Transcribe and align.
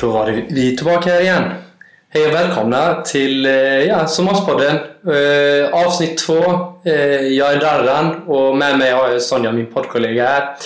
Då 0.00 0.08
var 0.08 0.26
det 0.26 0.42
vi 0.48 0.76
tillbaka 0.76 1.10
här 1.10 1.20
igen. 1.20 1.42
Hej 2.08 2.26
och 2.26 2.34
välkomna 2.34 3.02
till 3.02 3.46
eh, 3.46 3.52
ja, 3.52 4.06
Sommarspodden 4.06 4.76
eh, 5.06 5.86
avsnitt 5.86 6.18
två. 6.18 6.44
Eh, 6.84 6.94
jag 7.26 7.52
är 7.52 7.60
Darran 7.60 8.22
och 8.26 8.56
med 8.56 8.78
mig 8.78 8.92
har 8.92 9.08
jag 9.08 9.22
Sonja, 9.22 9.52
min 9.52 9.72
poddkollega 9.72 10.26
här. 10.26 10.56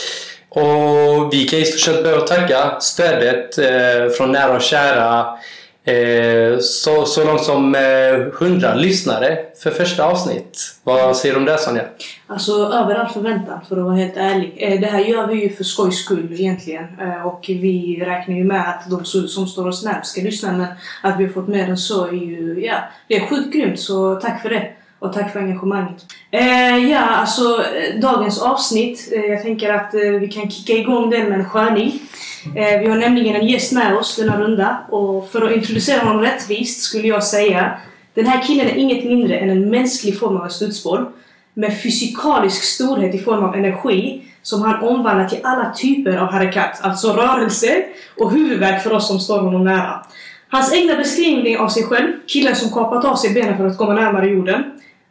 Och 0.48 1.32
vi 1.32 1.44
kan 1.44 1.58
i 1.58 1.64
stort 1.64 1.94
sett 1.94 2.04
börja 2.04 2.20
tacka 2.20 2.80
stödet 2.80 3.58
eh, 3.58 4.12
från 4.16 4.32
nära 4.32 4.56
och 4.56 4.62
kära 4.62 5.38
Eh, 5.86 6.58
så, 6.58 7.04
så 7.04 7.24
långt 7.24 7.42
som 7.42 7.74
eh, 7.74 8.46
100 8.48 8.74
lyssnare 8.74 9.38
för 9.62 9.70
första 9.70 10.04
avsnitt. 10.04 10.76
Vad 10.84 11.16
säger 11.16 11.34
du 11.34 11.40
om 11.40 11.46
det 11.46 11.58
Sonja? 11.58 11.82
Alltså 12.26 12.52
över 12.52 12.94
all 12.94 13.12
förväntan 13.12 13.60
för 13.68 13.76
att 13.76 13.84
vara 13.84 13.94
helt 13.94 14.16
ärlig. 14.16 14.54
Eh, 14.56 14.80
det 14.80 14.86
här 14.86 14.98
gör 14.98 15.26
vi 15.26 15.42
ju 15.42 15.50
för 15.50 15.64
skojs 15.64 16.04
skull 16.04 16.32
egentligen. 16.32 16.84
Eh, 17.00 17.26
och 17.26 17.44
vi 17.48 18.02
räknar 18.06 18.34
ju 18.34 18.44
med 18.44 18.68
att 18.68 18.90
de 18.90 19.04
som 19.04 19.46
står 19.46 19.68
oss 19.68 19.84
närmast 19.84 20.10
ska 20.10 20.20
lyssna 20.20 20.52
men 20.52 20.66
att 21.02 21.20
vi 21.20 21.24
har 21.24 21.32
fått 21.32 21.48
mer 21.48 21.68
än 21.68 21.78
så 21.78 22.06
är 22.06 22.12
ju, 22.12 22.64
ja, 22.66 22.76
det 23.08 23.16
är 23.16 23.26
sjukt 23.26 23.52
grymt 23.52 23.80
så 23.80 24.14
tack 24.14 24.42
för 24.42 24.50
det. 24.50 24.68
Och 24.98 25.12
tack 25.12 25.32
för 25.32 25.40
engagemanget. 25.40 26.04
Eh, 26.30 26.90
ja, 26.90 27.00
alltså 27.00 27.42
eh, 27.42 28.00
dagens 28.00 28.42
avsnitt. 28.42 29.12
Eh, 29.12 29.24
jag 29.24 29.42
tänker 29.42 29.72
att 29.72 29.94
eh, 29.94 30.00
vi 30.00 30.28
kan 30.28 30.50
kicka 30.50 30.72
igång 30.72 31.10
den 31.10 31.28
med 31.28 31.38
en 31.38 31.48
sköning. 31.48 32.00
Eh, 32.46 32.80
vi 32.80 32.86
har 32.86 32.96
nämligen 32.96 33.36
en 33.36 33.46
gäst 33.46 33.72
med 33.72 33.96
oss 33.96 34.16
denna 34.16 34.40
runda 34.40 34.78
och 34.88 35.30
för 35.30 35.42
att 35.42 35.56
introducera 35.56 36.04
honom 36.04 36.22
rättvist 36.22 36.80
skulle 36.80 37.08
jag 37.08 37.24
säga 37.24 37.78
den 38.14 38.26
här 38.26 38.42
killen 38.42 38.66
är 38.66 38.74
inget 38.74 39.04
mindre 39.04 39.38
än 39.38 39.50
en 39.50 39.70
mänsklig 39.70 40.18
form 40.18 40.36
av 40.36 40.44
en 40.44 40.50
studsboll 40.50 41.06
med 41.54 41.82
fysikalisk 41.82 42.62
storhet 42.62 43.14
i 43.14 43.18
form 43.18 43.44
av 43.44 43.54
energi 43.54 44.22
som 44.42 44.62
han 44.62 44.82
omvandlar 44.82 45.28
till 45.28 45.38
alla 45.42 45.72
typer 45.72 46.16
av 46.16 46.32
harakat, 46.32 46.80
alltså 46.82 47.12
rörelse 47.12 47.84
och 48.18 48.32
huvudvärk 48.32 48.82
för 48.82 48.92
oss 48.92 49.08
som 49.08 49.20
står 49.20 49.38
honom 49.40 49.64
nära. 49.64 50.06
Hans 50.48 50.74
egna 50.74 50.96
beskrivning 50.96 51.58
av 51.58 51.68
sig 51.68 51.82
själv, 51.82 52.12
killen 52.26 52.56
som 52.56 52.70
kapat 52.70 53.04
av 53.04 53.16
sig 53.16 53.34
benen 53.34 53.56
för 53.56 53.66
att 53.66 53.78
komma 53.78 53.94
närmare 53.94 54.26
jorden. 54.26 54.64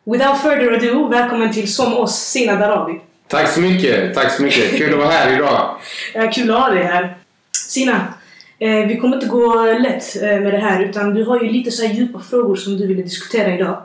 Without 0.06 0.42
further 0.42 0.72
ado, 0.72 1.08
välkommen 1.08 1.54
till 1.54 1.74
Som 1.74 1.94
oss, 1.94 2.16
Sina 2.16 2.56
Darabi. 2.56 3.02
Tack 3.28 3.48
så 3.48 3.62
mycket, 3.62 4.14
tack 4.14 4.32
så 4.32 4.44
mycket. 4.44 4.78
Kul 4.78 4.94
att 4.94 5.00
vara 5.00 5.10
här 5.10 5.34
idag. 5.34 5.76
Eh, 6.14 6.32
Kul 6.32 6.52
att 6.52 6.60
ha 6.60 6.70
dig 6.70 6.84
här. 6.84 7.18
Sina, 7.74 8.14
eh, 8.60 8.88
vi 8.88 8.98
kommer 9.02 9.16
inte 9.16 9.28
gå 9.28 9.66
lätt 9.80 10.16
eh, 10.22 10.22
med 10.42 10.54
det 10.54 10.58
här 10.58 10.84
utan 10.84 11.14
du 11.14 11.24
har 11.24 11.40
ju 11.44 11.50
lite 11.50 11.72
så 11.72 11.86
här 11.86 11.94
djupa 11.94 12.20
frågor 12.20 12.56
som 12.56 12.78
du 12.78 12.88
ville 12.88 13.02
diskutera 13.02 13.56
idag. 13.56 13.84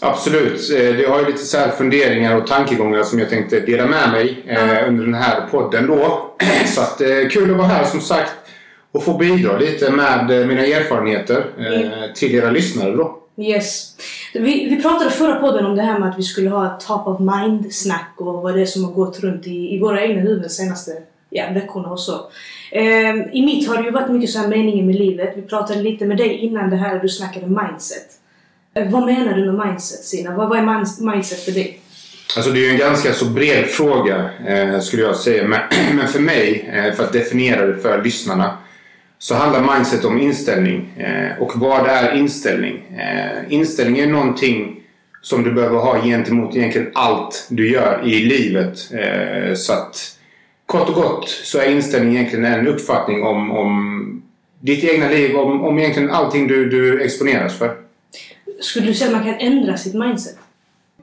Absolut. 0.00 0.70
Eh, 0.70 1.00
Jag 1.00 1.10
har 1.10 1.20
ju 1.20 1.26
lite 1.26 1.44
så 1.44 1.58
här 1.58 1.70
funderingar 1.70 2.36
och 2.36 2.46
tankegångar 2.46 3.02
som 3.02 3.18
jag 3.18 3.28
tänkte 3.30 3.60
dela 3.60 3.86
med 3.86 4.10
mig 4.12 4.42
eh, 4.46 4.88
under 4.88 5.04
den 5.04 5.14
här 5.14 5.46
podden 5.50 5.86
då. 5.86 6.30
Så 6.66 6.80
att, 6.80 7.00
eh, 7.00 7.28
kul 7.30 7.50
att 7.50 7.56
vara 7.56 7.68
här 7.68 7.84
som 7.84 8.00
sagt 8.00 8.32
och 8.92 9.04
få 9.04 9.14
bidra 9.18 9.58
lite 9.58 9.90
med 9.90 10.40
eh, 10.40 10.46
mina 10.46 10.66
erfarenheter 10.66 11.44
eh, 11.58 12.12
till 12.14 12.34
era 12.34 12.50
lyssnare 12.50 12.96
då. 12.96 13.16
Yes. 13.38 13.96
Vi, 14.34 14.68
vi 14.70 14.82
pratade 14.82 15.10
förra 15.10 15.34
podden 15.34 15.66
om 15.66 15.76
det 15.76 15.82
här 15.82 15.98
med 15.98 16.08
att 16.08 16.18
vi 16.18 16.22
skulle 16.22 16.50
ha 16.50 16.66
ett 16.66 16.86
top 16.86 17.06
of 17.06 17.20
mind-snack 17.20 18.14
och 18.16 18.42
vad 18.42 18.54
det 18.54 18.60
är 18.60 18.66
som 18.66 18.84
har 18.84 18.92
gått 18.92 19.20
runt 19.20 19.46
i, 19.46 19.74
i 19.74 19.78
våra 19.80 20.02
egna 20.02 20.22
huvuden 20.22 20.50
senaste 20.50 20.92
ja, 21.30 21.44
veckorna 21.54 21.88
och 21.88 22.00
så. 22.00 22.30
Eh, 22.70 23.16
I 23.32 23.42
mitt 23.46 23.68
har 23.68 23.76
det 23.76 23.82
ju 23.82 23.90
varit 23.90 24.10
mycket 24.10 24.30
så 24.30 24.38
här 24.38 24.48
meningen 24.48 24.86
med 24.86 24.94
livet. 24.94 25.32
Vi 25.36 25.42
pratade 25.42 25.82
lite 25.82 26.04
med 26.04 26.16
dig 26.16 26.36
innan 26.36 26.70
det 26.70 26.76
här 26.76 26.96
och 26.96 27.02
du 27.02 27.08
snackade 27.08 27.46
mindset. 27.46 28.06
Eh, 28.74 28.90
vad 28.90 29.06
menar 29.06 29.34
du 29.34 29.52
med 29.52 29.66
mindset 29.66 30.04
Sina? 30.04 30.36
Vad, 30.36 30.48
vad 30.48 30.58
är 30.58 30.62
man, 30.62 30.86
mindset 31.00 31.44
för 31.44 31.52
dig? 31.52 31.80
Alltså 32.36 32.50
det 32.52 32.58
är 32.58 32.64
ju 32.64 32.70
en 32.70 32.78
ganska 32.78 33.12
så 33.12 33.24
bred 33.24 33.66
fråga 33.66 34.30
eh, 34.46 34.80
skulle 34.80 35.02
jag 35.02 35.16
säga. 35.16 35.48
Men, 35.48 35.60
men 35.96 36.08
för 36.08 36.20
mig, 36.20 36.70
eh, 36.74 36.94
för 36.94 37.04
att 37.04 37.12
definiera 37.12 37.66
det 37.66 37.78
för 37.78 38.04
lyssnarna, 38.04 38.58
så 39.18 39.34
handlar 39.34 39.74
mindset 39.74 40.04
om 40.04 40.20
inställning. 40.20 40.98
Eh, 40.98 41.42
och 41.42 41.52
vad 41.54 41.86
är 41.86 42.16
inställning? 42.16 42.82
Eh, 42.98 43.52
inställning 43.52 44.00
är 44.00 44.06
någonting 44.06 44.76
som 45.22 45.42
du 45.42 45.52
behöver 45.52 45.78
ha 45.78 46.02
gentemot 46.02 46.56
egentligen 46.56 46.90
allt 46.94 47.46
du 47.50 47.70
gör 47.70 48.02
i 48.04 48.24
livet. 48.24 48.90
Eh, 48.92 49.54
så 49.54 49.72
att 49.72 50.16
kort 50.70 50.88
och 50.88 50.94
gott 50.94 51.28
så 51.28 51.58
är 51.58 51.70
inställning 51.70 52.16
egentligen 52.16 52.44
en 52.44 52.66
uppfattning 52.66 53.22
om, 53.22 53.50
om 53.50 54.22
ditt 54.60 54.84
egna 54.84 55.08
liv, 55.08 55.36
om, 55.36 55.64
om 55.64 55.78
egentligen 55.78 56.10
allting 56.10 56.46
du, 56.46 56.68
du 56.68 57.02
exponeras 57.02 57.58
för. 57.58 57.76
Skulle 58.60 58.86
du 58.86 58.94
säga 58.94 59.10
att 59.10 59.16
man 59.16 59.24
kan 59.24 59.40
ändra 59.40 59.76
sitt 59.76 59.94
mindset? 59.94 60.36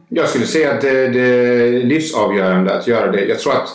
Jag 0.10 0.30
skulle 0.30 0.46
säga 0.46 0.74
att 0.74 0.82
det, 0.82 1.08
det 1.08 1.22
är 1.22 1.84
livsavgörande 1.84 2.78
att 2.78 2.88
göra 2.88 3.12
det. 3.12 3.26
Jag 3.26 3.40
tror 3.40 3.54
att 3.54 3.70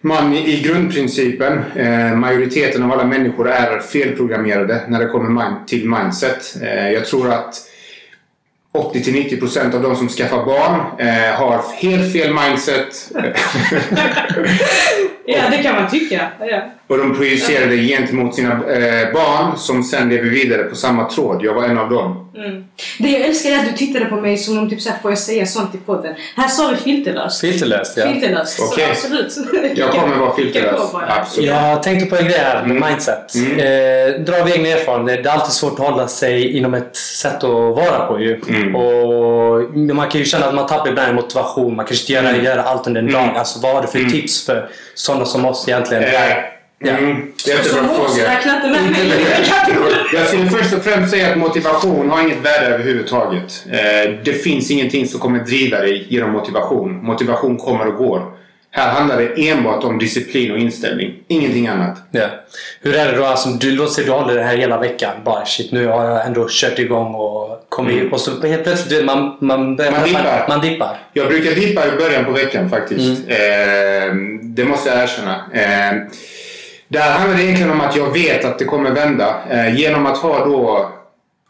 man 0.00 0.34
i 0.34 0.62
grundprincipen, 0.62 1.62
eh, 1.76 2.16
majoriteten 2.16 2.82
av 2.82 2.92
alla 2.92 3.04
människor 3.04 3.48
är 3.48 3.80
felprogrammerade 3.80 4.82
när 4.88 4.98
det 4.98 5.06
kommer 5.06 5.66
till 5.66 5.88
mindset. 5.88 6.56
Eh, 6.62 6.90
jag 6.90 7.06
tror 7.06 7.30
att 7.30 7.67
80-90% 8.82 9.74
av 9.74 9.82
de 9.82 9.96
som 9.96 10.08
skaffar 10.08 10.44
barn 10.44 10.80
eh, 10.98 11.34
har 11.34 11.62
helt 11.80 12.12
fel 12.12 12.34
mindset. 12.34 13.12
Ja, 15.30 15.42
det 15.50 15.62
kan 15.62 15.74
man 15.74 15.90
tycka. 15.90 16.28
Ja. 16.40 16.60
Och 16.88 16.98
de 16.98 17.16
projicerar 17.16 17.66
det 17.66 17.76
gentemot 17.76 18.34
sina 18.34 18.52
eh, 18.52 19.12
barn 19.12 19.58
som 19.58 19.82
sen 19.82 20.08
lever 20.08 20.30
vidare 20.30 20.62
på 20.62 20.76
samma 20.76 21.04
tråd. 21.10 21.44
Jag 21.44 21.54
var 21.54 21.62
en 21.64 21.78
av 21.78 21.90
dem. 21.90 22.30
Mm. 22.36 22.64
Det 22.98 23.08
jag 23.08 23.20
älskar 23.20 23.50
är 23.50 23.58
att 23.58 23.66
du 23.66 23.72
tittade 23.72 24.04
på 24.04 24.16
mig 24.16 24.36
som 24.38 24.58
om 24.58 24.70
typ 24.70 24.80
såhär, 24.82 24.98
får 25.02 25.10
jag 25.10 25.18
säga 25.18 25.46
sånt 25.46 25.74
i 25.74 25.78
podden? 25.78 26.14
Här 26.36 26.48
sa 26.48 26.68
vi 26.68 26.76
filterlöst. 26.76 27.40
Filterlöst 27.40 27.96
ja. 27.96 28.12
Filterlöst. 28.12 28.60
Okej. 28.72 28.88
Så 28.94 29.06
absolut. 29.24 29.78
Jag 29.78 29.90
kommer 29.92 30.16
vara 30.16 30.36
filterlös. 30.36 30.80
Absolut. 31.08 31.48
Jag 31.50 31.82
tänkte 31.82 32.06
på 32.06 32.16
en 32.16 32.24
grej 32.28 32.38
här 32.38 32.66
med 32.66 32.88
mindset. 32.88 33.34
Mm. 33.34 33.52
Eh, 33.58 34.20
dra 34.20 34.40
av 34.42 34.50
egna 34.50 34.68
erfarenheter. 34.68 35.22
Det 35.22 35.28
är 35.28 35.32
alltid 35.32 35.52
svårt 35.52 35.72
att 35.80 35.86
hålla 35.86 36.08
sig 36.08 36.56
inom 36.56 36.74
ett 36.74 36.96
sätt 36.96 37.36
att 37.36 37.50
vara 37.50 38.06
på 38.06 38.20
ju. 38.20 38.40
Mm. 38.48 38.74
Och 38.76 39.74
man 39.96 40.08
kan 40.08 40.18
ju 40.20 40.24
känna 40.24 40.46
att 40.46 40.54
man 40.54 40.66
tappar 40.66 40.88
ibland 40.90 41.10
i 41.10 41.14
motivation. 41.14 41.76
Man 41.76 41.86
kanske 41.86 42.02
inte 42.02 42.12
gör, 42.12 42.32
Mm. 42.34 42.44
gör 42.44 42.58
allt 42.58 42.86
under 42.86 43.00
en 43.02 43.08
Mm. 43.08 43.26
dag. 43.26 43.36
Alltså, 43.36 43.60
vad 43.60 43.74
har 43.74 43.82
du 43.82 43.88
för 43.88 43.98
Mm. 43.98 44.10
tips 44.12 44.46
för 44.46 44.68
sådana 44.94 45.24
som 45.24 45.44
oss 45.46 45.68
egentligen? 45.68 46.02
Eh, 46.04 46.10
Ja. 46.80 46.90
mm, 46.92 47.32
jättebra 47.46 47.88
fråga. 47.88 48.32
Jag 50.12 50.26
skulle 50.26 50.50
först 50.50 50.74
och 50.74 50.82
främst 50.82 51.10
säga 51.10 51.30
att 51.30 51.38
motivation 51.38 52.10
har 52.10 52.22
inget 52.22 52.38
värde 52.44 52.66
överhuvudtaget. 52.66 53.64
Eh, 53.70 54.10
det 54.24 54.32
finns 54.32 54.70
ingenting 54.70 55.08
som 55.08 55.20
kommer 55.20 55.38
driva 55.38 55.78
dig 55.78 56.06
genom 56.08 56.30
motivation. 56.32 57.04
Motivation 57.04 57.56
kommer 57.56 57.86
och 57.86 57.94
går. 57.94 58.22
Här 58.70 58.92
handlar 58.92 59.16
det 59.18 59.48
enbart 59.50 59.84
om 59.84 59.98
disciplin 59.98 60.52
och 60.52 60.58
inställning. 60.58 61.14
Ingenting 61.28 61.66
annat. 61.68 61.96
Ja. 62.10 62.26
Hur 62.82 62.94
är 62.96 63.12
det 63.12 63.18
då? 63.18 63.24
Alltså, 63.24 63.48
du, 63.48 63.70
låt 63.70 63.92
säga 63.92 64.06
du 64.06 64.12
håller 64.12 64.34
det 64.34 64.42
här 64.42 64.56
hela 64.56 64.78
veckan. 64.78 65.12
Bara 65.24 65.44
shit, 65.46 65.72
nu 65.72 65.86
har 65.86 66.04
jag 66.04 66.26
ändå 66.26 66.46
kört 66.50 66.78
igång 66.78 67.14
och 67.14 67.64
kommit 67.68 67.94
Mm. 68.00 68.12
Och 68.12 68.20
så 68.20 68.46
helt 68.46 68.64
plötsligt, 68.64 69.04
man, 69.04 69.36
man, 69.40 69.76
börjar- 69.76 69.92
Man 69.92 70.04
dippar. 70.04 70.44
Man, 70.48 70.60
dippar. 70.60 70.96
Jag 71.12 71.28
brukar 71.28 71.50
dippa 71.50 71.86
i 71.86 71.90
början 71.98 72.24
på 72.24 72.30
veckan 72.30 72.70
faktiskt. 72.70 73.20
Eh, 73.28 74.14
det 74.42 74.64
måste 74.64 74.88
jag 74.90 75.02
erkänna. 75.02 75.34
Eh, 75.52 75.92
där 76.88 77.12
handlar 77.12 77.36
det 77.36 77.42
egentligen 77.42 77.70
om 77.70 77.80
att 77.80 77.96
jag 77.96 78.12
vet 78.12 78.44
att 78.44 78.58
det 78.58 78.64
kommer 78.64 78.90
vända. 78.90 79.42
Eh, 79.50 79.76
genom 79.76 80.06
att 80.06 80.18
ha 80.18 80.44
då... 80.44 80.90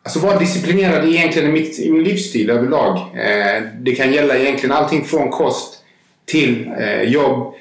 Alltså 0.03 0.19
vara 0.19 0.39
disciplinerad 0.39 1.09
egentligen 1.09 1.49
i, 1.49 1.53
mitt, 1.53 1.79
i 1.79 1.93
min 1.93 2.05
livsstil 2.05 2.51
överlag. 2.51 2.97
Eh, 2.99 3.63
det 3.81 3.95
kan 3.95 4.13
gälla 4.13 4.37
egentligen 4.37 4.77
allting 4.77 5.05
från 5.05 5.31
kost 5.31 5.75
till 6.27 6.71
eh, 6.79 7.03
jobb. 7.03 7.55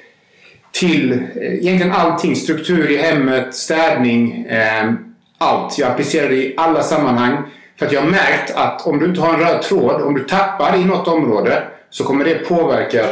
Till 0.72 1.12
eh, 1.12 1.18
egentligen 1.54 1.92
allting. 1.92 2.36
Struktur 2.36 2.90
i 2.90 2.96
hemmet, 2.96 3.54
städning. 3.54 4.46
Eh, 4.46 4.92
allt. 5.38 5.78
Jag 5.78 5.90
applicerar 5.90 6.28
det 6.28 6.36
i 6.36 6.54
alla 6.56 6.82
sammanhang. 6.82 7.42
För 7.78 7.86
att 7.86 7.92
jag 7.92 8.00
har 8.00 8.10
märkt 8.10 8.54
att 8.54 8.86
om 8.86 8.98
du 8.98 9.06
inte 9.06 9.20
har 9.20 9.34
en 9.34 9.40
röd 9.40 9.62
tråd, 9.62 10.02
om 10.02 10.14
du 10.14 10.24
tappar 10.24 10.76
i 10.76 10.84
något 10.84 11.08
område 11.08 11.62
så 11.90 12.04
kommer 12.04 12.24
det 12.24 12.34
påverka 12.34 13.04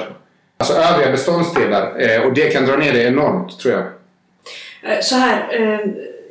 alltså 0.59 0.75
övriga 0.75 1.11
beståndsdelar. 1.11 2.01
Eh, 2.01 2.23
och 2.23 2.35
det 2.35 2.53
kan 2.53 2.67
dra 2.67 2.77
ner 2.77 2.93
det 2.93 3.03
enormt 3.03 3.59
tror 3.59 3.75
jag. 3.75 3.85
Eh, 4.89 5.01
Så 5.01 5.15
här, 5.15 5.47
eh, 5.61 5.81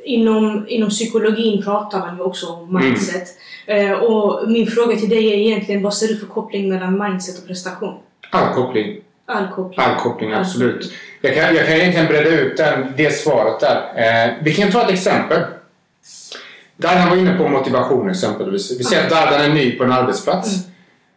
inom, 0.04 0.64
inom 0.68 0.88
psykologin 0.90 1.62
pratar 1.62 1.98
man 1.98 2.16
ju 2.16 2.22
också 2.22 2.46
om 2.46 2.80
mindset. 2.82 3.28
Eh, 3.66 3.90
och 3.92 4.50
min 4.50 4.66
fråga 4.66 4.96
till 4.96 5.08
dig 5.08 5.32
är 5.32 5.36
egentligen, 5.36 5.82
vad 5.82 5.94
ser 5.94 6.08
du 6.08 6.16
för 6.16 6.26
koppling 6.26 6.68
mellan 6.68 6.98
mindset 6.98 7.38
och 7.38 7.46
prestation? 7.46 7.94
All 8.30 8.54
koppling. 8.54 8.96
All 9.26 9.48
koppling. 9.48 9.80
All 9.86 9.96
koppling, 10.00 10.32
absolut. 10.32 10.92
Jag 11.20 11.34
kan, 11.34 11.54
jag 11.56 11.66
kan 11.66 11.76
egentligen 11.76 12.06
bredda 12.06 12.28
ut 12.30 12.56
den, 12.56 12.92
det 12.96 13.10
svaret 13.10 13.60
där. 13.60 13.76
Eh, 13.96 14.32
vi 14.42 14.54
kan 14.54 14.70
ta 14.70 14.82
ett 14.84 14.90
exempel. 14.90 15.42
Dardan 16.76 17.10
var 17.10 17.16
inne 17.16 17.38
på 17.38 17.48
motivation 17.48 18.10
exempelvis. 18.10 18.80
Vi 18.80 18.84
säger 18.84 19.04
att 19.04 19.10
Dardan 19.10 19.40
är 19.40 19.54
ny 19.54 19.72
på 19.78 19.84
en 19.84 19.92
arbetsplats. 19.92 20.48
Eh, 20.54 20.60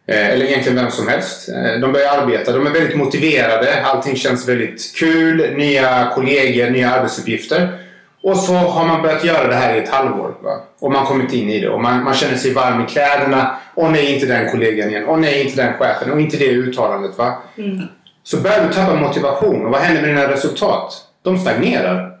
eller 0.06 0.46
egentligen 0.46 0.78
vem 0.78 0.90
som 0.90 1.08
helst. 1.08 1.48
Eh, 1.48 1.80
de 1.80 1.92
börjar 1.92 2.18
arbeta. 2.18 2.52
De 2.52 2.66
är 2.66 2.70
väldigt 2.70 2.96
motiverade. 2.96 3.84
Allting 3.84 4.16
känns 4.16 4.48
väldigt 4.48 4.94
kul. 4.96 5.56
Nya 5.56 6.10
kollegor, 6.14 6.70
nya 6.70 6.90
arbetsuppgifter. 6.90 7.78
Och 8.22 8.36
så 8.36 8.54
har 8.54 8.86
man 8.86 9.02
börjat 9.02 9.24
göra 9.24 9.48
det 9.48 9.54
här 9.54 9.74
i 9.74 9.78
ett 9.78 9.88
halvår. 9.88 10.34
Va? 10.42 10.60
Och 10.78 10.92
man 10.92 11.06
kommit 11.06 11.32
in 11.32 11.50
i 11.50 11.60
det. 11.60 11.68
Och 11.68 11.80
man, 11.80 12.04
man 12.04 12.14
känner 12.14 12.36
sig 12.36 12.52
varm 12.52 12.84
i 12.84 12.86
kläderna. 12.86 13.56
Och 13.74 13.92
nej, 13.92 14.14
inte 14.14 14.26
den 14.26 14.50
kollegan 14.50 14.88
igen. 14.88 15.04
Och 15.04 15.20
nej, 15.20 15.42
inte 15.42 15.62
den 15.62 15.74
chefen. 15.74 16.10
Och 16.10 16.20
inte 16.20 16.36
det 16.36 16.50
uttalandet. 16.50 17.18
Va? 17.18 17.42
Mm. 17.58 17.82
Så 18.22 18.36
börjar 18.36 18.68
du 18.68 18.74
tappa 18.74 18.94
motivation. 18.94 19.66
Och 19.66 19.72
vad 19.72 19.80
händer 19.80 20.02
med 20.02 20.10
dina 20.10 20.30
resultat? 20.30 20.92
De 21.22 21.38
stagnerar. 21.38 22.12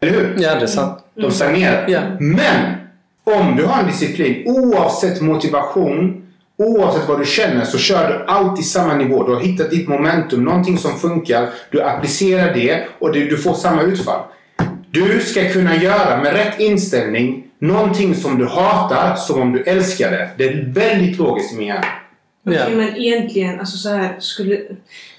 Eller 0.00 0.12
hur? 0.12 0.34
Ja, 0.38 0.54
det 0.54 0.62
är 0.62 0.66
sant. 0.66 0.98
De 1.14 1.30
stagnerar. 1.30 1.84
Ja. 1.88 2.00
Men 2.20 2.74
om 3.24 3.56
du 3.56 3.64
har 3.64 3.80
en 3.80 3.86
disciplin, 3.86 4.42
oavsett 4.46 5.20
motivation, 5.20 6.27
oavsett 6.58 7.08
vad 7.08 7.20
du 7.20 7.24
känner, 7.26 7.64
så 7.64 7.78
kör 7.78 8.08
du 8.08 8.24
alltid 8.32 8.66
samma 8.66 8.94
nivå. 8.94 9.26
Du 9.26 9.34
har 9.34 9.40
hittat 9.40 9.70
ditt 9.70 9.88
momentum, 9.88 10.44
någonting 10.44 10.78
som 10.78 10.98
funkar. 10.98 11.48
Du 11.70 11.82
applicerar 11.82 12.54
det 12.54 12.84
och 12.98 13.12
du, 13.12 13.36
får 13.36 13.54
samma 13.54 13.82
utfall. 13.82 14.20
Du 14.90 15.20
ska 15.20 15.48
kunna 15.48 15.76
göra 15.76 16.22
med 16.22 16.32
rätt 16.32 16.60
inställning 16.60 17.44
någonting 17.58 18.14
som 18.14 18.38
du 18.38 18.46
hatar 18.46 19.16
som 19.16 19.40
om 19.40 19.52
du 19.52 19.62
älskar 19.62 20.10
det. 20.10 20.30
Det 20.38 20.44
är 20.48 20.64
väldigt 20.66 21.18
logiskt 21.18 21.52
i 21.52 21.56
min 21.56 21.66
hjärna. 21.66 21.84
Okej, 22.46 22.58
Ja. 22.70 22.76
men 22.76 22.96
egentligen, 22.96 23.60
alltså 23.60 23.76
så 23.76 23.88
här, 23.88 24.16
skulle, 24.18 24.60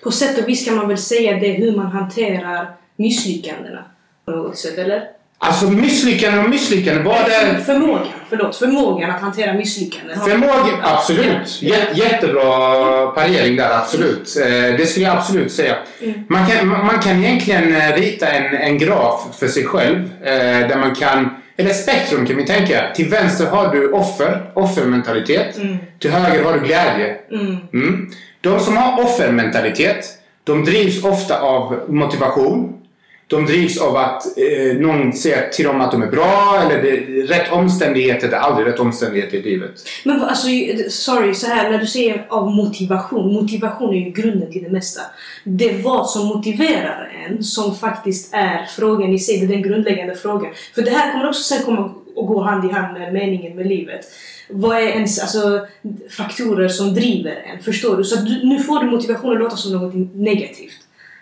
på 0.04 0.12
sätt 0.12 0.42
och 0.44 0.50
vis 0.50 0.66
kan 0.66 0.76
man 0.76 0.88
väl 0.88 0.98
säga 0.98 1.40
det 1.40 1.52
hur 1.52 1.76
man 1.76 1.86
hanterar 1.86 2.72
misslyckandena. 2.96 3.84
På 4.26 4.32
något 4.32 4.58
sätt, 4.58 4.78
eller? 4.78 5.04
Alltså 5.42 5.66
misslyckanden 5.66 6.44
och 6.44 6.50
misslyckanden. 6.50 7.04
Vad 7.04 7.16
är... 7.18 7.60
Förmågan, 7.66 8.08
förlåt. 8.30 8.56
Förmågan 8.56 9.12
att 9.12 9.22
hantera 9.22 9.54
misslyckanden. 9.54 10.20
Har- 10.20 10.28
Förmåga, 10.30 10.72
absolut. 10.84 11.62
Jättebra 11.94 13.08
parering 13.08 13.56
där, 13.56 13.78
absolut. 13.78 14.38
Eh, 14.38 14.78
Det 14.78 14.86
skulle 14.90 15.06
jag 15.06 15.18
absolut 15.18 15.52
säga. 15.52 15.76
Mm. 16.02 16.24
Man 16.30 16.48
kan, 16.48 16.68
man 16.68 17.00
kan 17.00 17.24
egentligen 17.24 17.76
eh, 17.76 17.96
rita 17.96 18.28
en, 18.28 18.56
en 18.58 18.78
graf 18.78 19.22
för 19.40 19.48
sig 19.48 19.66
själv. 19.66 20.10
eh, 20.24 20.68
Där 20.68 20.78
man 20.78 20.96
kan, 20.96 21.30
eller 21.58 21.74
spektrum 21.74 22.26
kan 22.26 22.36
vi 22.38 22.46
tänka. 22.46 22.84
Till 22.96 23.10
vänster 23.10 23.46
har 23.46 23.72
du 23.76 23.92
offer, 23.92 24.52
offermentalitet. 24.54 25.58
Mm. 25.58 25.78
Till 26.00 26.12
höger 26.12 26.44
har 26.44 26.54
du 26.54 26.60
glädje. 26.60 27.16
Mm. 27.32 27.58
Mm. 27.74 28.10
De 28.42 28.60
som 28.60 28.78
har 28.78 29.04
offermentalitet, 29.04 30.06
de 30.44 30.66
drivs 30.66 31.04
ofta 31.04 31.40
av 31.40 31.80
motivation. 31.88 32.76
De 33.30 33.46
drivs 33.46 33.78
av 33.78 33.98
att 33.98 34.38
eh, 34.38 34.78
någon 34.78 35.14
säger 35.14 35.50
till 35.50 35.66
dem 35.66 35.82
att 35.82 35.92
de 35.92 36.02
är 36.02 36.08
bra 36.08 36.62
eller 36.64 36.84
det, 36.84 36.96
rätt 37.34 37.52
omständigheter. 37.52 38.28
Det 38.28 38.36
är 38.36 38.40
aldrig 38.40 38.68
rätt 38.68 38.80
omständigheter 38.80 39.38
i 39.38 39.42
livet. 39.42 39.72
Men 40.04 40.22
alltså, 40.22 40.48
sorry, 40.90 41.34
så 41.34 41.48
här 41.48 41.72
när 41.72 41.78
du 41.78 41.88
säger 41.88 42.26
av 42.30 42.52
motivation. 42.52 43.34
Motivation 43.34 43.96
är 43.96 44.00
ju 44.00 44.12
grunden 44.12 44.52
till 44.52 44.64
det 44.64 44.70
mesta. 44.70 45.02
Det 45.44 45.70
är 45.70 45.84
vad 45.84 46.10
som 46.10 46.28
motiverar 46.28 47.28
en 47.28 47.44
som 47.44 47.76
faktiskt 47.76 48.34
är 48.34 48.66
frågan 48.76 49.14
i 49.14 49.20
sig. 49.20 49.38
Det 49.38 49.46
är 49.46 49.48
den 49.48 49.62
grundläggande 49.62 50.16
frågan. 50.16 50.54
För 50.76 50.82
det 50.82 50.92
här 50.92 51.12
kommer 51.12 51.28
också 51.30 51.44
sen 51.44 51.66
komma 51.66 51.86
att 51.86 52.28
gå 52.28 52.42
hand 52.42 52.70
i 52.70 52.74
hand 52.74 53.00
med 53.00 53.14
meningen 53.14 53.56
med 53.56 53.68
livet. 53.68 54.06
Vad 54.50 54.78
är 54.78 54.88
ens 54.88 55.20
alltså, 55.20 55.68
faktorer 56.18 56.68
som 56.68 56.94
driver 56.94 57.44
en? 57.54 57.64
Förstår 57.64 57.98
du? 57.98 58.04
Så 58.04 58.20
att 58.20 58.26
du, 58.26 58.48
nu 58.48 58.60
får 58.60 58.80
du 58.80 58.92
motivationen 58.92 59.34
att 59.34 59.44
låta 59.44 59.58
som 59.58 59.72
något 59.72 60.16
negativt. 60.16 60.79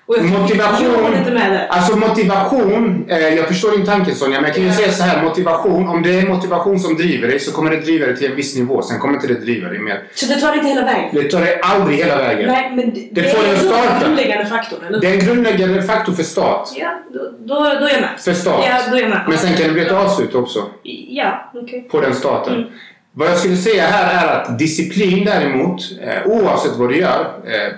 Motivation. 0.07 1.37
Alltså 1.69 1.97
motivation, 1.97 3.05
eh, 3.09 3.17
jag 3.17 3.47
förstår 3.47 3.71
din 3.71 3.85
tanke 3.85 4.15
Sonja, 4.15 4.41
men 4.41 4.47
jag 4.47 4.55
kan 4.55 4.63
ju 4.65 4.71
säga 4.71 4.91
så 4.91 5.03
här. 5.03 5.23
Motivation, 5.23 5.87
om 5.89 6.03
det 6.03 6.19
är 6.19 6.27
motivation 6.27 6.79
som 6.79 6.95
driver 6.97 7.27
dig 7.27 7.39
så 7.39 7.51
kommer 7.51 7.71
det 7.71 7.77
driva 7.77 8.05
dig 8.05 8.17
till 8.17 8.29
en 8.29 8.35
viss 8.35 8.55
nivå. 8.55 8.81
Sen 8.81 8.99
kommer 8.99 9.13
inte 9.13 9.27
det 9.27 9.33
driva 9.33 9.69
dig 9.69 9.79
mer. 9.79 10.03
Så 10.15 10.25
det 10.25 10.39
tar 10.41 10.53
inte 10.53 10.67
hela 10.67 10.85
vägen? 10.85 11.09
Det 11.13 11.23
tar 11.23 11.41
dig 11.41 11.59
aldrig 11.63 11.97
hela 11.97 12.17
vägen. 12.17 12.47
Nej, 12.51 12.71
men 12.75 12.93
det, 12.93 13.07
Det 13.11 13.23
får 13.35 13.43
dig 13.43 13.51
att 13.51 13.57
är 13.61 13.65
starta. 13.67 13.93
en 13.95 14.01
grundläggande 14.03 14.45
faktor, 14.45 14.79
eller 14.87 15.01
Det 15.01 15.07
är 15.07 15.13
en 15.13 15.19
grundläggande 15.19 15.83
faktor 15.83 16.13
för 16.13 16.23
start. 16.23 16.69
Ja, 16.75 17.01
då, 17.13 17.19
då, 17.45 17.55
då 17.55 17.85
är 17.87 17.91
jag 17.93 18.01
med. 18.01 18.09
För 18.19 18.33
start. 18.33 18.65
Ja, 18.67 18.77
då 18.91 18.97
är 18.97 19.01
jag 19.01 19.09
med. 19.09 19.21
Men 19.29 19.37
sen 19.37 19.53
kan 19.53 19.67
det 19.67 19.73
bli 19.73 19.81
ett 19.85 19.91
avslut 19.91 20.35
också 20.35 20.65
Ja, 21.09 21.51
okej. 21.63 21.87
på 21.91 22.01
den 22.01 22.15
starten. 22.15 22.53
Mm. 22.55 22.67
Vad 23.13 23.27
jag 23.27 23.37
skulle 23.37 23.55
säga 23.57 23.83
här 23.83 24.27
är 24.27 24.35
att 24.41 24.59
disciplin 24.59 25.25
däremot, 25.25 25.81
eh, 26.01 26.27
oavsett 26.31 26.75
vad 26.75 26.89
du 26.89 26.97
gör. 26.97 27.21
Eh, 27.45 27.73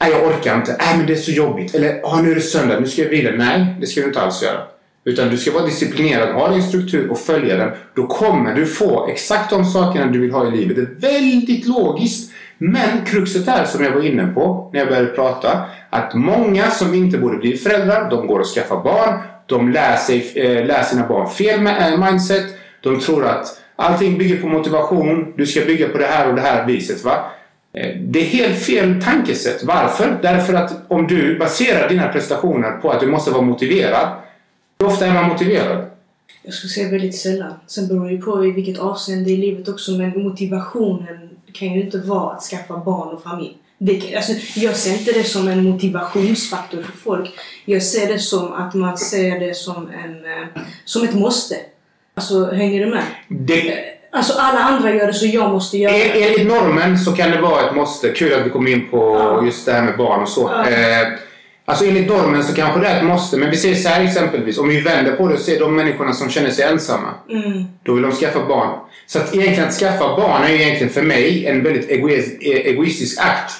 nej, 0.00 0.10
jag 0.10 0.26
orkar 0.26 0.56
inte. 0.56 0.76
Nej, 0.78 0.98
men 0.98 1.06
det 1.06 1.12
är 1.12 1.16
så 1.16 1.30
jobbigt. 1.30 1.74
Eller, 1.74 2.00
ah, 2.04 2.20
nu 2.20 2.30
är 2.30 2.34
det 2.34 2.40
söndag. 2.40 2.80
Nu 2.80 2.86
ska 2.86 3.02
jag 3.02 3.08
vila, 3.08 3.30
Nej, 3.30 3.76
det 3.80 3.86
ska 3.86 4.00
du 4.00 4.06
inte 4.06 4.20
alls 4.20 4.42
göra. 4.42 4.60
Utan 5.04 5.28
du 5.28 5.38
ska 5.38 5.52
vara 5.52 5.64
disciplinerad, 5.66 6.34
ha 6.34 6.48
din 6.48 6.62
struktur 6.62 7.10
och 7.10 7.18
följa 7.18 7.56
den. 7.56 7.70
Då 7.94 8.06
kommer 8.06 8.54
du 8.54 8.66
få 8.66 9.08
exakt 9.08 9.50
de 9.50 9.64
sakerna 9.64 10.06
du 10.06 10.18
vill 10.18 10.32
ha 10.32 10.48
i 10.48 10.50
livet. 10.50 10.76
Det 10.76 11.06
är 11.06 11.12
väldigt 11.12 11.66
logiskt. 11.66 12.32
Men 12.58 13.04
kruxet 13.06 13.48
är, 13.48 13.64
som 13.64 13.84
jag 13.84 13.90
var 13.90 14.02
inne 14.06 14.26
på 14.26 14.70
när 14.72 14.80
jag 14.80 14.88
började 14.88 15.06
prata, 15.06 15.62
att 15.90 16.14
många 16.14 16.70
som 16.70 16.94
inte 16.94 17.18
borde 17.18 17.38
bli 17.38 17.56
föräldrar, 17.56 18.10
de 18.10 18.26
går 18.26 18.40
och 18.40 18.46
skaffar 18.46 18.82
barn. 18.82 19.18
De 19.46 19.72
lär, 19.72 19.96
sig, 19.96 20.32
eh, 20.34 20.66
lär 20.66 20.82
sina 20.82 21.08
barn 21.08 21.30
fel 21.30 21.60
med, 21.60 21.92
eh, 21.92 22.10
mindset. 22.10 22.44
De 22.80 23.00
tror 23.00 23.24
att 23.24 23.46
allting 23.76 24.18
bygger 24.18 24.36
på 24.36 24.46
motivation. 24.46 25.32
Du 25.36 25.46
ska 25.46 25.60
bygga 25.60 25.88
på 25.88 25.98
det 25.98 26.06
här 26.06 26.28
och 26.28 26.34
det 26.34 26.40
här 26.40 26.66
viset. 26.66 27.04
Va? 27.04 27.24
Eh, 27.74 27.96
Det 28.00 28.20
är 28.20 28.24
helt 28.24 28.58
fel 28.58 29.02
tankesätt. 29.02 29.64
Varför? 29.64 30.18
Därför 30.22 30.54
att 30.54 30.72
om 30.88 31.06
du 31.06 31.38
baserar 31.38 31.88
dina 31.88 32.08
prestationer 32.08 32.70
på 32.70 32.90
att 32.90 33.00
du 33.00 33.06
måste 33.06 33.30
vara 33.30 33.42
motiverad. 33.42 34.08
Hur 34.78 34.86
ofta 34.86 35.06
är 35.06 35.14
man 35.14 35.28
motiverad? 35.28 35.90
Jag 36.42 36.54
skulle 36.54 36.70
säga 36.70 36.88
väldigt 36.90 37.16
sällan. 37.16 37.52
Sen 37.66 37.88
beror 37.88 38.04
det 38.06 38.12
ju 38.12 38.20
på 38.20 38.44
i 38.46 38.50
vilket 38.50 38.78
avseende 38.78 39.30
i 39.30 39.36
livet 39.36 39.68
också. 39.68 39.92
Men 39.92 40.22
motivationen 40.22 41.30
kan 41.52 41.68
ju 41.74 41.80
inte 41.82 41.98
vara 41.98 42.34
att 42.34 42.42
skaffa 42.42 42.76
barn 42.78 43.08
och 43.14 43.22
familj. 43.22 43.56
Det, 43.78 44.16
alltså, 44.16 44.32
jag 44.60 44.76
ser 44.76 44.92
inte 44.98 45.12
det 45.12 45.24
som 45.24 45.48
en 45.48 45.64
motivationsfaktor 45.64 46.82
för 46.82 46.92
folk. 46.92 47.30
Jag 47.64 47.82
ser 47.82 48.12
det 48.12 48.18
som 48.18 48.52
att 48.52 48.74
man 48.74 48.98
ser 48.98 49.40
det 49.40 49.54
som, 49.54 49.88
en, 50.04 50.24
eh, 50.24 50.62
som 50.84 51.04
ett 51.04 51.14
måste. 51.14 51.56
Alltså, 52.14 52.50
hänger 52.50 52.84
du 52.84 52.90
med? 52.90 53.04
Det, 53.28 53.74
Alltså 54.14 54.32
alla 54.38 54.58
andra 54.60 54.94
gör 54.94 55.06
det 55.06 55.14
så 55.14 55.26
jag 55.26 55.50
måste 55.50 55.78
göra 55.78 55.94
en- 55.94 56.00
det. 56.12 56.22
enligt 56.24 56.46
normen 56.46 56.98
så 56.98 57.12
kan 57.12 57.30
det 57.30 57.40
vara 57.40 57.68
ett 57.68 57.76
måste. 57.76 58.08
Kul 58.08 58.34
att 58.34 58.46
vi 58.46 58.50
kom 58.50 58.66
in 58.66 58.88
på 58.90 59.16
Ja. 59.18 59.44
just 59.46 59.66
det 59.66 59.72
här 59.72 59.82
med 59.82 59.96
barn 59.96 60.22
och 60.22 60.28
så. 60.28 60.50
Ja. 60.54 60.70
Eh, 60.70 61.06
alltså 61.64 61.84
enligt 61.84 62.08
normen 62.08 62.44
så 62.44 62.54
kanske 62.54 62.80
det 62.80 62.86
är 62.86 62.96
ett 62.98 63.04
måste. 63.04 63.36
Men 63.36 63.50
vi 63.50 63.56
ser 63.56 63.74
så 63.74 63.88
här 63.88 64.04
exempelvis. 64.04 64.58
Om 64.58 64.68
vi 64.68 64.80
vänder 64.80 65.12
på 65.12 65.28
det 65.28 65.34
och 65.34 65.40
ser 65.40 65.60
de 65.60 65.76
människorna 65.76 66.12
som 66.12 66.30
känner 66.30 66.50
sig 66.50 66.64
ensamma. 66.64 67.08
Mm. 67.30 67.64
Då 67.82 67.92
vill 67.94 68.02
de 68.02 68.12
skaffa 68.12 68.46
barn. 68.48 68.70
Så 69.06 69.18
att 69.18 69.34
egentligen 69.34 69.68
att 69.68 69.74
skaffa 69.74 70.16
barn 70.16 70.42
är 70.44 70.48
ju 70.48 70.62
egentligen 70.62 70.92
för 70.92 71.02
mig 71.02 71.46
en 71.46 71.62
väldigt 71.62 71.90
e- 71.90 72.68
egoistisk 72.70 73.20
akt. 73.20 73.52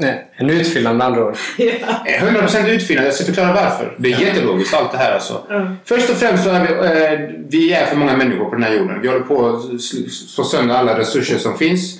Nej, 0.00 0.24
en 0.36 0.50
utfyllnad 0.50 0.96
med 0.96 1.06
andra 1.06 1.24
ord. 1.26 1.36
Ja. 1.58 1.66
Eh, 2.06 2.24
100% 2.24 2.68
utfyllnad. 2.68 3.06
Jag 3.06 3.14
ska 3.14 3.24
förklara 3.24 3.52
varför. 3.52 3.94
Det 3.98 4.12
är 4.12 4.20
jättelogiskt 4.20 4.74
allt 4.74 4.92
det 4.92 4.98
här 4.98 5.12
alltså. 5.14 5.42
Mm. 5.50 5.76
Först 5.84 6.10
och 6.10 6.16
främst 6.16 6.44
så 6.44 6.50
är 6.50 6.60
vi, 6.66 6.72
eh, 7.14 7.30
vi 7.48 7.72
är 7.72 7.86
för 7.86 7.96
många 7.96 8.16
människor 8.16 8.44
på 8.44 8.54
den 8.54 8.62
här 8.62 8.74
jorden. 8.74 9.00
Vi 9.02 9.08
håller 9.08 9.20
på 9.20 9.46
att 9.48 9.62
sl- 9.64 10.08
slå 10.08 10.44
sönder 10.44 10.74
alla 10.74 10.98
resurser 10.98 11.38
som 11.38 11.58
finns. 11.58 11.96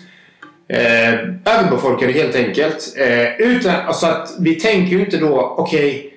Eh, 0.68 1.12
överbefolkade 1.54 2.12
helt 2.12 2.36
enkelt. 2.36 2.94
Eh, 2.96 3.40
utan, 3.40 3.74
alltså 3.86 4.06
att 4.06 4.28
vi 4.40 4.54
tänker 4.54 4.92
ju 4.96 5.00
inte 5.00 5.16
då, 5.16 5.54
okej, 5.58 6.09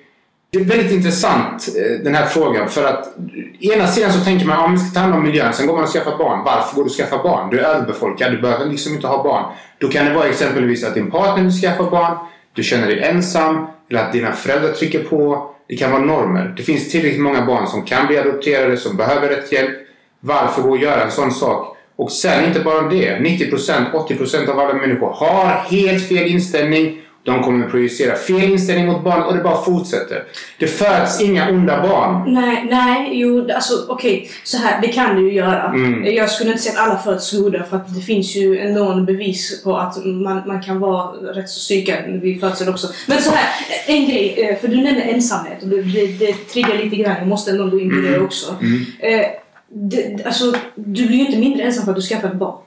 det 0.54 0.60
är 0.60 0.64
väldigt 0.76 0.92
intressant 0.92 1.68
eh, 1.76 2.04
den 2.04 2.14
här 2.14 2.26
frågan 2.26 2.68
för 2.68 2.84
att 2.84 3.14
ena 3.60 3.86
sidan 3.86 4.12
så 4.12 4.20
tänker 4.20 4.46
man 4.46 4.74
att 4.74 4.80
vi 4.80 4.84
ska 4.84 4.94
ta 4.94 5.00
hand 5.00 5.14
om 5.14 5.22
miljön, 5.22 5.52
sen 5.52 5.66
går 5.66 5.74
man 5.74 5.84
och 5.84 5.90
skaffar 5.90 6.18
barn. 6.18 6.44
Varför 6.44 6.76
går 6.76 6.82
du 6.84 6.90
och 6.90 6.96
skaffar 6.96 7.22
barn? 7.22 7.50
Du 7.50 7.60
är 7.60 7.64
överbefolkad, 7.64 8.32
du 8.32 8.40
behöver 8.40 8.66
liksom 8.66 8.94
inte 8.94 9.06
ha 9.06 9.22
barn. 9.22 9.52
Då 9.78 9.88
kan 9.88 10.04
det 10.04 10.14
vara 10.14 10.28
exempelvis 10.28 10.84
att 10.84 10.94
din 10.94 11.10
partner 11.10 11.44
vill 11.44 11.52
skaffa 11.52 11.90
barn, 11.90 12.16
du 12.52 12.62
känner 12.62 12.86
dig 12.86 13.02
ensam 13.02 13.66
eller 13.90 14.00
att 14.00 14.12
dina 14.12 14.32
föräldrar 14.32 14.72
trycker 14.72 15.02
på. 15.02 15.50
Det 15.68 15.76
kan 15.76 15.90
vara 15.90 16.02
normer. 16.02 16.54
Det 16.56 16.62
finns 16.62 16.90
tillräckligt 16.90 17.22
många 17.22 17.46
barn 17.46 17.66
som 17.66 17.82
kan 17.82 18.06
bli 18.06 18.18
adopterade, 18.18 18.76
som 18.76 18.96
behöver 18.96 19.28
rätt 19.28 19.52
hjälp. 19.52 19.74
Varför 20.20 20.62
gå 20.62 20.70
och 20.70 20.78
göra 20.78 21.02
en 21.02 21.10
sån 21.10 21.32
sak? 21.32 21.76
Och 21.96 22.12
sen 22.12 22.44
inte 22.44 22.60
bara 22.60 22.88
det. 22.88 23.18
90%, 23.18 23.92
80% 23.92 24.48
av 24.48 24.58
alla 24.58 24.74
människor 24.74 25.12
har 25.12 25.46
helt 25.70 26.08
fel 26.08 26.26
inställning. 26.26 27.00
De 27.24 27.42
kommer 27.42 27.64
att 27.64 27.70
projicera 27.70 28.16
fel 28.16 28.42
inställning 28.42 28.86
mot 28.86 29.04
barn 29.04 29.22
och 29.22 29.34
det 29.34 29.42
bara 29.42 29.64
fortsätter. 29.64 30.24
Det 30.58 30.66
föds 30.66 31.20
inga 31.20 31.48
onda 31.50 31.82
barn. 31.82 32.34
Nej, 32.34 32.66
nej, 32.70 33.10
jo, 33.12 33.48
alltså 33.54 33.74
okej. 33.88 34.30
Så 34.44 34.56
här, 34.58 34.80
det 34.82 34.88
kan 34.88 35.16
du 35.16 35.22
ju 35.28 35.32
göra. 35.34 35.62
Mm. 35.72 36.14
Jag 36.14 36.30
skulle 36.30 36.50
inte 36.50 36.62
säga 36.62 36.80
att 36.80 36.88
alla 36.88 36.98
föds 36.98 37.32
goda 37.32 37.64
för 37.64 37.76
att 37.76 37.94
det 37.94 38.00
finns 38.00 38.36
ju 38.36 38.58
enormt 38.58 39.06
bevis 39.06 39.62
på 39.64 39.76
att 39.76 40.04
man, 40.04 40.42
man 40.46 40.62
kan 40.62 40.80
vara 40.80 41.12
rätt 41.12 41.48
så 41.48 41.58
psykad 41.58 42.04
vid 42.22 42.40
födseln 42.40 42.70
också. 42.70 42.88
Men 43.06 43.22
så 43.22 43.30
här, 43.30 43.48
en 43.86 44.04
grej, 44.06 44.34
eh, 44.38 44.60
för 44.60 44.68
du 44.68 44.76
nämnde 44.76 45.00
ensamhet 45.02 45.62
och 45.62 45.68
det, 45.68 45.82
det, 45.82 46.06
det 46.06 46.32
triggar 46.32 46.78
lite 46.84 46.96
grann, 46.96 47.16
jag 47.18 47.28
måste 47.28 47.50
ändå 47.50 47.66
gå 47.66 47.80
in 47.80 47.90
på 47.90 47.96
det 47.96 48.08
Mm. 48.08 48.24
också. 48.24 48.56
Eh, 48.98 49.26
det, 49.68 50.26
alltså, 50.26 50.52
du 50.74 51.06
blir 51.06 51.16
ju 51.18 51.26
inte 51.26 51.38
mindre 51.38 51.62
ensam 51.64 51.84
för 51.84 51.92
att 51.92 51.96
du 51.96 52.02
skaffar 52.02 52.28
ett 52.28 52.34
barn. 52.34 52.58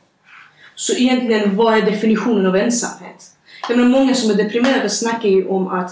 Så 0.75 0.93
egentligen, 0.93 1.55
vad 1.55 1.77
är 1.77 1.81
definitionen 1.81 2.45
av 2.45 2.55
ensamhet? 2.55 3.23
Jag 3.69 3.77
menar, 3.77 3.89
många 3.89 4.13
som 4.13 4.31
är 4.31 4.35
deprimerade 4.35 4.89
snackar 4.89 5.29
ju 5.29 5.47
om 5.47 5.67
att 5.67 5.91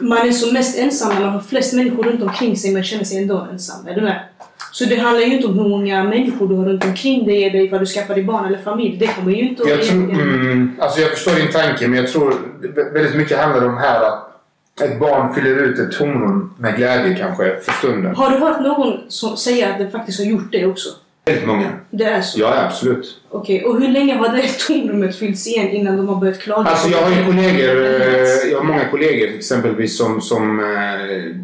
man 0.00 0.28
är 0.28 0.32
som 0.32 0.52
mest 0.54 0.78
ensam 0.78 1.14
när 1.14 1.20
man 1.20 1.30
har 1.30 1.40
flest 1.40 1.74
människor 1.74 2.02
runt 2.02 2.22
omkring 2.22 2.56
sig 2.56 2.72
men 2.74 2.84
känner 2.84 3.04
sig 3.04 3.18
ändå 3.22 3.46
ensam. 3.52 3.86
Är 3.88 3.94
du 3.94 4.00
med? 4.00 4.20
Så 4.72 4.84
det 4.84 4.96
handlar 4.96 5.26
ju 5.26 5.36
inte 5.36 5.46
om 5.48 5.58
hur 5.58 5.68
många 5.68 6.04
människor 6.04 6.48
du 6.48 6.54
har 6.54 6.64
runt 6.64 6.84
omkring 6.84 7.26
dig 7.26 7.44
eller 7.44 7.70
vad 7.70 7.80
du 7.80 7.86
skaffar 7.86 8.14
dig 8.14 8.24
barn 8.24 8.44
eller 8.46 8.58
familj. 8.58 8.96
Det 8.96 9.06
kommer 9.06 9.32
ju 9.32 9.48
inte 9.48 9.62
Jag, 9.68 9.82
tror, 9.82 9.96
mm, 10.10 10.76
alltså 10.80 11.00
jag 11.00 11.10
förstår 11.10 11.34
din 11.34 11.52
tanke 11.52 11.88
men 11.88 11.98
jag 11.98 12.08
tror 12.12 12.34
vä- 12.62 12.92
väldigt 12.92 13.14
mycket 13.16 13.38
handlar 13.38 13.68
om 13.68 13.76
här 13.76 14.04
att 14.04 14.26
ett 14.82 15.00
barn 15.00 15.34
fyller 15.34 15.50
ut 15.56 15.78
ett 15.78 15.98
tomrum 15.98 16.54
med 16.58 16.76
glädje 16.76 17.14
kanske 17.14 17.56
för 17.60 17.72
stunden. 17.72 18.14
Har 18.16 18.30
du 18.30 18.36
hört 18.36 18.60
någon 18.60 18.98
som 19.08 19.36
säga 19.36 19.68
att 19.72 19.78
det 19.78 19.90
faktiskt 19.90 20.18
har 20.20 20.26
gjort 20.26 20.52
det 20.52 20.66
också? 20.66 20.88
Väldigt 21.24 21.46
många. 21.46 21.72
Det 21.90 22.04
är 22.04 22.20
så? 22.22 22.40
Ja, 22.40 22.64
absolut. 22.66 23.20
Okej, 23.30 23.64
och 23.64 23.80
hur 23.80 23.88
länge 23.88 24.14
har 24.14 24.28
det 24.36 24.48
tomrummet 24.66 25.16
fyllts 25.18 25.46
igen 25.46 25.68
innan 25.70 25.96
de 25.96 26.08
har 26.08 26.16
börjat 26.16 26.40
klaga? 26.40 26.70
Alltså 26.70 26.88
jag 26.88 26.98
har 27.02 27.10
ju 27.10 27.24
kollegor, 27.24 27.84
eh, 27.84 28.50
jag 28.50 28.58
har 28.58 28.64
många 28.64 28.88
kollegor 28.88 29.28
exempelvis 29.28 29.98
som, 29.98 30.20
som 30.20 30.60
eh, 30.60 31.36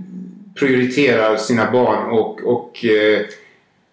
prioriterar 0.59 1.37
sina 1.37 1.71
barn 1.71 2.11
och, 2.11 2.41
och 2.45 2.85
eh, 2.85 3.21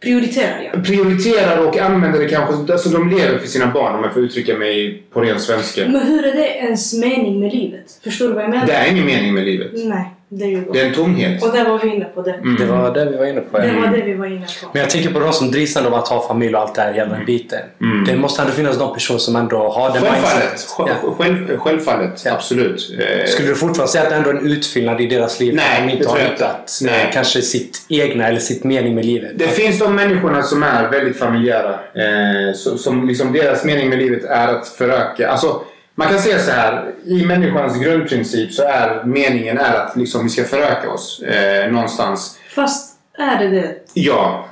Prioriterar 0.02 0.70
jag. 0.74 0.86
prioriterar 0.86 1.68
och 1.68 1.78
använder 1.78 2.20
det 2.20 2.30
kanske, 2.30 2.74
alltså 2.74 2.90
de 2.90 3.10
lever 3.10 3.38
för 3.38 3.48
sina 3.48 3.68
barn 3.68 3.96
om 3.96 4.04
jag 4.04 4.13
får 4.13 4.24
uttrycka 4.24 4.58
mig 4.58 5.04
på 5.13 5.22
ren 5.22 5.40
svenska. 5.40 5.82
Men 5.88 6.08
hur 6.08 6.25
är 6.25 6.34
det 6.36 6.48
ens 6.48 6.94
mening 6.94 7.40
med 7.40 7.54
livet? 7.54 8.00
Förstår 8.04 8.28
du 8.28 8.34
vad 8.34 8.44
jag 8.44 8.50
menar? 8.50 8.66
Det 8.68 8.74
är 8.74 8.92
ingen 8.92 9.06
mening 9.06 9.34
med 9.34 9.44
livet. 9.46 9.72
Nej, 9.74 10.12
det 10.38 10.44
är 10.46 10.50
ju 10.50 10.63
Det 10.74 10.82
är 10.82 10.86
en 10.86 10.94
tomhet. 10.94 11.44
Och 11.44 11.52
där 11.52 11.66
var 11.70 11.80
vi 11.80 11.88
inne 11.96 12.06
på 12.06 12.22
det. 12.22 12.34
Mm. 12.34 12.56
Det 12.56 12.66
var 12.66 12.94
det 12.94 13.06
vi 13.06 13.18
var 13.18 13.25
inne 13.25 13.42
på. 13.42 13.58
Det 13.58 13.74
var 13.82 13.88
det 13.98 14.02
vi 14.04 14.13
var 14.13 14.25
inne 14.25 14.40
på. 14.62 14.68
Men 14.74 14.82
jag 14.82 14.90
tänker 14.90 15.10
på 15.13 15.20
de 15.20 15.34
som 15.34 15.52
drivs 15.52 15.78
av 15.78 15.94
att 15.94 16.08
ha 16.08 16.28
familj 16.28 16.56
och 16.56 16.62
allt 16.62 16.75
det 16.75 16.82
här 16.82 16.94
hela 16.94 17.10
den 17.16 17.25
biten. 17.25 17.60
Mm. 17.82 18.06
Det 18.06 18.16
måste 18.16 18.42
ändå 18.42 18.54
finnas 18.54 18.78
de 18.78 18.94
personer 18.94 19.20
som 19.20 19.36
ändå 19.36 19.58
har 19.70 19.94
den 19.94 20.02
Självfallet. 20.02 20.50
mindset. 20.50 20.75
Ja. 20.78 21.13
Själv, 21.18 21.58
självfallet. 21.58 22.22
Ja. 22.25 22.32
Absolut. 22.34 22.92
Eh, 23.00 23.25
Skulle 23.25 23.48
du 23.48 23.56
fortfarande 23.56 23.92
säga 23.92 24.04
att 24.04 24.10
det 24.10 24.16
ändå 24.16 24.30
är 24.30 24.34
en 24.34 24.48
utfyllnad 24.52 25.02
i 25.02 25.08
deras 25.08 25.40
liv? 25.40 25.56
Nej, 25.56 25.84
de 25.88 25.94
inte 25.94 26.10
har 26.10 26.18
jag 26.20 26.25
hittat 26.30 26.80
Nej. 26.82 27.02
eh, 27.08 27.12
kanske 27.13 27.42
sitt 27.42 27.78
egna 27.90 28.28
eller 28.28 28.40
sitt 28.40 28.63
mening 28.63 28.96
med 28.96 29.06
livet. 29.06 29.32
Det 29.36 29.48
finns 29.48 29.80
de 29.80 29.96
människorna 29.96 30.44
som 30.44 30.63
är 30.63 30.90
väldigt 30.92 31.20
familjära. 31.20 31.70
Eh, 31.74 32.54
så, 32.56 32.78
som 32.78 33.08
liksom 33.08 33.34
deras 33.34 33.66
mening 33.66 33.90
med 33.90 33.98
livet 33.98 34.24
är 34.24 34.48
att 34.48 34.68
föröka. 34.68 35.30
Alltså, 35.30 35.62
man 35.96 36.08
kan 36.08 36.20
säga 36.20 36.40
så 36.40 36.52
här. 36.52 36.92
I 37.06 37.26
människans 37.26 37.80
grundprincip 37.80 38.54
så 38.54 38.64
är 38.64 39.04
meningen 39.04 39.58
är 39.58 39.74
att 39.74 39.96
liksom 39.96 40.24
vi 40.24 40.30
ska 40.30 40.44
föröka 40.44 40.92
oss 40.92 41.22
eh, 41.22 41.72
någonstans. 41.72 42.40
Fast 42.56 42.98
är 43.18 43.40
det 43.40 43.50
det? 43.50 43.76
Ja, 43.94 44.46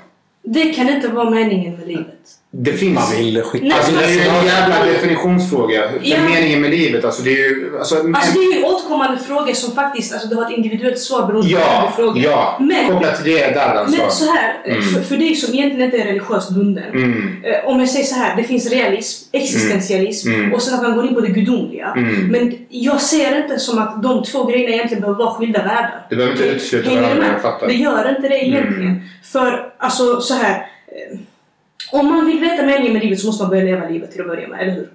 Det 0.43 0.74
kan 0.74 0.89
inte 0.89 1.07
vara 1.07 1.29
meningen 1.29 1.75
med 1.75 1.88
livet. 1.88 2.29
Det 2.53 2.74
finns... 2.74 2.96
Man 2.96 3.17
vill 3.17 3.41
skicka... 3.41 3.65
Nej, 3.65 3.77
Alltså 3.77 3.91
det 3.96 4.03
är 4.03 4.10
ju 4.10 4.20
en 4.20 4.46
jävla 4.46 4.86
definitionsfråga. 4.86 5.84
Ja. 6.01 6.17
meningen 6.29 6.62
med 6.62 6.70
livet. 6.72 7.05
Alltså 7.05 7.22
det 7.24 7.29
är 7.29 7.36
ju... 7.38 7.72
Alltså, 7.79 7.96
Alltså 7.96 8.39
det 8.39 8.46
är 8.46 8.53
ju 8.53 8.60
en 8.60 8.65
återkommande 8.65 9.17
fråga 9.20 9.55
som 9.55 9.75
faktiskt 9.75 10.13
alltså, 10.13 10.27
det 10.27 10.36
har 10.36 10.43
ett 10.46 10.58
individuellt 10.58 11.00
svar 11.00 11.27
beroende 11.27 11.53
på 11.53 11.60
ja, 11.60 11.81
vad 11.81 11.91
du 11.91 11.96
frågar. 11.96 12.24
ja. 12.31 12.58
Men, 12.60 12.88
Kopplat 12.88 13.24
till 13.24 13.34
det 13.34 13.55
Dardan 13.55 13.91
sa. 13.91 13.98
men 13.98 14.12
så 14.12 14.25
här, 14.25 14.58
Mm. 14.65 14.81
för, 14.81 15.01
för 15.01 15.17
dig 15.17 15.36
som 15.36 15.53
egentligen 15.53 15.86
inte 15.86 15.98
är 15.98 16.05
religiöst 16.05 16.50
bunden. 16.51 16.84
Mm, 16.93 17.43
Eh, 17.43 17.67
Om 17.70 17.79
jag 17.79 17.89
säger 17.89 18.05
så 18.05 18.15
här, 18.15 18.36
det 18.36 18.43
finns 18.43 18.70
realism, 18.72 19.29
existentialism 19.31 20.29
Mm. 20.34 20.53
och 20.53 20.62
sen 20.62 20.74
att 20.75 20.81
man 20.81 20.96
går 20.96 21.05
in 21.08 21.13
på 21.15 21.22
det 21.22 21.27
gudomliga. 21.29 21.93
mm. 21.98 22.27
Men 22.27 22.58
jag 22.70 23.01
ser 23.01 23.41
inte 23.43 23.60
som 23.60 23.79
att 23.79 24.03
de 24.03 24.24
två 24.24 24.43
grejerna 24.46 24.74
egentligen 24.75 25.01
behöver 25.01 25.20
vara 25.24 25.34
skilda 25.34 25.60
världar. 25.60 26.05
Det 26.10 26.15
behöver 26.15 26.36
inte 26.36 26.48
utesluta 26.48 26.89
Hänger 26.89 27.01
du 27.01 27.08
varandra, 27.08 27.27
jag 27.34 27.41
fattar. 27.41 27.67
Det 27.67 27.74
gör 27.74 28.10
inte 28.17 28.27
det 28.27 28.46
egentligen. 28.46 28.81
Mm. 28.91 29.01
För 29.31 29.74
alltså 29.77 30.22
så 30.22 30.34
här. 30.34 30.51
eh, 30.51 31.17
Om 31.91 32.05
man 32.05 32.25
vill 32.25 32.39
veta 32.39 32.63
meningen 32.65 32.93
med 32.93 33.01
livet 33.03 33.19
så 33.19 33.27
måste 33.27 33.43
man 33.43 33.50
börja 33.50 33.63
leva 33.63 33.89
livet 33.89 34.12
till 34.12 34.21
att 34.21 34.27
börja 34.27 34.48
med, 34.48 34.62
eller 34.62 34.71
hur? 34.71 34.88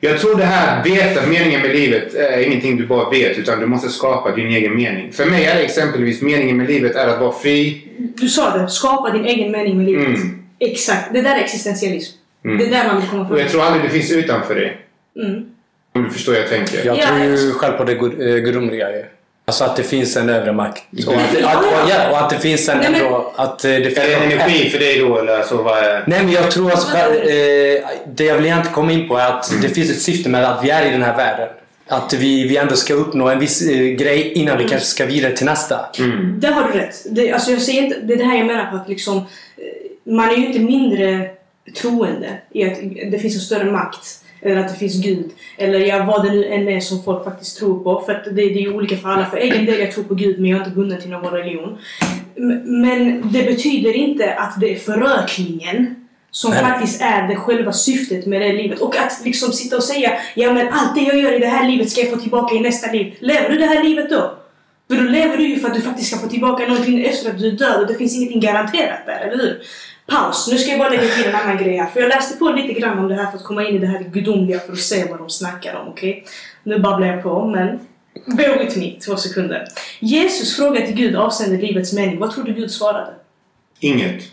Jag 0.00 0.18
tror 0.20 0.36
det 0.36 0.44
här 0.44 0.84
veta 0.84 1.26
meningen 1.26 1.60
med 1.60 1.70
livet 1.76 2.14
är 2.14 2.38
ingenting 2.46 2.76
du 2.76 2.86
bara 2.86 3.10
vet 3.10 3.38
utan 3.38 3.60
du 3.60 3.66
måste 3.66 3.88
skapa 3.88 4.34
din 4.34 4.46
egen 4.46 4.74
mening. 4.76 5.12
För 5.12 5.26
mig 5.26 5.44
är 5.44 5.54
det 5.54 5.60
exempelvis 5.62 6.22
meningen 6.22 6.56
med 6.56 6.66
livet 6.66 6.96
är 6.96 7.08
att 7.08 7.20
vara 7.20 7.32
fri. 7.32 7.84
Du 7.98 8.28
sa 8.28 8.56
det, 8.58 8.68
skapa 8.68 9.10
din 9.10 9.24
egen 9.24 9.52
mening 9.52 9.76
med 9.76 9.86
livet. 9.86 10.06
Mm. 10.06 10.42
Exakt, 10.58 11.12
det 11.12 11.22
där 11.22 11.36
är 11.36 11.40
existentialism. 11.40 12.16
Mm. 12.44 12.58
Det 12.58 12.64
är 12.66 12.70
där 12.70 12.86
man 12.86 13.00
vill 13.00 13.10
komma 13.10 13.22
Och 13.22 13.28
fram 13.28 13.38
jag 13.38 13.48
tror 13.48 13.62
aldrig 13.62 13.84
det 13.84 13.90
finns 13.90 14.12
utanför 14.12 14.54
det. 14.54 14.72
mm. 15.24 15.44
Om 15.94 16.02
du 16.04 16.10
förstår 16.10 16.32
hur 16.32 16.40
jag 16.40 16.48
tänker. 16.48 16.86
Jag 16.86 16.96
Ja, 16.98 17.06
tror 17.06 17.18
ju 17.20 17.52
själv 17.52 17.72
på 17.72 17.84
det 17.84 17.94
gud- 17.94 18.20
eh, 18.20 18.36
gudomliga 18.36 18.90
ju. 18.90 19.04
Alltså 19.44 19.64
att 19.64 19.76
det 19.76 19.82
finns 19.82 20.16
en 20.16 20.28
övre 20.28 20.52
makt. 20.52 20.82
Och 21.06 21.14
att, 21.14 21.20
ja. 21.40 21.48
att, 21.48 21.88
ja, 21.90 22.10
och 22.10 22.18
att 22.18 22.30
det 22.30 22.38
finns 22.38 22.68
en 22.68 22.78
Nej, 22.78 22.90
men- 22.90 23.00
ändå... 23.00 23.32
Att 23.36 23.64
eh, 23.64 23.70
det 23.70 23.84
finns 23.84 23.98
Är 23.98 24.08
det 24.08 24.14
en 24.14 24.32
energi 24.32 24.70
för 24.70 24.78
dig 24.78 24.98
då 24.98 25.18
eller 25.18 25.42
så 25.42 25.62
vad 25.62 25.78
är... 25.78 26.04
Nej 26.06 26.22
men 26.24 26.32
jag 26.32 26.50
tror 26.50 26.70
alltså, 26.70 26.96
eh, 26.96 27.82
det 28.06 28.24
jag 28.24 28.36
vill 28.36 28.44
egentligen 28.44 28.74
komma 28.74 28.92
in 28.92 29.08
på 29.08 29.16
är 29.16 29.28
att 29.28 29.52
det 29.62 29.68
finns 29.68 29.90
ett 29.90 30.02
syfte 30.02 30.28
med 30.28 30.44
att 30.44 30.64
vi 30.64 30.70
är 30.70 30.86
i 30.86 30.90
den 30.90 31.02
här 31.02 31.16
världen. 31.16 31.48
Att 31.88 32.12
vi, 32.12 32.48
vi 32.48 32.56
ändå 32.56 32.76
ska 32.76 32.94
uppnå 32.94 33.28
en 33.28 33.38
viss 33.38 33.62
eh, 33.62 33.78
grej 33.78 34.32
innan 34.32 34.58
vi 34.58 34.68
kanske 34.68 34.86
ska 34.86 35.06
vidare 35.06 35.36
till 35.36 35.46
nästa. 35.46 35.80
Mm. 35.98 36.40
Där 36.40 36.52
har 36.52 36.72
du 36.72 36.78
rätt. 36.78 37.06
Det, 37.10 37.32
alltså 37.32 37.50
jag 37.50 37.62
säger 37.62 37.82
inte, 37.82 38.00
det 38.00 38.12
är 38.12 38.18
det 38.18 38.24
här 38.24 38.36
jag 38.36 38.46
menar 38.46 38.70
på 38.70 38.76
att 38.76 38.88
liksom, 38.88 39.16
eh, 39.16 40.12
man 40.12 40.30
är 40.30 40.36
ju 40.36 40.46
inte 40.46 40.58
mindre 40.58 41.30
troende 41.76 42.38
i 42.50 42.64
att 42.64 42.78
det 43.12 43.18
finns 43.18 43.34
en 43.34 43.40
större 43.40 43.70
makt. 43.70 44.21
Eller 44.42 44.60
att 44.60 44.68
det 44.68 44.78
finns 44.78 45.02
Gud. 45.02 45.30
Eller 45.58 45.78
ja, 45.78 46.04
vad 46.04 46.24
det 46.24 46.30
nu 46.30 46.44
än 46.44 46.68
är 46.68 46.80
som 46.80 47.02
folk 47.02 47.24
faktiskt 47.24 47.58
tror 47.58 47.84
på. 47.84 48.00
För 48.00 48.12
att 48.12 48.24
det, 48.24 48.30
det 48.30 48.64
är 48.64 48.76
olika 48.76 48.96
för 48.96 49.08
alla. 49.08 49.26
För 49.26 49.36
egen 49.36 49.66
del, 49.66 49.80
jag 49.80 49.92
tror 49.92 50.04
på 50.04 50.14
Gud 50.14 50.40
men 50.40 50.50
jag 50.50 50.60
är 50.60 50.64
inte 50.64 50.76
bunden 50.76 51.00
till 51.00 51.10
någon 51.10 51.32
religion. 51.32 51.78
Men 52.64 53.22
det 53.32 53.42
betyder 53.42 53.96
inte 53.96 54.34
att 54.34 54.60
det 54.60 54.74
är 54.74 54.78
förökningen 54.78 55.94
som 56.30 56.50
Nej. 56.50 56.60
faktiskt 56.60 57.02
är 57.02 57.28
det 57.28 57.36
själva 57.36 57.72
syftet 57.72 58.26
med 58.26 58.40
det 58.40 58.52
livet. 58.52 58.80
Och 58.80 58.96
att 58.96 59.20
liksom 59.24 59.52
sitta 59.52 59.76
och 59.76 59.84
säga 59.84 60.12
ja 60.34 60.52
men 60.52 60.68
allt 60.68 60.94
det 60.94 61.00
jag 61.00 61.18
gör 61.18 61.32
i 61.32 61.38
det 61.38 61.46
här 61.46 61.68
livet 61.68 61.90
ska 61.90 62.00
jag 62.00 62.10
få 62.10 62.16
tillbaka 62.16 62.54
i 62.54 62.60
nästa 62.60 62.92
liv. 62.92 63.14
Lever 63.20 63.48
du 63.48 63.58
det 63.58 63.66
här 63.66 63.82
livet 63.82 64.10
då? 64.10 64.38
För 64.88 64.96
då 64.96 65.02
lever 65.02 65.36
du 65.36 65.48
ju 65.48 65.58
för 65.58 65.68
att 65.68 65.74
du 65.74 65.80
faktiskt 65.80 66.08
ska 66.10 66.20
få 66.20 66.28
tillbaka 66.28 66.66
någonting 66.66 67.04
efter 67.04 67.30
att 67.30 67.38
du 67.38 67.48
är 67.48 67.52
död 67.52 67.80
och 67.80 67.86
det 67.86 67.94
finns 67.94 68.16
ingenting 68.16 68.40
garanterat 68.40 69.06
där, 69.06 69.20
eller 69.20 69.36
hur? 69.36 69.62
Paus! 70.06 70.48
Nu 70.50 70.58
ska 70.58 70.70
jag 70.70 70.78
bara 70.78 70.88
lägga 70.88 71.14
till 71.14 71.24
en 71.24 71.34
annan 71.34 71.58
grej 71.58 71.76
här. 71.76 71.86
För 71.86 72.00
jag 72.00 72.08
läste 72.08 72.38
på 72.38 72.48
lite 72.48 72.80
grann 72.80 72.98
om 72.98 73.08
det 73.08 73.14
här 73.14 73.30
för 73.30 73.38
att 73.38 73.44
komma 73.44 73.68
in 73.68 73.76
i 73.76 73.78
det 73.78 73.86
här 73.86 73.98
gudomliga 73.98 74.60
för 74.60 74.72
att 74.72 74.78
se 74.78 75.04
vad 75.10 75.18
de 75.18 75.30
snackar 75.30 75.74
om, 75.74 75.88
okej? 75.88 76.24
Nu 76.62 76.78
babblar 76.78 77.06
jag 77.06 77.22
på, 77.22 77.46
men 77.46 77.80
bear 78.26 78.58
with 78.58 78.78
me, 78.78 79.00
två 79.00 79.16
sekunder. 79.16 79.68
Jesus 80.00 80.56
frågade 80.56 80.86
till 80.86 80.96
Gud 80.96 81.16
avseende 81.16 81.56
livets 81.56 81.92
mening. 81.92 82.18
Vad 82.18 82.34
tror 82.34 82.44
du 82.44 82.52
Gud 82.52 82.70
svarade? 82.70 83.14
Inget. 83.80 84.24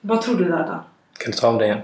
Vad 0.00 0.22
tror 0.22 0.36
du 0.36 0.44
Dardan? 0.44 0.80
Kan 1.18 1.30
du 1.30 1.36
ta 1.36 1.48
om 1.48 1.58
det 1.58 1.64
igen? 1.64 1.80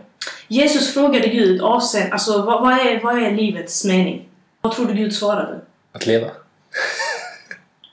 Jesus 0.48 0.94
frågade 0.94 1.28
Gud 1.28 1.62
avseende, 1.62 2.12
alltså 2.12 2.42
vad, 2.42 2.62
vad, 2.62 2.72
är, 2.72 3.00
vad 3.00 3.22
är 3.22 3.30
livets 3.30 3.84
mening? 3.84 4.28
Vad 4.60 4.72
tror 4.72 4.86
du 4.86 4.94
Gud 4.94 5.14
svarade? 5.14 5.60
Att 5.92 6.06
leva? 6.06 6.26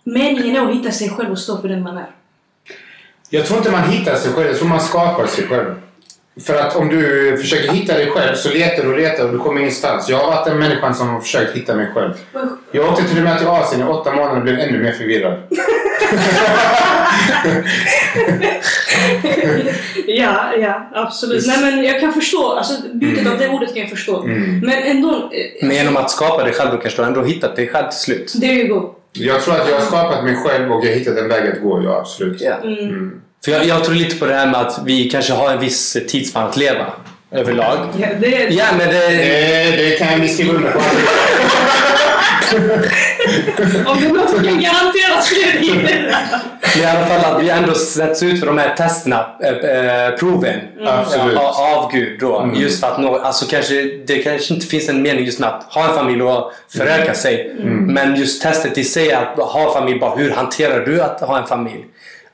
Meningen 0.04 0.56
är 0.56 0.70
att 0.70 0.76
hitta 0.76 0.92
sig 0.92 1.10
själv 1.10 1.32
och 1.32 1.40
stå 1.40 1.62
för 1.62 1.68
den 1.68 1.84
man 1.84 1.98
är. 1.98 2.10
Jag 3.30 3.46
tror 3.46 3.58
inte 3.58 3.72
man 3.72 3.90
hittar 3.90 4.16
sig 4.16 4.34
själv, 4.34 4.48
jag 4.48 4.58
tror 4.58 4.68
man 4.68 4.82
skapar 4.82 5.26
sig 5.26 5.48
själv. 5.48 5.76
För 6.46 6.56
att 6.56 6.76
om 6.76 6.90
du 6.90 7.38
försöker 7.42 7.72
hitta 7.72 7.94
dig 7.94 8.12
själv 8.12 8.36
så 8.36 8.50
letar 8.50 8.84
du 8.84 8.90
och 8.90 8.98
letar 8.98 9.26
och 9.26 9.32
du 9.32 9.38
kommer 9.38 9.62
ingenstans. 9.62 10.10
Jag 10.10 10.18
har 10.18 10.28
varit 10.28 10.46
den 10.46 10.60
människan 10.60 10.96
som 10.96 11.10
har 11.10 11.20
försökt 11.20 11.56
hitta 11.56 11.76
mig 11.76 11.92
själv. 11.94 12.14
Jag 12.72 12.90
åkte 12.90 13.04
till 13.04 13.18
och 13.18 13.24
med 13.24 13.38
till 13.38 13.48
Asien 13.48 13.82
i 13.82 13.84
åtta 13.84 14.12
månader 14.12 14.38
och 14.38 14.44
blev 14.44 14.60
ännu 14.60 14.84
mer 14.84 14.92
förvirrad. 14.92 15.40
ja, 20.08 20.54
ja, 20.60 20.90
absolut. 20.94 21.48
Nej 21.48 21.62
men 21.62 21.84
jag 21.84 22.00
kan 22.00 22.14
förstå, 22.14 22.52
alltså 22.52 22.74
bytet 22.94 23.28
av 23.28 23.38
det 23.38 23.50
ordet 23.50 23.70
kan 23.70 23.78
jag 23.78 23.90
förstå. 23.90 24.24
Mm. 24.24 24.60
Men 24.60 24.84
ändå, 24.84 25.32
Men 25.62 25.76
genom 25.76 25.98
att 25.98 26.12
skapa 26.12 26.44
dig 26.44 26.54
själv 26.54 26.72
då 26.72 26.78
kanske 26.78 27.02
du 27.02 27.08
ändå 27.08 27.24
hittat 27.24 27.56
dig 27.56 27.68
själv 27.68 27.90
till 27.90 28.00
slut. 28.00 28.34
there 28.42 28.54
you 28.54 28.68
go. 28.68 28.94
Jag 29.20 29.42
tror 29.42 29.56
att 29.56 29.70
jag 29.70 29.80
har 29.80 29.86
skapat 29.86 30.24
mig 30.24 30.36
själv 30.36 30.72
och 30.72 30.86
jag 30.86 30.90
har 30.90 30.96
hittat 30.98 31.18
en 31.18 31.28
väg 31.28 31.52
att 31.52 31.62
gå, 31.62 31.84
ja 31.84 31.98
absolut. 31.98 32.42
Ja. 32.42 32.54
Mm. 32.64 33.22
För 33.46 33.52
jag, 33.52 33.66
jag 33.66 33.84
tror 33.84 33.96
lite 33.96 34.16
på 34.16 34.26
det 34.26 34.34
här 34.34 34.46
med 34.46 34.62
att 34.62 34.82
vi 34.86 35.10
kanske 35.10 35.34
har 35.34 35.52
en 35.52 35.60
viss 35.60 35.98
tidsspann 36.08 36.48
att 36.48 36.58
leva. 36.58 36.86
Överlag. 37.32 37.78
Ja, 37.98 38.08
det 38.20 38.42
är... 38.42 38.52
Ja 38.52 38.66
men 38.78 38.88
det... 38.88 39.08
Det, 39.08 39.76
det 39.78 40.00
kan 40.00 40.22
vi 40.22 40.28
skriva 40.28 40.54
under 40.54 40.72
på. 40.72 40.80
Om 43.86 43.98
det 44.02 44.08
är 44.08 44.14
något 44.14 44.30
som 44.30 44.44
kan 44.44 44.62
garanteras 44.62 45.30
så 45.30 45.36
är 45.36 45.62
det 45.62 46.16
i 46.80 46.86
alla 46.86 47.06
fall 47.06 47.36
att 47.36 47.44
vi 47.44 47.50
ändå 47.50 47.74
sätts 47.74 48.24
ut 48.24 48.40
för 48.40 48.48
de 48.48 48.58
här 48.58 48.76
testerna, 48.76 49.26
äh, 49.44 50.20
proven. 50.20 50.60
Absolut. 50.86 51.34
Ja, 51.36 51.76
av 51.76 51.92
Gud 51.92 52.20
då. 52.20 52.40
Mm. 52.40 52.56
Just 52.56 52.80
för 52.80 52.88
att 52.88 53.02
nå, 53.02 53.16
alltså 53.18 53.46
kanske, 53.46 53.84
det 54.08 54.18
kanske 54.18 54.54
inte 54.54 54.66
finns 54.68 54.90
en 54.90 55.02
mening 55.02 55.26
just 55.26 55.40
med 55.40 55.50
att 55.50 55.64
ha 55.64 55.90
en 55.90 55.96
familj 55.96 56.22
och 56.22 56.52
föröka 56.78 57.14
sig. 57.14 57.56
Men 57.64 58.16
just 58.16 58.42
testet 58.42 58.78
i 58.78 58.84
sig, 58.84 59.14
att 59.14 59.40
ha 59.40 59.74
familj, 59.74 60.00
bara 60.00 60.16
hur 60.16 60.32
hanterar 60.32 60.86
du 60.86 61.02
att 61.02 61.22
ha 61.22 61.38
en 61.38 61.48
familj? 61.48 61.86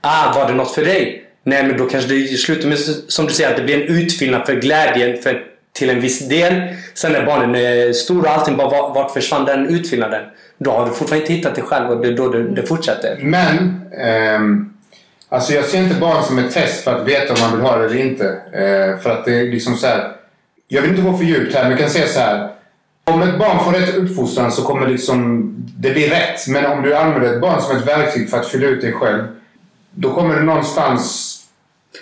Ah, 0.01 0.33
var 0.35 0.47
det 0.47 0.53
något 0.53 0.71
för 0.71 0.85
dig? 0.85 1.23
Nej, 1.45 1.63
men 1.63 1.77
då 1.77 1.85
kanske 1.85 2.09
det 2.09 2.27
slutar 2.27 2.67
med, 2.67 2.77
som 3.07 3.25
du 3.25 3.33
säger, 3.33 3.49
att 3.49 3.57
det 3.57 3.63
blir 3.63 3.75
en 3.75 3.97
utfyllnad 3.97 4.45
för 4.45 4.55
glädjen 4.55 5.21
för, 5.21 5.43
till 5.73 5.89
en 5.89 6.01
viss 6.01 6.27
del. 6.27 6.75
Sen 6.93 7.11
när 7.11 7.25
barnen 7.25 7.55
är 7.55 7.93
stora 7.93 8.29
och 8.29 8.37
allting, 8.37 8.57
bara 8.57 8.89
vart, 8.89 9.11
försvann 9.11 9.45
den 9.45 9.67
utfyllnaden? 9.67 10.23
Då 10.57 10.71
har 10.71 10.85
du 10.85 10.91
fortfarande 10.91 11.23
inte 11.25 11.33
hittat 11.33 11.55
dig 11.55 11.63
själv 11.63 11.89
och 11.89 12.01
det 12.01 12.07
är 12.07 12.11
då 12.11 12.29
det, 12.29 12.43
det 12.43 12.63
fortsätter. 12.63 13.17
Men, 13.21 13.81
ehm, 13.97 14.73
alltså 15.29 15.53
jag 15.53 15.65
ser 15.65 15.77
inte 15.77 15.95
barn 15.95 16.23
som 16.23 16.39
ett 16.39 16.53
test 16.53 16.83
för 16.83 16.95
att 16.95 17.07
veta 17.07 17.33
om 17.33 17.39
man 17.39 17.51
vill 17.51 17.61
ha 17.61 17.77
det 17.77 17.85
eller 17.85 18.01
inte. 18.01 18.25
Eh, 18.51 19.01
för 19.01 19.09
att 19.09 19.25
det 19.25 19.39
är 19.39 19.43
liksom 19.43 19.75
så 19.75 19.87
här. 19.87 20.11
Jag 20.67 20.81
vill 20.81 20.91
inte 20.91 21.03
gå 21.03 21.17
för 21.17 21.25
djupt 21.25 21.55
här, 21.55 21.61
men 21.61 21.71
jag 21.71 21.79
kan 21.79 21.89
säga 21.89 22.07
så 22.07 22.19
här. 22.19 22.49
Om 23.05 23.21
ett 23.21 23.39
barn 23.39 23.63
får 23.63 23.71
rätt 23.71 23.95
uppfostran 23.95 24.51
så 24.51 24.61
kommer 24.61 24.87
liksom, 24.87 25.49
det 25.77 25.91
bli 25.91 26.09
rätt. 26.09 26.47
Men 26.47 26.65
om 26.65 26.81
du 26.81 26.95
använder 26.95 27.33
ett 27.33 27.41
barn 27.41 27.61
som 27.61 27.77
ett 27.77 27.87
verktyg 27.87 28.29
för 28.29 28.37
att 28.37 28.47
fylla 28.47 28.67
ut 28.67 28.81
dig 28.81 28.93
själv. 28.93 29.23
Då 29.91 30.13
kommer 30.13 30.35
du 30.35 30.43
någonstans 30.43 31.32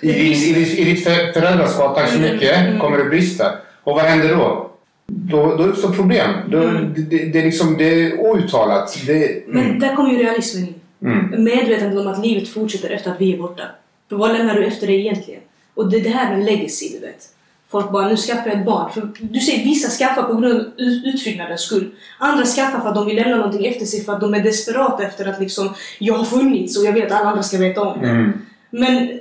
i, 0.01 0.10
i, 0.10 0.53
ditt- 0.53 0.79
i 0.79 0.84
ditt 0.84 1.03
för- 1.03 1.31
föräldraskap, 1.34 1.96
tack 1.96 2.10
så 2.10 2.17
Mm, 2.17 2.34
mycket, 2.34 2.58
mm. 2.58 2.79
kommer 2.79 2.98
det 2.98 3.03
brista. 3.05 3.46
Och 3.84 3.96
vad 3.96 4.03
händer 4.03 4.36
då? 4.36 4.67
Då, 5.08 5.55
då 5.55 5.63
uppstår 5.63 5.89
problem. 5.89 6.29
Då, 6.48 6.58
Mm. 6.58 6.93
det, 6.93 7.01
det, 7.01 7.25
det, 7.25 7.39
är 7.39 7.43
liksom, 7.43 7.77
det 7.77 7.84
är 8.05 8.20
outtalat. 8.20 8.98
Det, 9.08 9.43
Men 9.48 9.63
mm, 9.65 9.79
där 9.79 9.96
kommer 9.96 10.12
ju 10.12 10.17
realismen 10.17 10.63
in. 10.67 10.74
mm. 11.12 11.43
Medvetandet 11.43 12.00
om 12.00 12.08
att 12.08 12.25
livet 12.25 12.50
fortsätter 12.50 12.89
efter 12.89 13.12
att 13.12 13.22
vi 13.22 13.34
är 13.34 13.38
borta. 13.38 13.63
För 14.10 14.15
vad 14.15 14.34
lämnar 14.34 14.55
du 14.55 14.65
efter 14.65 14.88
dig 14.88 15.00
egentligen? 15.00 15.41
Och 15.74 15.89
det 15.91 15.98
är 15.98 16.03
det 16.03 16.10
här 16.10 16.38
med 16.38 16.46
legacy, 16.46 16.89
du 16.93 17.00
vet. 17.00 17.27
Folk 17.70 17.91
bara, 17.91 18.08
nu 18.10 18.17
skaffar 18.17 18.50
jag 18.50 18.60
ett 18.60 18.65
barn. 18.65 18.91
För 18.93 19.10
du 19.20 19.39
säger 19.39 19.63
vissa 19.63 19.89
skaffar 19.89 20.24
på 20.24 20.34
grund 20.34 20.46
av 20.62 20.67
ut- 20.77 21.05
utfyllnadens 21.05 21.62
skull. 21.62 21.91
Andra 22.17 22.46
skaffar 22.46 22.79
för 22.79 22.89
att 22.89 22.96
de 22.96 23.05
vill 23.05 23.15
lämna 23.15 23.36
någonting 23.36 23.65
efter 23.65 23.86
sig 23.86 24.03
för 24.03 24.13
att 24.13 24.22
de 24.22 24.34
är 24.34 24.39
desperata 24.43 25.03
efter 25.03 25.25
att 25.29 25.39
liksom, 25.39 25.74
jag 26.00 26.13
har 26.13 26.25
funnits 26.25 26.77
och 26.77 26.86
jag 26.86 26.93
vet 26.93 27.12
att 27.12 27.20
alla 27.22 27.29
andra 27.29 27.43
ska 27.43 27.58
veta 27.58 27.81
om 27.81 28.01
det. 28.01 28.08
Mm. 28.10 28.31
Men 28.70 29.20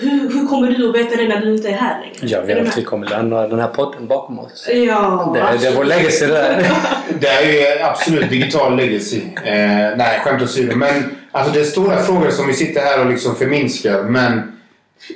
hur, 0.00 0.30
hur 0.32 0.46
kommer 0.48 0.70
du 0.70 0.88
att 0.88 0.94
veta 0.94 1.16
det 1.16 1.28
när 1.28 1.40
du 1.40 1.54
inte 1.56 1.68
är 1.68 1.72
här 1.72 2.00
längre? 2.00 2.16
Jag 2.20 2.42
vet 2.42 2.68
att 2.68 2.78
vi 2.78 2.82
kommer 2.84 3.06
lämna 3.08 3.48
den 3.48 3.60
här 3.60 3.68
podden 3.68 4.06
bakom 4.06 4.38
oss. 4.38 4.68
Ja, 4.86 5.32
Det, 5.34 5.58
det 5.60 5.66
är 5.66 5.76
vår 5.76 5.84
legacy 5.84 6.26
det 6.26 6.32
där. 6.32 6.66
Det 7.20 7.28
är 7.28 7.76
ju 7.76 7.82
absolut 7.82 8.30
digital 8.30 8.76
legacy. 8.76 9.20
Eh, 9.44 9.96
nej, 9.96 10.20
skämt 10.24 10.42
åsido. 10.42 10.76
Men 10.76 11.16
alltså, 11.32 11.52
det 11.52 11.60
är 11.60 11.64
stora 11.64 12.02
frågor 12.02 12.30
som 12.30 12.46
vi 12.46 12.54
sitter 12.54 12.80
här 12.80 13.00
och 13.00 13.10
liksom 13.10 13.36
förminskar. 13.36 14.02
Men 14.02 14.52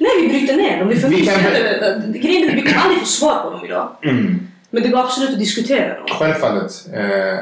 Nej, 0.01 0.11
vi 0.23 0.29
bryter 0.29 0.57
ner 0.57 0.79
dem. 0.79 0.89
Vi, 0.89 0.95
Vi 0.95 1.27
kan-. 1.27 2.13
Grejen 2.13 2.51
är 2.51 2.55
vi 2.55 2.63
kommer 2.63 2.83
aldrig 2.83 3.01
få 3.01 3.07
svar 3.07 3.43
på 3.43 3.51
dem 3.51 3.65
idag. 3.65 3.89
mm, 4.05 4.49
Men 4.71 4.83
det 4.83 4.89
går 4.89 4.99
absolut 5.01 5.31
att 5.31 5.39
diskutera 5.39 5.95
dem. 5.95 6.07
självfallet. 6.19 6.73
Eh, 6.95 7.39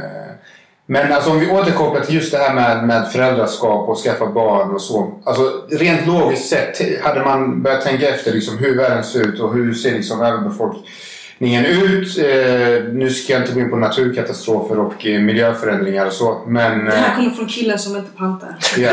men 0.88 1.12
alltså, 1.12 1.30
om 1.30 1.40
vi 1.40 1.50
återkopplar 1.50 2.00
till 2.00 2.14
just 2.14 2.32
det 2.32 2.38
här 2.38 2.54
med, 2.54 2.86
med 2.86 3.12
föräldraskap 3.12 3.88
och 3.88 3.98
skaffa 3.98 4.26
barn 4.26 4.70
och 4.70 4.80
så. 4.80 5.20
Alltså, 5.24 5.52
rent 5.70 6.06
logiskt 6.06 6.48
sett 6.48 7.02
hade 7.04 7.24
man 7.24 7.62
börjat 7.62 7.82
tänka 7.82 8.08
efter 8.08 8.32
liksom, 8.32 8.58
hur 8.58 8.76
världen 8.76 9.04
ser 9.04 9.28
ut 9.28 9.40
och 9.40 9.54
hur 9.54 9.74
ser 9.74 9.92
liksom, 9.92 10.22
överbefolkningen 10.22 11.64
ut. 11.64 12.18
Eh, 12.18 12.92
nu 12.92 13.10
ska 13.10 13.32
jag 13.32 13.42
inte 13.42 13.52
gå 13.52 13.60
in 13.60 13.70
på 13.70 13.76
naturkatastrofer 13.76 14.78
och 14.78 15.06
eh, 15.06 15.20
miljöförändringar 15.20 16.06
och 16.06 16.12
så. 16.12 16.42
Men, 16.46 16.84
Det 16.84 16.92
eh, 16.92 16.98
här 16.98 17.16
kommer 17.16 17.30
från 17.30 17.46
killen 17.46 17.78
som 17.78 17.96
inte 17.96 18.10
pantar. 18.16 18.56
Ja. 18.76 18.90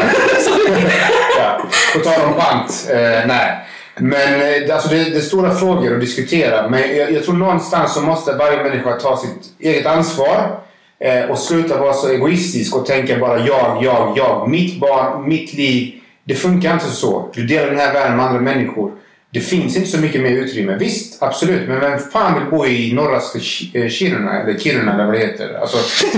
ja. 1.38 1.62
På 1.94 2.00
tal 2.00 2.26
om 2.26 2.34
pant. 2.34 2.88
Eh, 2.90 3.28
nej. 3.28 3.68
Men 3.98 4.42
eh, 4.42 4.76
alltså 4.76 4.90
det, 4.90 5.04
det 5.04 5.18
är 5.18 5.22
stora 5.22 5.56
frågor 5.56 5.94
att 5.94 6.02
diskutera. 6.02 6.70
Men 6.70 6.98
jag, 6.98 7.12
jag 7.12 7.24
tror 7.24 7.36
någonstans 7.36 7.94
så 7.94 8.02
måste 8.02 8.34
varje 8.34 8.64
människa 8.64 8.92
ta 8.92 9.18
sitt 9.18 9.60
eget 9.60 9.86
ansvar. 9.86 10.60
Eh, 11.04 11.30
och 11.32 11.38
sluta 11.38 11.78
vara 11.78 11.94
så 11.94 12.10
egoistisk 12.10 12.76
och 12.76 12.86
tänka 12.86 13.18
bara 13.20 13.40
jag, 13.40 13.80
jag, 13.84 14.14
jag. 14.18 14.50
Mitt 14.50 14.80
barn, 14.80 15.30
mitt 15.30 15.54
liv. 15.54 15.94
Det 16.26 16.36
funkar 16.36 16.74
inte 16.74 16.86
så. 16.86 17.30
Du 17.34 17.44
delar 17.44 17.68
den 17.68 17.80
här 17.80 17.94
världen 17.94 18.18
med 18.18 18.26
andra 18.26 18.42
människor. 18.42 18.92
Det 19.34 19.40
finns 19.40 19.78
inte 19.78 19.90
så 19.90 19.98
mycket 20.00 20.22
mer 20.22 20.30
utrymme. 20.32 20.76
Visst, 20.80 21.24
absolut. 21.24 21.68
Men 21.68 21.80
vem 21.80 22.00
fan 22.00 22.34
vill 22.40 22.50
bo 22.52 22.66
i 22.66 22.94
norraste 22.94 23.40
Ki- 23.40 23.84
eh, 23.84 23.90
Kiruna? 23.90 24.42
Eller 24.42 24.60
Kiruna 24.60 24.94
eller 24.94 25.06
vad 25.06 25.14
det 25.14 25.20
heter. 25.20 25.58
Alltså, 25.62 25.78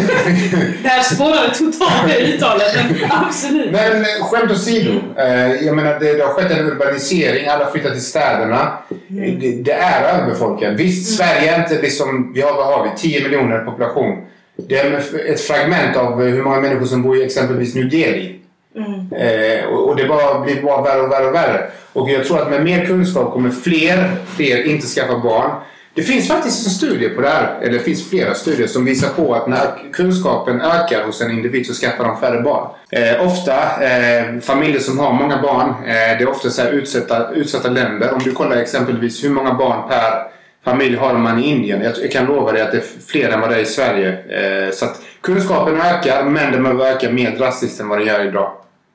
Det 0.84 0.88
här 0.90 1.04
spårade 1.04 1.56
totalt 1.56 2.08
det 2.08 2.20
uttalet, 2.20 2.78
absolut. 3.10 3.72
Men 3.72 4.02
eh, 4.02 4.08
skämt 4.24 4.52
åsido. 4.52 4.92
Eh, 5.18 5.52
jag 5.66 5.76
menar, 5.76 6.00
det, 6.00 6.14
det 6.14 6.24
har 6.24 6.34
skett 6.34 6.52
en 6.52 6.66
urbanisering. 6.68 7.48
Alla 7.48 7.72
flyttar 7.72 7.90
till 7.90 8.06
städerna. 8.06 8.72
Mm. 9.10 9.40
Det, 9.40 9.52
det 9.52 9.72
är 9.74 10.14
överbefolkat. 10.16 10.74
Visst, 10.74 11.18
Sverige 11.18 11.56
är 11.56 11.60
inte 11.60 11.82
liksom... 11.82 12.32
Vi 12.34 12.42
har, 12.42 12.54
vad 12.54 12.66
har 12.66 12.84
vi? 12.84 13.10
10 13.10 13.24
miljoner 13.24 13.60
population. 13.60 14.16
Det 14.56 14.76
är 14.76 15.02
ett 15.32 15.42
fragment 15.42 15.98
av 15.98 16.24
hur 16.24 16.44
många 16.44 16.62
människor 16.62 16.86
som 16.86 17.04
bor 17.04 17.18
i 17.18 17.26
exempelvis 17.26 17.76
New 17.76 17.90
Delhi. 17.90 18.40
Mm. 18.76 19.14
Eh, 19.14 19.66
och, 19.66 19.90
och 19.90 19.96
det 19.96 20.08
bara 20.08 20.40
blir 20.40 20.62
bara 20.62 20.82
värre 20.82 21.02
och 21.02 21.12
värre 21.12 21.28
och 21.28 21.36
värre. 21.36 21.72
Och 21.94 22.10
jag 22.10 22.26
tror 22.26 22.42
att 22.42 22.50
med 22.50 22.64
mer 22.64 22.86
kunskap 22.86 23.34
kommer 23.34 23.50
fler, 23.50 24.16
fler 24.36 24.64
inte 24.64 24.88
skaffa 24.88 25.20
barn. 25.20 25.52
Det 25.96 26.04
finns 26.04 26.28
faktiskt 26.28 26.66
en 26.66 26.72
studie 26.72 27.10
på 27.10 27.22
det 27.22 27.30
här, 27.30 27.60
eller 27.62 27.74
det 27.74 27.80
finns 27.80 28.10
flera 28.10 28.34
studier 28.34 28.68
som 28.68 28.86
visar 28.86 29.10
på 29.10 29.36
att 29.36 29.48
när 29.48 29.92
kunskapen 29.94 30.62
ökar 30.62 31.06
hos 31.06 31.22
en 31.22 31.32
individ 31.32 31.68
så 31.68 31.74
skaffar 31.74 32.04
de 32.04 32.20
färre 32.20 32.42
barn. 32.42 32.68
Eh, 32.92 33.28
ofta 33.28 33.54
eh, 33.84 34.40
familjer 34.42 34.80
som 34.80 35.00
har 35.00 35.14
många 35.14 35.42
barn, 35.42 35.70
eh, 35.70 36.18
det 36.18 36.24
är 36.24 36.30
ofta 36.30 36.50
så 36.50 36.68
utsatta, 36.68 37.32
utsatta 37.32 37.70
länder. 37.70 38.14
Om 38.14 38.20
du 38.24 38.32
kollar 38.32 38.58
exempelvis 38.58 39.24
hur 39.24 39.30
många 39.30 39.54
barn 39.54 39.90
per 39.90 40.35
familj 40.66 40.96
har 40.96 41.18
man 41.18 41.40
i 41.40 41.50
Indien. 41.50 41.82
Jag, 41.82 42.12
kan 42.12 42.26
lova 42.26 42.52
dig 42.52 42.62
att 42.62 42.72
det 42.72 42.78
är 42.78 43.02
fler 43.08 43.30
än 43.30 43.42
vad 43.42 43.50
det 43.50 43.56
är 43.56 43.62
i 43.62 43.66
Sverige. 43.66 44.10
Eh, 44.40 44.72
så 44.72 44.86
att 44.86 45.02
kunskapen 45.22 45.82
ökar, 45.82 46.24
men 46.24 46.52
den 46.52 46.64
behöver 46.64 46.86
öka 46.86 47.12
mer 47.12 47.38
drastiskt 47.38 47.80
än 47.80 47.88
vad 47.88 48.00
den 48.00 48.08
gör 48.08 48.26
idag. 48.26 48.52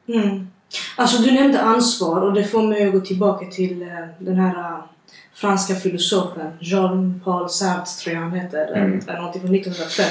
Mm. 0.09 0.47
Alltså 0.97 1.23
du 1.23 1.33
nämnde 1.33 1.61
ansvar 1.61 2.21
och 2.21 2.33
det 2.33 2.45
får 2.45 2.63
mig 2.63 2.87
att 2.87 2.93
gå 2.93 3.01
tillbaka 3.01 3.47
till 3.47 3.83
eh, 3.83 3.89
den 4.19 4.37
här 4.37 4.83
franska 5.41 5.75
filosofen 5.75 6.53
Jean-Paul 6.61 7.49
Sartre 7.49 8.03
tror 8.03 8.15
jag 8.15 8.23
han 8.23 8.33
heter. 8.33 8.73
Mm. 8.77 9.01
Eller 9.09 9.19
någonting 9.19 9.43
från 9.43 9.55
1905. 9.55 10.07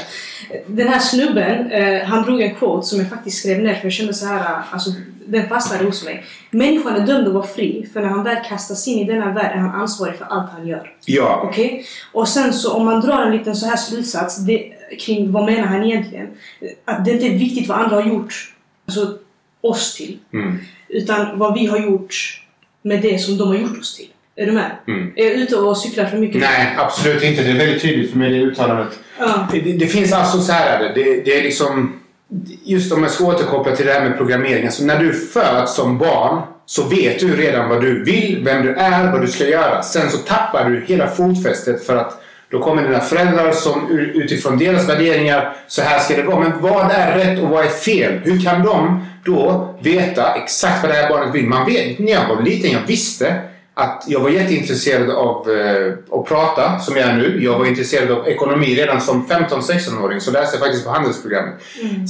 Den 0.67 0.87
här 0.87 0.99
snubben, 0.99 1.71
eh, 1.71 2.03
han 2.05 2.23
drog 2.23 2.41
en 2.41 2.55
quote 2.55 2.87
som 2.87 2.99
jag 2.99 3.09
faktiskt 3.09 3.37
skrev 3.37 3.59
ner 3.61 3.73
för 3.73 3.83
jag 3.83 3.93
kände 3.93 4.13
så 4.13 4.25
här, 4.25 4.61
alltså 4.71 4.89
den 5.25 5.49
fastnade 5.49 5.85
hos 5.85 6.05
mig. 6.05 6.25
Människan 6.51 6.95
är 6.95 7.07
dömd 7.07 7.27
att 7.27 7.33
vara 7.33 7.47
fri 7.47 7.89
för 7.93 8.01
när 8.01 8.07
han 8.07 8.23
väl 8.23 8.43
kastas 8.45 8.87
in 8.87 8.99
i 8.99 9.03
denna 9.03 9.33
värld 9.33 9.51
är 9.53 9.59
han 9.59 9.81
ansvarig 9.81 10.15
för 10.15 10.25
allt 10.25 10.51
han 10.51 10.67
gör. 10.67 10.93
Ja. 11.05 11.41
Okej? 11.49 11.85
Och 12.13 12.27
sen 12.27 12.53
så 12.53 12.73
om 12.73 12.85
man 12.85 13.01
drar 13.01 13.21
en 13.21 13.37
liten 13.37 13.55
så 13.55 13.65
här 13.65 13.77
slutsats 13.77 14.37
det, 14.37 14.71
kring 14.99 15.31
vad 15.31 15.45
menar 15.45 15.67
han 15.67 15.83
egentligen? 15.83 16.27
Att 16.85 17.05
det 17.05 17.11
inte 17.11 17.27
är 17.27 17.37
viktigt 17.37 17.67
vad 17.67 17.79
andra 17.79 17.95
har 17.95 18.09
gjort 18.09 18.53
alltså, 18.85 19.17
oss 19.61 19.95
till. 19.95 20.17
Mm. 20.33 20.57
Utan 20.87 21.39
vad 21.39 21.53
vi 21.53 21.65
har 21.65 21.79
gjort 21.79 22.43
med 22.81 23.01
det 23.01 23.19
som 23.19 23.37
de 23.37 23.47
har 23.47 23.55
gjort 23.55 23.79
oss 23.79 23.95
till. 23.97 24.09
Är 24.39 24.45
du 24.45 24.51
med? 24.51 24.71
Mm. 24.87 25.13
Är 25.15 25.25
jag 25.25 25.33
ute 25.33 25.55
och 25.55 25.77
cyklar 25.77 26.05
för 26.05 26.17
mycket? 26.17 26.41
Nej, 26.41 26.75
absolut 26.77 27.23
inte. 27.23 27.43
Det 27.43 27.49
är 27.49 27.57
väldigt 27.57 27.81
tydligt 27.81 28.11
för 28.11 28.17
mig 28.17 28.29
det 28.29 28.39
uttalandet. 28.39 28.99
Ja. 29.19 29.47
Det, 29.51 29.59
det, 29.59 29.71
det 29.73 29.87
finns 29.87 30.13
alltså 30.13 30.39
så 30.39 30.51
här 30.51 30.79
är 30.79 30.83
det. 30.83 31.03
det. 31.03 31.21
Det 31.25 31.39
är 31.39 31.43
liksom... 31.43 31.99
Just 32.63 32.93
om 32.93 33.03
jag 33.03 33.11
ska 33.11 33.25
återkoppla 33.25 33.75
till 33.75 33.85
det 33.85 33.93
här 33.93 34.09
med 34.09 34.17
programmering. 34.17 34.65
Alltså 34.65 34.83
när 34.83 34.99
du 34.99 35.13
föds 35.13 35.75
som 35.75 35.97
barn 35.97 36.41
så 36.65 36.83
vet 36.83 37.19
du 37.19 37.35
redan 37.35 37.69
vad 37.69 37.81
du 37.81 38.03
vill, 38.03 38.41
vem 38.43 38.65
du 38.65 38.73
är, 38.73 39.11
vad 39.11 39.21
du 39.21 39.27
ska 39.27 39.47
göra. 39.47 39.83
Sen 39.83 40.09
så 40.09 40.17
tappar 40.17 40.69
du 40.69 40.85
hela 40.87 41.07
fotfästet 41.07 41.85
för 41.85 41.95
att 41.95 42.21
då 42.51 42.59
kommer 42.59 42.83
dina 42.83 42.99
föräldrar 42.99 43.51
som 43.51 43.89
utifrån 44.13 44.57
deras 44.57 44.89
värderingar, 44.89 45.53
så 45.67 45.81
här 45.81 45.99
ska 45.99 46.15
det 46.15 46.23
vara. 46.23 46.39
Men 46.39 46.61
vad 46.61 46.91
är 46.91 47.17
rätt 47.17 47.43
och 47.43 47.49
vad 47.49 47.65
är 47.65 47.69
fel? 47.69 48.13
Hur 48.23 48.41
kan 48.41 48.65
de 48.65 49.05
då 49.25 49.75
veta 49.81 50.33
exakt 50.33 50.83
vad 50.83 50.91
det 50.91 50.95
här 50.95 51.09
barnet 51.09 51.35
vill? 51.35 51.45
Man 51.45 51.65
vet, 51.65 51.99
när 51.99 52.11
jag 52.11 52.27
var 52.27 52.41
liten, 52.41 52.71
jag 52.71 52.81
visste 52.87 53.35
att 53.79 54.03
jag 54.07 54.19
var 54.19 54.29
jätteintresserad 54.29 55.09
av 55.09 55.49
eh, 55.49 55.93
att 56.19 56.25
prata, 56.25 56.79
som 56.79 56.97
jag 56.97 57.07
är 57.09 57.13
nu. 57.15 57.43
Jag 57.43 57.59
var 57.59 57.65
intresserad 57.65 58.11
av 58.11 58.27
ekonomi 58.27 58.75
redan 58.75 59.01
som 59.01 59.27
15-16-åring, 59.27 60.21
så 60.21 60.31
läste 60.31 60.57
jag 60.57 60.65
faktiskt 60.65 60.85
på 60.85 60.91
handelsprogrammet. 60.91 61.55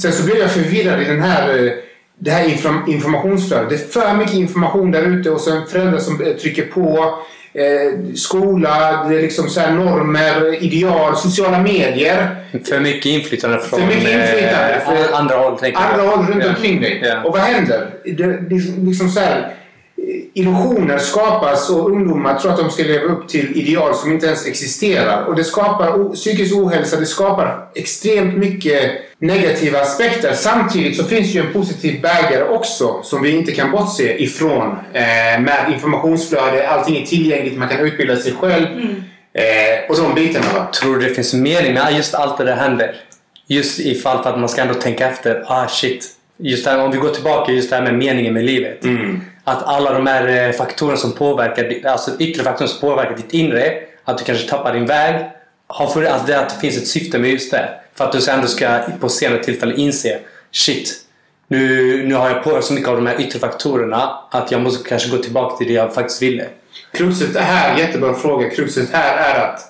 Sen 0.02 0.12
så 0.12 0.24
blev 0.24 0.36
jag 0.36 0.50
förvirrad 0.50 1.02
i 1.02 1.04
den 1.04 1.20
här, 1.22 1.66
eh, 1.66 1.72
det 2.18 2.30
här 2.30 2.44
inform- 2.44 2.88
informationsflödet. 2.88 3.68
Det 3.68 3.74
är 3.74 3.78
för 4.10 4.16
mycket 4.16 4.34
information 4.34 4.90
där 4.90 5.02
ute 5.02 5.30
och 5.30 5.40
sen 5.40 5.66
föräldrar 5.66 5.98
som 5.98 6.20
eh, 6.24 6.32
trycker 6.32 6.62
på. 6.66 7.14
Eh, 7.54 8.14
skola, 8.14 9.04
det 9.08 9.16
är 9.18 9.22
liksom 9.22 9.48
så 9.48 9.60
här 9.60 9.72
normer, 9.72 10.64
ideal, 10.64 11.16
sociala 11.16 11.58
medier. 11.58 12.36
För 12.68 12.80
mycket 12.80 13.06
inflytande 13.06 13.58
från 13.58 13.80
mycket 13.80 14.02
inflytande. 14.02 14.74
eh, 14.86 15.06
För- 15.06 15.14
andra 15.16 15.36
håll. 15.36 15.58
Andra 15.74 16.02
håll 16.06 16.26
runt 16.26 16.44
Ja. 16.44 16.48
omkring 16.50 16.80
dig. 16.80 17.00
Ja. 17.04 17.22
Och 17.24 17.32
vad 17.32 17.40
händer? 17.40 17.90
Det, 18.04 18.26
det, 18.26 18.56
liksom 18.78 19.08
så 19.08 19.20
här, 19.20 19.54
illusioner 20.34 20.98
skapas 20.98 21.70
och 21.70 21.90
ungdomar 21.90 22.38
tror 22.38 22.52
att 22.52 22.58
de 22.58 22.70
ska 22.70 22.82
leva 22.82 23.04
upp 23.04 23.28
till 23.28 23.56
ideal 23.56 23.94
som 23.94 24.12
inte 24.12 24.26
ens 24.26 24.46
existerar. 24.46 25.24
Och 25.24 25.36
det 25.36 25.44
skapar 25.44 26.14
psykisk 26.14 26.54
ohälsa, 26.54 27.00
det 27.00 27.06
skapar 27.06 27.68
extremt 27.74 28.36
mycket 28.36 28.92
negativa 29.18 29.80
aspekter. 29.80 30.34
Samtidigt 30.34 30.96
så 30.96 31.04
finns 31.04 31.26
ju 31.26 31.40
en 31.40 31.52
positiv 31.52 32.00
bägare 32.00 32.44
också 32.44 33.00
som 33.02 33.22
vi 33.22 33.30
inte 33.30 33.52
kan 33.52 33.70
bortse 33.70 34.22
ifrån. 34.22 34.76
Eh, 34.92 35.40
med 35.40 35.70
informationsflöde, 35.72 36.68
allting 36.68 36.96
är 37.02 37.06
tillgängligt, 37.06 37.58
man 37.58 37.68
kan 37.68 37.80
utbilda 37.80 38.16
sig 38.16 38.32
själv. 38.32 38.66
Eh, 39.32 39.90
och 39.90 39.96
de 39.96 40.14
bitarna 40.14 40.46
va? 40.54 40.68
Tror 40.80 40.96
du 40.96 41.08
det 41.08 41.14
finns 41.14 41.34
mening 41.34 41.74
med 41.74 41.92
just 41.96 42.14
allt 42.14 42.38
det 42.38 42.44
där 42.44 42.56
händer? 42.56 42.94
Just 43.46 43.80
ifall 43.80 44.22
för 44.22 44.30
att 44.30 44.38
man 44.38 44.48
ska 44.48 44.62
ändå 44.62 44.74
tänka 44.74 45.08
efter. 45.08 45.44
Ah 45.46 45.68
shit. 45.68 46.06
Just 46.36 46.64
det 46.64 46.70
här, 46.70 46.84
om 46.84 46.90
vi 46.90 46.98
går 46.98 47.08
tillbaka 47.08 47.52
just 47.52 47.70
det 47.70 47.76
här 47.76 47.82
med 47.82 47.94
meningen 47.94 48.34
med 48.34 48.44
livet. 48.44 48.84
Mm. 48.84 49.20
Att 49.44 49.62
alla 49.62 49.92
de 49.92 50.06
här 50.06 50.46
eh, 50.48 50.52
faktorerna 50.52 50.96
som 50.96 51.12
påverkar, 51.12 51.90
alltså 51.90 52.10
yttre 52.18 52.42
faktorer 52.44 52.68
som 52.68 52.80
påverkar 52.80 53.16
ditt 53.16 53.32
inre. 53.34 53.72
Att 54.04 54.18
du 54.18 54.24
kanske 54.24 54.48
tappar 54.48 54.74
din 54.74 54.86
väg. 54.86 55.24
Har 55.66 55.86
för, 55.86 56.04
alltså 56.04 56.26
det, 56.26 56.40
att 56.40 56.48
det 56.48 56.60
finns 56.60 56.76
ett 56.76 56.86
syfte 56.88 57.18
med 57.18 57.30
just 57.30 57.50
det. 57.50 57.68
För 57.94 58.04
att 58.04 58.12
du 58.12 58.20
sen 58.20 58.34
ändå 58.34 58.46
ska 58.46 58.78
på 59.00 59.08
senare 59.08 59.44
tillfälle 59.44 59.74
inse. 59.74 60.18
Shit. 60.52 60.94
Nu, 61.48 62.02
nu 62.08 62.14
har 62.14 62.30
jag 62.30 62.44
påverkat 62.44 62.64
så 62.64 62.72
mycket 62.72 62.88
av 62.88 62.96
de 62.96 63.06
här 63.06 63.20
yttre 63.20 63.38
faktorerna 63.38 64.18
att 64.30 64.50
jag 64.50 64.60
måste 64.60 64.88
kanske 64.88 65.10
gå 65.16 65.22
tillbaka 65.22 65.56
till 65.56 65.66
det 65.66 65.72
jag 65.72 65.94
faktiskt 65.94 66.22
ville. 66.22 66.44
Kruxet 66.92 67.36
är 67.36 67.40
här, 67.40 67.78
jättebra 67.78 68.14
fråga. 68.14 68.50
Kruxet 68.50 68.90
här 68.92 69.16
är 69.34 69.44
att 69.48 69.60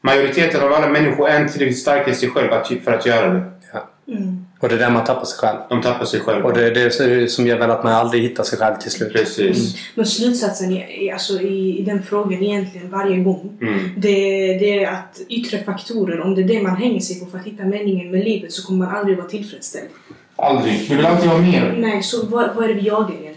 majoriteten 0.00 0.60
av 0.60 0.72
alla 0.72 0.88
människor 0.88 1.28
är 1.28 1.40
inte 1.40 1.52
tillräckligt 1.52 1.78
starka 1.78 2.10
i 2.10 2.14
sig 2.14 2.30
själva 2.30 2.56
att- 2.56 2.72
för 2.84 2.92
att 2.92 3.06
göra 3.06 3.28
det. 3.28 3.42
Ja. 3.72 3.88
Mm. 4.08 4.46
Och 4.60 4.68
det 4.68 4.74
är 4.74 4.78
där 4.78 4.90
man 4.90 5.04
tappar 5.04 5.24
sig 5.24 5.38
själv. 5.38 5.58
De 5.68 5.82
tappar 5.82 6.04
sig 6.04 6.20
själva. 6.20 6.48
Och 6.48 6.52
det 6.54 6.66
är 6.66 6.70
det 6.70 7.28
som 7.30 7.46
gör 7.46 7.58
väl 7.58 7.70
att 7.70 7.84
man 7.84 7.92
aldrig 7.92 8.22
hittar 8.22 8.44
sig 8.44 8.58
själv 8.58 8.76
till 8.76 8.90
slut. 8.90 9.12
Precis. 9.12 9.76
Men 9.94 10.06
slutsatsen 10.06 10.72
i, 10.72 11.04
i- 11.04 11.10
alltså, 11.10 11.40
i, 11.40 11.78
i 11.78 11.82
den 11.82 12.02
frågan 12.02 12.42
egentligen 12.42 12.90
varje 12.90 13.16
gång 13.16 13.58
Mm. 13.60 13.78
det, 13.96 14.10
det 14.58 14.84
är 14.84 14.90
att 14.92 15.20
yttre 15.28 15.58
faktorer, 15.58 16.20
om 16.20 16.34
det 16.34 16.42
är 16.42 16.48
det 16.48 16.62
man 16.62 16.76
hänger 16.76 17.00
sig 17.00 17.20
på 17.20 17.26
för 17.26 17.38
att 17.38 17.44
hitta 17.46 17.64
meningen 17.64 18.10
med 18.10 18.24
livet 18.24 18.52
så 18.52 18.66
kommer 18.66 18.86
man 18.86 18.96
aldrig 18.96 19.16
vara 19.16 19.28
tillfredsställd. 19.28 19.88
Aldrig. 20.36 20.86
Vi 20.88 20.94
vill 20.96 21.06
alltid 21.06 21.30
ha 21.30 21.38
mer. 21.38 21.74
Nej, 21.78 22.02
så 22.02 22.26
vad, 22.26 22.50
vad 22.56 22.64
är 22.64 22.68
det 22.68 22.74
vi 22.74 22.86
jagar 22.86 23.10
egentligen? 23.10 23.34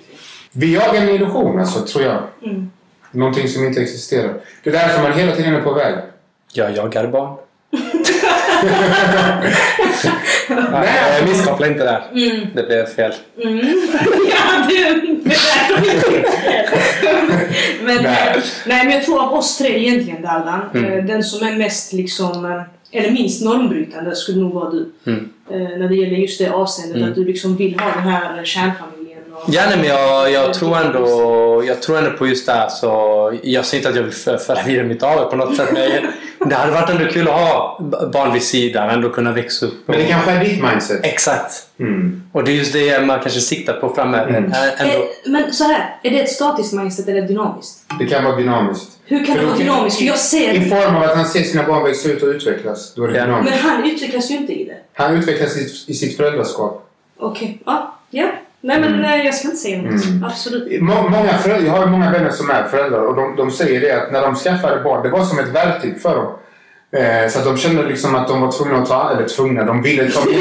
Vi 0.52 0.74
jagar 0.74 1.02
en 1.02 1.10
illusion 1.10 1.60
alltså, 1.60 1.86
tror 1.86 2.04
jag. 2.06 2.24
Mm. 2.44 2.72
Någonting 3.12 3.48
som 3.48 3.66
inte 3.66 3.82
existerar. 3.82 4.34
Det 4.64 4.70
är 4.70 4.74
därför 4.74 5.02
man 5.04 5.14
hela 5.20 5.36
tiden 5.36 5.54
är 5.56 5.62
på 5.62 5.74
väg. 5.74 5.96
Jag 6.54 6.76
jagar 6.78 7.08
barn. 7.08 7.38
Nej, 10.50 10.90
jag 10.96 11.10
alltså, 11.10 11.26
misskopplar 11.26 11.68
inte 11.68 11.84
där. 11.84 12.02
Mm. 12.16 12.48
Det 12.56 12.64
blev 12.64 12.86
fel. 12.86 13.14
Mm. 13.44 13.58
ja, 14.32 14.66
det, 14.70 14.84
det 15.24 15.24
där 15.24 15.82
men, 17.84 17.96
Nej. 17.96 18.04
nej. 18.04 18.42
nej, 18.66 18.86
men 18.86 18.92
jag 18.94 19.04
tror 19.06 19.22
av 19.24 19.34
oss 19.34 19.58
tre 19.58 19.80
egentligen, 19.80 20.22
Daldan, 20.22 20.62
Mm. 20.74 20.92
eh, 21.00 21.06
den 21.06 21.24
som 21.24 21.48
är 21.48 21.56
mest 21.56 21.94
liksom, 21.94 22.46
eh, 22.46 22.62
eller 23.00 23.12
minst 23.12 23.44
normbrytande 23.44 24.16
skulle 24.16 24.42
nog 24.42 24.54
vara 24.54 24.70
du. 24.70 24.92
Mm. 25.08 25.30
Eh, 25.52 25.78
När 25.80 25.88
det 25.90 25.96
gäller 25.96 26.18
just 26.18 26.40
det 26.40 26.50
avseendet, 26.52 26.98
Mm. 26.98 27.10
att 27.10 27.16
du 27.16 27.26
liksom 27.26 27.56
vill 27.58 27.80
ha 27.80 27.92
den 27.92 28.04
här 28.04 28.44
kärnfamiljen. 28.46 29.20
Och, 29.34 29.44
Ja, 29.54 29.62
nej, 29.70 29.78
men 29.78 29.88
jag, 29.88 30.32
jag, 30.32 30.54
tror 30.54 30.78
ändå, 30.78 31.64
jag 31.68 31.82
tror 31.82 31.98
ändå 31.98 32.12
på 32.12 32.28
just 32.28 32.46
det 32.46 32.52
här. 32.52 32.70
Så 32.70 32.88
jag 33.44 33.66
säger 33.66 33.80
inte 33.82 33.90
att 33.90 33.96
jag 33.96 34.04
vill 34.04 34.12
för- 34.14 34.38
föra 34.38 34.64
vidare 34.64 34.86
mitt 34.88 35.04
AW 35.04 35.26
på 35.30 35.36
något 35.36 35.56
sätt. 35.56 35.70
Men 35.74 35.82
jag- 35.82 35.92
det 36.46 36.56
hade 36.56 36.72
varit 36.72 36.90
ändå 36.90 37.06
kul 37.06 37.28
att 37.28 37.34
ha 37.34 37.80
barn 38.14 38.34
vid 38.34 38.44
sidan. 38.44 38.90
Ändå 38.90 39.10
kunna 39.10 39.32
växa 39.32 39.66
upp. 39.66 39.74
men 39.86 39.98
det 40.00 40.06
kanske 40.06 40.32
är 40.32 40.44
ditt 40.44 40.64
mindset. 40.64 41.06
Exakt. 41.06 41.54
Mm. 41.80 42.24
Och 42.32 42.44
det 42.44 42.52
är 42.52 42.56
just 42.56 42.74
det 42.74 43.06
man 43.06 43.20
kanske 43.20 43.40
siktar 43.42 43.74
på 43.74 43.90
framöver. 43.96 44.30
Mm. 44.30 44.44
Ändå. 44.78 44.94
Eh, 44.94 45.00
Men 45.26 45.54
så 45.54 45.64
här, 45.64 45.96
är 46.04 46.10
det 46.12 46.20
ett 46.20 46.30
statiskt 46.32 46.74
mindset 46.74 47.08
eller 47.08 47.22
dynamiskt? 47.22 47.80
Det 48.00 48.06
kan 48.06 48.24
vara 48.24 48.36
dynamiskt. 48.36 48.92
Hur 49.06 49.26
kan 49.26 49.38
det 49.38 49.46
vara 49.46 49.58
dynamiskt? 49.58 50.00
För 50.00 50.06
jag 50.06 50.16
I 50.16 50.20
ser... 50.20 50.62
form 50.70 50.96
av 50.96 51.04
att 51.04 51.16
han 51.16 51.26
ser 51.26 51.44
sina 51.44 51.64
barn 51.64 51.84
växa 51.84 52.10
ut 52.10 52.24
och 52.24 52.30
utvecklas. 52.30 52.94
Då 52.96 53.04
är 53.04 53.08
det 53.08 53.18
Ja. 53.18 53.26
dynamiskt. 53.26 53.64
Men 53.64 53.72
han 53.72 53.84
utvecklas 53.92 54.32
ju 54.32 54.36
inte 54.36 54.54
i 54.54 54.66
det. 54.66 54.78
Han 54.94 55.18
utvecklas 55.18 55.58
i, 55.58 55.92
i 55.92 55.94
sitt 55.94 56.18
föräldraskap. 56.18 56.88
Okej, 57.20 57.62
ja. 57.66 57.96
ja. 58.10 58.28
Nej 58.64 58.80
men 58.82 58.94
Mm. 58.94 59.06
eh, 59.06 59.26
jag 59.26 59.36
ska 59.36 59.48
inte 59.48 59.58
säga 59.58 59.82
något. 59.82 60.06
Mm. 60.06 60.24
Absolut. 60.24 60.82
Må, 60.82 61.10
många 61.10 61.38
föräldrar, 61.38 61.68
jag 61.68 61.74
har 61.82 61.86
många 61.88 62.12
vänner 62.12 62.30
som 62.30 62.50
är 62.50 62.64
föräldrar 62.64 63.00
och 63.02 63.16
de, 63.16 63.36
de 63.36 63.52
säger 63.52 63.82
det 63.82 63.92
att 63.92 64.12
när 64.12 64.22
de 64.22 64.36
skaffade 64.36 64.84
barn, 64.84 65.04
det 65.04 65.10
var 65.10 65.24
som 65.24 65.40
ett 65.40 65.48
verktyg 65.50 66.02
för 66.02 66.16
dem. 66.16 66.34
Eh, 66.96 67.30
så 67.30 67.40
att 67.40 67.46
de 67.46 67.58
kände 67.58 67.84
liksom 67.84 68.16
att 68.16 68.28
de 68.28 68.42
var 68.42 68.52
tvungna 68.52 68.78
att 68.78 68.90
ta, 68.90 69.12
eller 69.16 69.28
tvungna, 69.28 69.64
de 69.64 69.82
ville 69.82 70.12
ta 70.12 70.22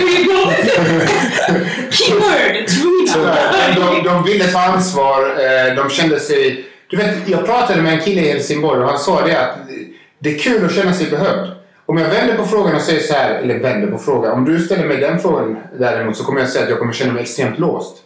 Keyword! 1.91 2.67
Tvungna! 2.69 3.37
de, 3.77 4.03
de 4.09 4.25
ville 4.25 4.45
ta 4.45 4.61
ansvar, 4.61 5.21
eh, 5.23 5.75
de 5.77 5.91
kände 5.91 6.21
sig... 6.21 6.65
Du 6.91 6.97
vet, 6.97 7.29
jag 7.29 7.47
pratade 7.47 7.83
med 7.83 7.93
en 7.93 8.01
kille 8.01 8.21
i 8.21 8.29
Helsingborg 8.29 8.81
och 8.83 8.89
han 8.89 8.99
sa 8.99 9.27
det 9.27 9.41
att 9.41 9.57
det 10.19 10.35
är 10.35 10.39
kul 10.39 10.65
att 10.65 10.75
känna 10.75 10.93
sig 10.95 11.11
behövd. 11.11 11.51
Om 11.87 11.99
jag 11.99 12.09
vänder 12.09 12.35
på 12.37 12.45
frågan 12.45 12.75
och 12.75 12.81
säger 12.83 13.01
så 13.01 13.15
här, 13.15 13.35
eller 13.35 13.59
vänder 13.59 13.89
på 13.91 13.99
frågan. 13.99 14.33
Om 14.33 14.45
du 14.45 14.59
ställer 14.59 14.85
mig 14.87 14.97
den 14.97 15.19
frågan 15.19 15.57
däremot 15.79 16.17
så 16.17 16.25
kommer 16.25 16.41
jag 16.41 16.49
säga 16.49 16.65
att 16.65 16.71
jag 16.71 16.79
kommer 16.79 16.93
känna 16.93 17.13
mig 17.13 17.23
extremt 17.23 17.59
låst. 17.59 17.97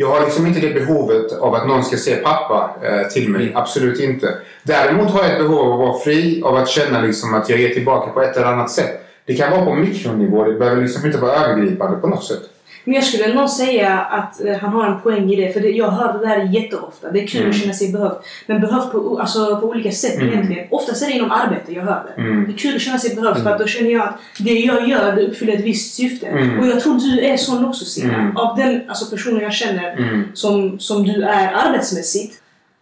Jag 0.00 0.08
har 0.08 0.20
liksom 0.20 0.46
inte 0.46 0.60
det 0.60 0.74
behovet 0.74 1.32
av 1.32 1.54
att 1.54 1.66
någon 1.66 1.84
ska 1.84 1.96
se 1.96 2.16
pappa 2.16 2.70
eh, 2.82 3.08
till 3.08 3.30
mig. 3.30 3.52
Absolut 3.54 4.00
inte. 4.00 4.34
Däremot 4.62 5.10
har 5.10 5.22
jag 5.22 5.32
ett 5.32 5.38
behov 5.38 5.58
av 5.58 5.72
att 5.72 5.78
vara 5.78 5.98
fri, 5.98 6.42
av 6.42 6.56
att 6.56 6.68
känna 6.68 7.02
liksom 7.02 7.34
att 7.34 7.48
jag 7.48 7.58
ger 7.58 7.68
tillbaka 7.68 8.10
på 8.10 8.22
ett 8.22 8.36
eller 8.36 8.46
annat 8.46 8.70
sätt. 8.70 9.00
Det 9.24 9.34
kan 9.34 9.50
vara 9.50 9.64
på 9.64 9.74
mikronivå, 9.74 10.44
det 10.44 10.58
behöver 10.58 10.82
liksom 10.82 11.06
inte 11.06 11.18
vara 11.18 11.32
övergripande 11.32 11.96
på 11.96 12.06
något 12.06 12.24
sätt. 12.24 12.42
Men 12.88 12.94
jag 12.94 13.04
skulle 13.04 13.34
nog 13.34 13.48
säga 13.50 13.98
att 13.98 14.44
eh, 14.44 14.56
han 14.56 14.70
har 14.72 14.86
en 14.86 15.00
poäng 15.00 15.32
i 15.32 15.36
det. 15.36 15.52
För 15.52 15.60
det, 15.60 15.68
jag 15.70 15.90
hör 15.90 16.12
det 16.18 16.26
där 16.26 16.38
jätteofta. 16.54 17.10
Det 17.10 17.22
är 17.22 17.26
kul 17.26 17.40
Mm. 17.40 17.50
att 17.50 17.56
känna 17.56 17.72
sig 17.72 17.92
behövd. 17.92 18.16
Men 18.46 18.60
behövd 18.60 18.92
på, 18.92 19.18
alltså, 19.20 19.60
på 19.60 19.66
olika 19.66 19.92
sätt 19.92 20.14
Mm. 20.16 20.28
egentligen. 20.32 20.66
Oftast 20.70 21.02
är 21.02 21.06
det 21.06 21.12
inom 21.12 21.30
arbete 21.30 21.72
jag 21.72 21.82
hör 21.82 22.02
det. 22.16 22.22
Mm. 22.22 22.44
Det 22.46 22.52
är 22.52 22.56
kul 22.56 22.76
att 22.76 22.82
känna 22.82 22.98
sig 22.98 23.14
behövd 23.16 23.42
för 23.42 23.50
att 23.50 23.58
då 23.58 23.66
känner 23.66 23.90
jag 23.90 24.02
att 24.02 24.18
det 24.38 24.50
jag 24.52 24.88
gör 24.88 25.16
det 25.16 25.22
uppfyller 25.26 25.52
ett 25.52 25.64
visst 25.64 25.94
syfte. 25.94 26.26
Mm. 26.26 26.60
Och 26.60 26.66
jag 26.66 26.80
tror 26.80 26.94
du 26.98 27.20
är 27.20 27.36
sån 27.36 27.64
också 27.64 27.84
Sina. 27.84 28.14
Mm. 28.14 28.36
Av 28.36 28.56
den 28.56 28.82
alltså, 28.88 29.10
personen 29.16 29.42
jag 29.42 29.52
känner 29.52 29.92
Mm. 29.96 30.24
som, 30.34 30.78
som 30.78 31.02
du 31.02 31.22
är 31.22 31.52
arbetsmässigt. 31.52 32.34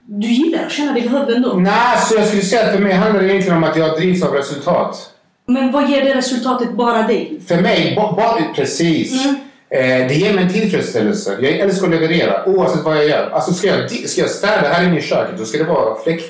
Du 0.07 0.27
gillar 0.29 0.67
att 0.67 0.73
känna 0.73 0.93
dig 0.93 1.03
behövd 1.03 1.31
ändå. 1.31 1.53
Nej, 1.55 1.99
så 2.09 2.15
jag 2.15 2.27
skulle 2.27 2.43
säga 2.43 2.67
att 2.67 2.73
för 2.75 2.83
mig 2.83 2.93
handlar 2.93 3.23
det 3.23 3.29
egentligen 3.31 3.57
om 3.59 3.65
att 3.65 3.77
jag 3.77 3.97
drivs 3.97 4.23
av 4.23 4.33
resultat. 4.35 5.11
Men 5.47 5.73
vad 5.73 5.91
ger 5.91 6.05
det 6.05 6.15
resultatet 6.15 6.73
bara 6.73 7.03
dig? 7.07 7.41
För 7.49 7.61
mig, 7.61 7.93
ba, 7.97 8.13
ba, 8.17 8.39
precis. 8.57 9.25
Mm. 9.25 9.37
Eh, 9.71 10.09
det 10.09 10.15
ger 10.15 10.33
mig 10.33 10.45
en 10.45 10.53
tillfredsställelse. 10.53 11.37
Jag 11.41 11.53
älskar 11.53 11.87
att 11.87 11.93
leverera 11.93 12.49
oavsett 12.49 12.85
vad 12.85 12.97
jag 12.97 13.09
gör. 13.09 13.31
Alltså 13.31 13.53
ska 13.53 13.67
jag, 13.67 13.91
ska 13.91 14.21
jag 14.21 14.31
städa 14.31 14.69
här 14.69 14.85
inne 14.85 14.99
i 14.99 15.03
köket 15.03 15.39
då 15.39 15.45
ska 15.45 15.59
det 15.59 15.65
vara 15.65 16.03
fläck, 16.05 16.23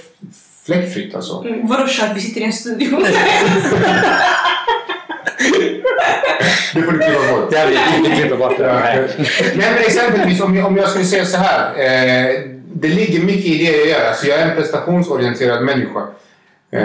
fläckfritt 0.67 1.15
alltså. 1.15 1.45
Mm, 1.47 1.67
vadå 1.67 1.87
kök? 1.87 2.11
Vi 2.15 2.21
sitter 2.21 2.41
i 2.41 2.45
en 2.45 2.53
studio. 2.53 2.99
Det 6.75 6.83
får 6.83 6.93
du 6.93 6.99
kliva 6.99 7.33
bort. 7.33 7.53
Ja, 7.53 7.67
vi, 8.05 8.17
klipper 8.17 8.37
bort 8.37 8.59
det. 8.59 8.73
Nej, 8.73 9.09
men 9.57 9.79
exempelvis 9.79 10.41
om 10.41 10.57
jag, 10.57 10.67
om 10.67 10.77
jag 10.77 10.89
skulle 10.89 11.05
säga 11.05 11.25
så 11.25 11.37
här. 11.37 11.71
Eh, 11.79 12.41
det 12.73 12.89
ligger 12.89 13.23
mycket 13.23 13.45
i 13.45 13.67
det 13.67 13.77
jag 13.77 13.89
gör. 13.89 14.09
Alltså 14.09 14.27
jag 14.27 14.39
är 14.39 14.51
en 14.51 14.57
prestationsorienterad 14.57 15.65
människa. 15.65 16.01
Eh, 16.71 16.81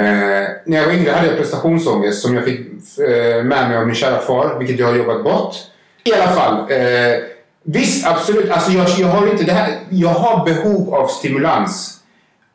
när 0.65 0.77
jag 0.77 0.85
var 0.85 0.93
yngre 0.93 1.11
hade 1.11 1.27
jag 1.27 1.37
prestationsångest 1.37 2.21
som 2.21 2.35
jag 2.35 2.45
fick 2.45 2.59
eh, 2.99 3.43
med 3.43 3.69
mig 3.69 3.77
av 3.77 3.85
min 3.85 3.95
kära 3.95 4.19
far, 4.19 4.59
vilket 4.59 4.79
jag 4.79 4.87
har 4.87 4.95
jobbat 4.95 5.23
bort. 5.23 5.55
I 6.03 6.13
alla 6.13 6.31
fall. 6.31 6.71
Eh, 6.71 7.17
visst, 7.63 8.07
absolut. 8.07 8.51
Alltså 8.51 8.71
jag, 8.71 8.89
jag 8.99 9.07
har 9.07 9.27
inte 9.27 9.43
det 9.43 9.53
här. 9.53 9.79
Jag 9.89 10.09
har 10.09 10.45
behov 10.45 10.95
av 10.95 11.07
stimulans. 11.07 11.97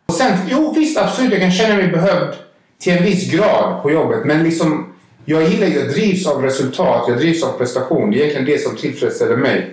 Och 0.08 0.14
sen, 0.14 0.32
jo 0.48 0.72
visst, 0.72 0.98
absolut. 0.98 1.32
Jag 1.32 1.40
kan 1.40 1.52
känna 1.52 1.76
mig 1.76 1.88
behövd 1.88 2.34
till 2.80 2.92
en 2.92 3.04
viss 3.04 3.30
grad 3.32 3.82
på 3.82 3.90
jobbet. 3.90 4.24
Men 4.24 4.42
liksom, 4.42 4.92
jag 5.24 5.42
gillar, 5.42 5.66
jag 5.66 5.88
drivs 5.88 6.26
av 6.26 6.42
resultat. 6.42 7.04
Jag 7.08 7.18
drivs 7.18 7.42
av 7.42 7.58
prestation. 7.58 8.10
Det 8.10 8.16
är 8.16 8.20
egentligen 8.20 8.46
det 8.46 8.62
som 8.62 8.76
tillfredsställer 8.76 9.36
mig. 9.36 9.72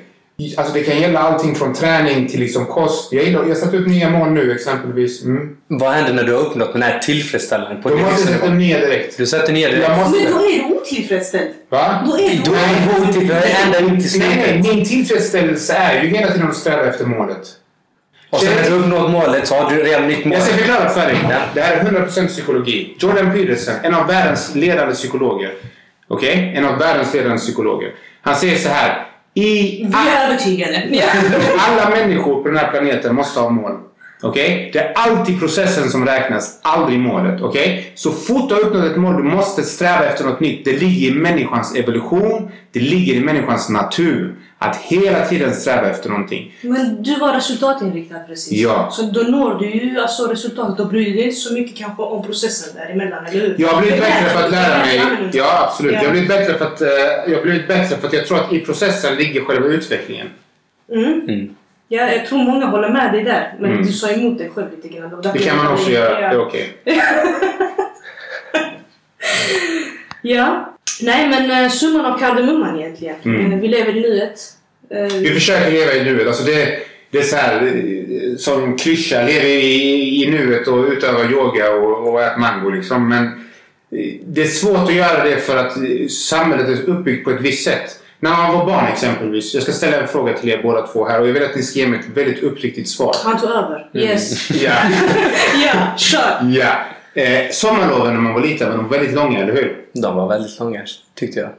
Alltså 0.57 0.73
det 0.73 0.83
kan 0.83 0.99
gälla 0.99 1.19
allting 1.19 1.55
från 1.55 1.73
träning 1.73 2.27
till 2.27 2.39
liksom 2.39 2.65
kost. 2.65 3.13
Jag, 3.13 3.23
gillar, 3.23 3.41
jag 3.41 3.47
har 3.47 3.55
satt 3.55 3.73
upp 3.73 3.87
nya 3.87 4.09
mål 4.09 4.31
nu 4.31 4.51
exempelvis. 4.51 5.23
Mm. 5.23 5.55
Vad 5.67 5.91
händer 5.91 6.13
när 6.13 6.23
du 6.23 6.33
har 6.33 6.41
uppnått 6.41 6.73
den 6.73 6.81
här 6.81 6.99
tillfredsställelsen 6.99 7.81
på 7.81 7.89
måste 7.89 8.27
sätta 8.27 8.49
nya 8.49 8.79
direkt. 8.79 9.17
Du 9.17 9.25
sätter 9.25 9.53
ner 9.53 9.69
det. 9.69 9.77
Jag 9.77 9.97
måste... 9.97 10.23
Men 10.23 10.31
då 10.31 10.39
är 10.39 10.69
du 10.69 10.72
otillfredsställd. 10.83 11.53
Va? 11.69 12.03
Då 12.05 12.17
är 12.17 12.29
du... 12.29 12.51
I 13.25 14.19
Nej, 14.19 14.61
nej, 14.63 14.85
tillfredsställelse 14.85 15.73
är 15.73 16.03
ju 16.03 16.09
hela 16.09 16.31
tiden 16.31 16.49
att 16.49 16.55
sträva 16.55 16.85
efter 16.85 17.05
målet. 17.05 17.47
Och 18.29 18.39
sen 18.39 18.55
när 18.55 18.69
du 18.69 18.75
uppnått 18.75 19.11
målet 19.11 19.47
så 19.47 19.55
har 19.55 19.71
du 19.71 19.83
redan 19.83 20.07
nytt 20.07 20.25
mål. 20.25 20.33
Jag 20.33 20.43
ska 20.43 20.57
förklara 20.57 20.89
för 20.89 21.07
dig. 21.07 21.17
Ja. 21.29 21.37
Det 21.53 21.61
här 21.61 21.77
är 21.77 21.83
100% 21.83 22.27
psykologi. 22.27 22.95
Jordan 22.99 23.31
Peterson, 23.31 23.73
en 23.83 23.93
av 23.93 24.07
världens 24.07 24.55
ledande 24.55 24.93
psykologer. 24.93 25.53
Okej? 26.07 26.53
En 26.55 26.65
av 26.65 26.79
världens 26.79 27.13
ledande 27.13 27.37
psykologer. 27.37 27.91
Han 28.21 28.35
säger 28.35 28.57
så 28.57 28.69
här. 28.69 29.07
I 29.33 29.41
Vi 29.87 29.93
är 30.09 30.25
övertygade. 30.25 30.83
Alla 31.57 31.89
människor 31.89 32.43
på 32.43 32.49
den 32.49 32.57
här 32.57 32.71
planeten 32.71 33.15
måste 33.15 33.39
ha 33.39 33.49
mål. 33.49 33.79
Okej? 34.23 34.69
Det 34.73 34.79
är 34.79 34.93
alltid 34.95 35.39
processen 35.39 35.89
som 35.89 36.05
räknas, 36.05 36.59
aldrig 36.61 36.99
målet. 36.99 37.41
Okej? 37.41 37.91
Så 37.95 38.11
fort 38.11 38.49
du 38.49 38.55
har 38.55 38.61
uppnått 38.61 38.91
ett 38.91 38.97
mål, 38.97 39.15
du 39.15 39.23
måste 39.23 39.63
sträva 39.63 40.05
efter 40.05 40.25
något 40.25 40.39
nytt. 40.39 40.65
Det 40.65 40.71
ligger 40.71 41.11
i 41.11 41.13
människans 41.13 41.75
evolution. 41.75 42.51
Det 42.71 42.79
ligger 42.79 43.13
i 43.13 43.19
människans 43.19 43.69
natur. 43.69 44.35
Att 44.57 44.75
hela 44.75 45.25
tiden 45.25 45.53
sträva 45.53 45.89
efter 45.89 46.09
någonting. 46.09 46.55
Men 46.61 47.03
du 47.03 47.19
var 47.19 47.33
resultatinriktad 47.33 48.19
precis. 48.19 48.61
Ja. 48.61 48.89
Så 48.91 49.01
då 49.01 49.21
når 49.21 49.59
du 49.59 49.69
ju 49.71 49.99
alltså 49.99 50.27
resultatet. 50.27 50.77
Då 50.77 50.85
bryr 50.85 51.05
du 51.05 51.11
dig 51.11 51.23
inte 51.23 51.35
så 51.35 51.53
mycket 51.53 51.77
kanske 51.77 52.03
om 52.03 52.25
processen 52.25 52.75
däremellan, 52.75 53.25
eller 53.25 53.39
hur? 53.39 53.55
Jag 53.57 53.67
har 53.67 53.81
blivit 53.81 53.99
bättre 53.99 54.29
för 54.29 54.43
att 54.43 54.51
lära 54.51 54.77
mig. 54.77 55.01
Ja, 55.33 55.67
absolut. 55.69 55.93
Ja. 55.93 55.99
Jag 55.99 56.05
har 56.05 56.11
blivit 56.11 56.29
bättre 56.29 56.57
för 56.57 56.65
att, 56.65 56.81
eh, 56.81 56.87
jag 57.27 57.35
har 57.35 57.43
blivit 57.43 57.67
bättre 57.67 57.97
för 57.97 58.07
att 58.07 58.13
jag 58.13 58.27
tror 58.27 58.39
att 58.39 58.53
i 58.53 58.59
processen 58.59 59.15
ligger 59.15 59.41
själva 59.41 59.67
utvecklingen. 59.67 60.27
Mm. 60.91 61.21
Mm. 61.29 61.55
Ja, 61.95 62.11
jag 62.11 62.25
tror 62.25 62.37
många 62.43 62.65
håller 62.65 62.89
med 62.89 63.13
dig 63.13 63.23
där. 63.23 63.55
Men 63.59 63.71
Mm. 63.71 63.83
du 63.85 63.91
sa 63.93 64.09
emot 64.11 64.37
dig 64.37 64.49
själv 64.55 64.67
lite 64.75 64.87
grann. 64.97 65.21
Det 65.33 65.39
kan 65.39 65.57
man 65.57 65.73
också 65.73 65.89
göra. 65.91 66.19
Det 66.19 66.25
är 66.25 66.39
okej. 66.41 66.69
Ja. 70.21 70.73
Nej, 71.01 71.29
men 71.29 71.63
uh, 71.65 71.69
summan 71.71 72.05
av 72.05 72.19
kardemumman 72.19 72.79
egentligen. 72.79 73.15
Mm. 73.25 73.51
Eh, 73.53 73.59
vi 73.59 73.67
lever 73.67 73.97
i 73.97 74.01
nuet. 74.01 74.39
Eh, 74.89 75.17
Vi 75.21 75.29
försöker 75.33 75.71
leva 75.71 75.93
i 75.93 76.03
nuet. 76.03 76.27
Alltså 76.27 76.43
det, 76.43 76.79
det 77.11 77.17
är 77.17 77.23
så 77.23 77.35
här, 77.35 77.61
eh, 77.65 78.35
som 78.37 78.77
klyscha, 78.77 79.21
lever 79.21 79.45
i, 79.47 80.23
i 80.23 80.31
nuet 80.31 80.67
och 80.67 80.85
utövar 80.87 81.31
yoga 81.31 81.71
och, 81.73 82.07
och 82.13 82.21
äter 82.21 82.39
mango 82.39 82.69
liksom. 82.69 83.09
Men 83.09 83.23
eh, 83.91 84.13
det 84.25 84.41
är 84.41 84.45
svårt 84.47 84.89
att 84.89 84.93
göra 84.95 85.23
det 85.23 85.37
för 85.37 85.57
att 85.57 85.77
eh, 85.77 86.07
samhället 86.07 86.67
är 86.69 86.89
uppbyggt 86.89 87.23
på 87.23 87.31
ett 87.31 87.41
visst 87.41 87.63
sätt. 87.63 88.02
När 88.23 88.37
man 88.37 88.53
var 88.57 88.65
barn 88.65 88.85
exempelvis. 88.93 89.53
Jag 89.53 89.63
ska 89.63 89.71
ställa 89.71 89.97
en 89.97 90.07
fråga 90.07 90.33
till 90.37 90.49
er 90.49 90.59
båda 90.63 90.87
två 90.87 91.05
här 91.07 91.21
och 91.21 91.27
jag 91.27 91.33
vill 91.33 91.43
att 91.43 91.55
ni 91.55 91.63
ska 91.63 91.79
ge 91.79 91.87
mig 91.87 91.99
ett 91.99 92.17
väldigt 92.17 92.43
uppriktigt 92.43 92.89
svar. 92.89 93.15
Han 93.23 93.39
tog 93.39 93.49
över. 93.49 93.89
Yes. 93.93 94.49
Ja. 94.51 94.71
ja, 95.65 95.97
kör! 95.97 96.51
ja. 96.53 96.75
Eh, 97.21 97.51
sommarloven 97.51 98.13
när 98.13 98.19
man 98.21 98.33
var 98.33 98.41
liten 98.41 98.69
var 98.69 98.77
nog 98.77 98.89
väldigt 98.91 99.13
långa, 99.15 99.39
eller 99.39 99.53
hur? 99.53 99.85
De 99.93 100.15
var 100.15 100.27
väldigt 100.27 100.59
långa, 100.59 100.81
tyckte 101.15 101.39
jag. 101.39 101.49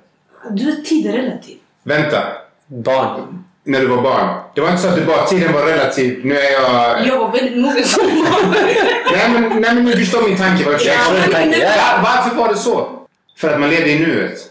Du 0.50 0.64
vet, 0.64 0.84
tid 0.84 1.06
är 1.06 1.12
relativ. 1.12 1.56
Vänta. 1.82 2.22
Barn. 2.66 3.44
När 3.64 3.80
du 3.80 3.86
var 3.86 4.02
barn. 4.02 4.40
Det 4.54 4.60
var 4.60 4.68
inte 4.70 4.82
så 4.82 4.88
att 4.88 4.96
du 4.96 5.04
bara 5.04 5.26
tiden 5.26 5.52
var 5.52 5.62
relativ. 5.62 6.20
Nu 6.24 6.38
är 6.38 6.52
jag... 6.52 7.06
Jag 7.06 7.18
var 7.18 7.32
väldigt 7.32 7.56
mogen 7.58 7.84
som 7.84 8.02
barn. 8.06 8.54
Nej 9.12 9.30
men, 9.32 9.42
nej, 9.60 9.74
men 9.74 9.84
ni 9.84 9.92
förstår 9.92 10.28
min 10.28 10.36
tanke. 10.38 10.64
Försöker 10.64 10.86
Ja, 10.86 11.38
men- 11.38 11.52
Ja, 11.60 12.00
Varför 12.02 12.36
var 12.36 12.48
det 12.48 12.56
så? 12.56 12.88
För 13.38 13.52
att 13.52 13.60
man 13.60 13.70
levde 13.70 13.90
i 13.90 13.98
nuet. 13.98 14.50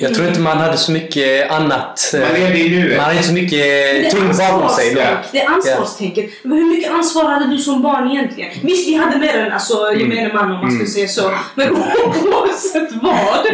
Jag 0.00 0.14
tror 0.14 0.28
inte 0.28 0.40
man 0.40 0.58
hade 0.58 0.76
så 0.76 0.92
mycket 0.92 1.50
annat. 1.50 2.14
eh, 2.14 2.20
Man 2.20 2.32
levde 2.32 2.58
i 2.58 2.70
nuet. 2.70 2.96
Man 2.96 3.04
hade 3.04 3.16
inte 3.16 3.28
så 3.28 3.34
mycket 3.34 4.10
tyngd 4.10 4.36
bakom 4.38 4.68
sig. 4.68 4.94
då. 4.94 5.00
Det 5.32 5.40
är 5.40 5.48
ansvarstänket. 5.50 6.30
Men 6.42 6.58
hur 6.58 6.64
mycket 6.64 6.92
ansvar 6.92 7.24
hade 7.24 7.46
du 7.46 7.58
som 7.58 7.82
barn 7.82 8.10
egentligen? 8.10 8.50
Visst, 8.62 8.88
vi 8.88 8.94
hade 8.94 9.18
mer 9.18 9.38
än 9.38 9.52
alltså, 9.52 9.92
gemene 9.96 10.32
man 10.34 10.50
om 10.52 10.60
man 10.60 10.70
skulle 10.70 10.86
säga 10.86 11.08
så. 11.08 11.30
Men 11.54 11.76
oavsett 12.32 12.88
vad 13.02 13.46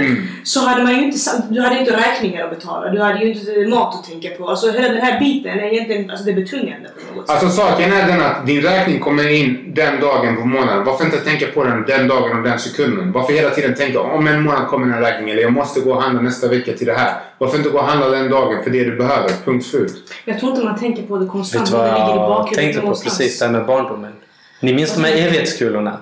så 0.45 0.61
hade 0.67 0.83
man 0.83 0.95
ju 0.97 1.03
inte... 1.05 1.19
Du 1.51 1.61
hade 1.61 1.79
inte 1.81 1.93
räkningar 1.97 2.45
att 2.45 2.51
betala. 2.59 2.91
Du 2.91 3.01
hade 3.01 3.19
ju 3.25 3.33
inte 3.35 3.77
mat 3.77 3.95
att 3.95 4.05
tänka 4.11 4.29
på. 4.29 4.49
Alltså 4.49 4.71
hela 4.71 4.89
den 4.89 5.03
här 5.03 5.21
biten 5.21 5.59
är 5.59 5.73
egentligen 5.73 6.11
alltså, 6.11 6.25
det 6.25 6.31
är 6.31 6.35
betungande 6.37 6.89
på 6.89 7.17
något 7.17 7.27
sätt. 7.29 7.43
Alltså 7.43 7.61
saken 7.63 7.93
är 7.93 8.07
den 8.07 8.23
att 8.23 8.47
din 8.47 8.63
räkning 8.63 9.01
kommer 9.01 9.29
in 9.29 9.73
den 9.75 10.01
dagen 10.01 10.37
på 10.37 10.45
månaden. 10.45 10.85
Varför 10.85 11.05
inte 11.05 11.17
tänka 11.19 11.47
på 11.47 11.65
den 11.65 11.85
den 11.87 12.09
dagen 12.09 12.37
och 12.39 12.43
den 12.43 12.59
sekunden? 12.59 13.13
Varför 13.13 13.33
hela 13.33 13.51
tiden 13.51 13.75
tänka 13.75 14.01
om 14.01 14.27
en 14.27 14.43
månad 14.43 14.69
kommer 14.69 14.87
den 14.87 14.95
här 14.95 15.03
räkningen 15.03 15.31
eller 15.33 15.43
jag 15.43 15.53
måste 15.53 15.81
gå 15.81 15.93
och 15.95 16.03
handla 16.03 16.23
nästa 16.35 16.49
vecka 16.49 16.73
till 16.73 16.87
det 16.87 16.95
här. 16.95 17.15
Varför 17.39 17.57
inte 17.59 17.71
gå 17.71 17.79
och 17.79 17.85
handla 17.85 18.09
den 18.09 18.31
dagen 18.31 18.63
för 18.65 18.71
det 18.71 18.85
du 18.85 18.97
behöver? 18.97 19.31
Punkt 19.45 19.67
slut. 19.67 20.13
Jag 20.25 20.41
tror 20.41 20.53
inte 20.53 20.65
man 20.65 20.79
tänker 20.79 21.03
på 21.03 21.15
det 21.17 21.25
Vet 21.25 21.33
konstant. 21.33 21.67
du 21.71 21.77
men 21.77 21.81
vad 21.81 21.89
Det 21.91 21.95
ligger 21.95 22.15
i 22.15 22.17
jag 22.47 22.55
tänkte 22.55 22.81
på 22.81 22.87
någonstans. 22.87 23.19
precis 23.19 23.39
det 23.39 23.45
här 23.45 23.53
med 23.53 23.67
barndomen? 23.67 24.13
Ni 24.61 24.75
minns 24.75 24.95
de 24.95 25.05
här 25.05 25.13
evighetskulorna? 25.13 25.99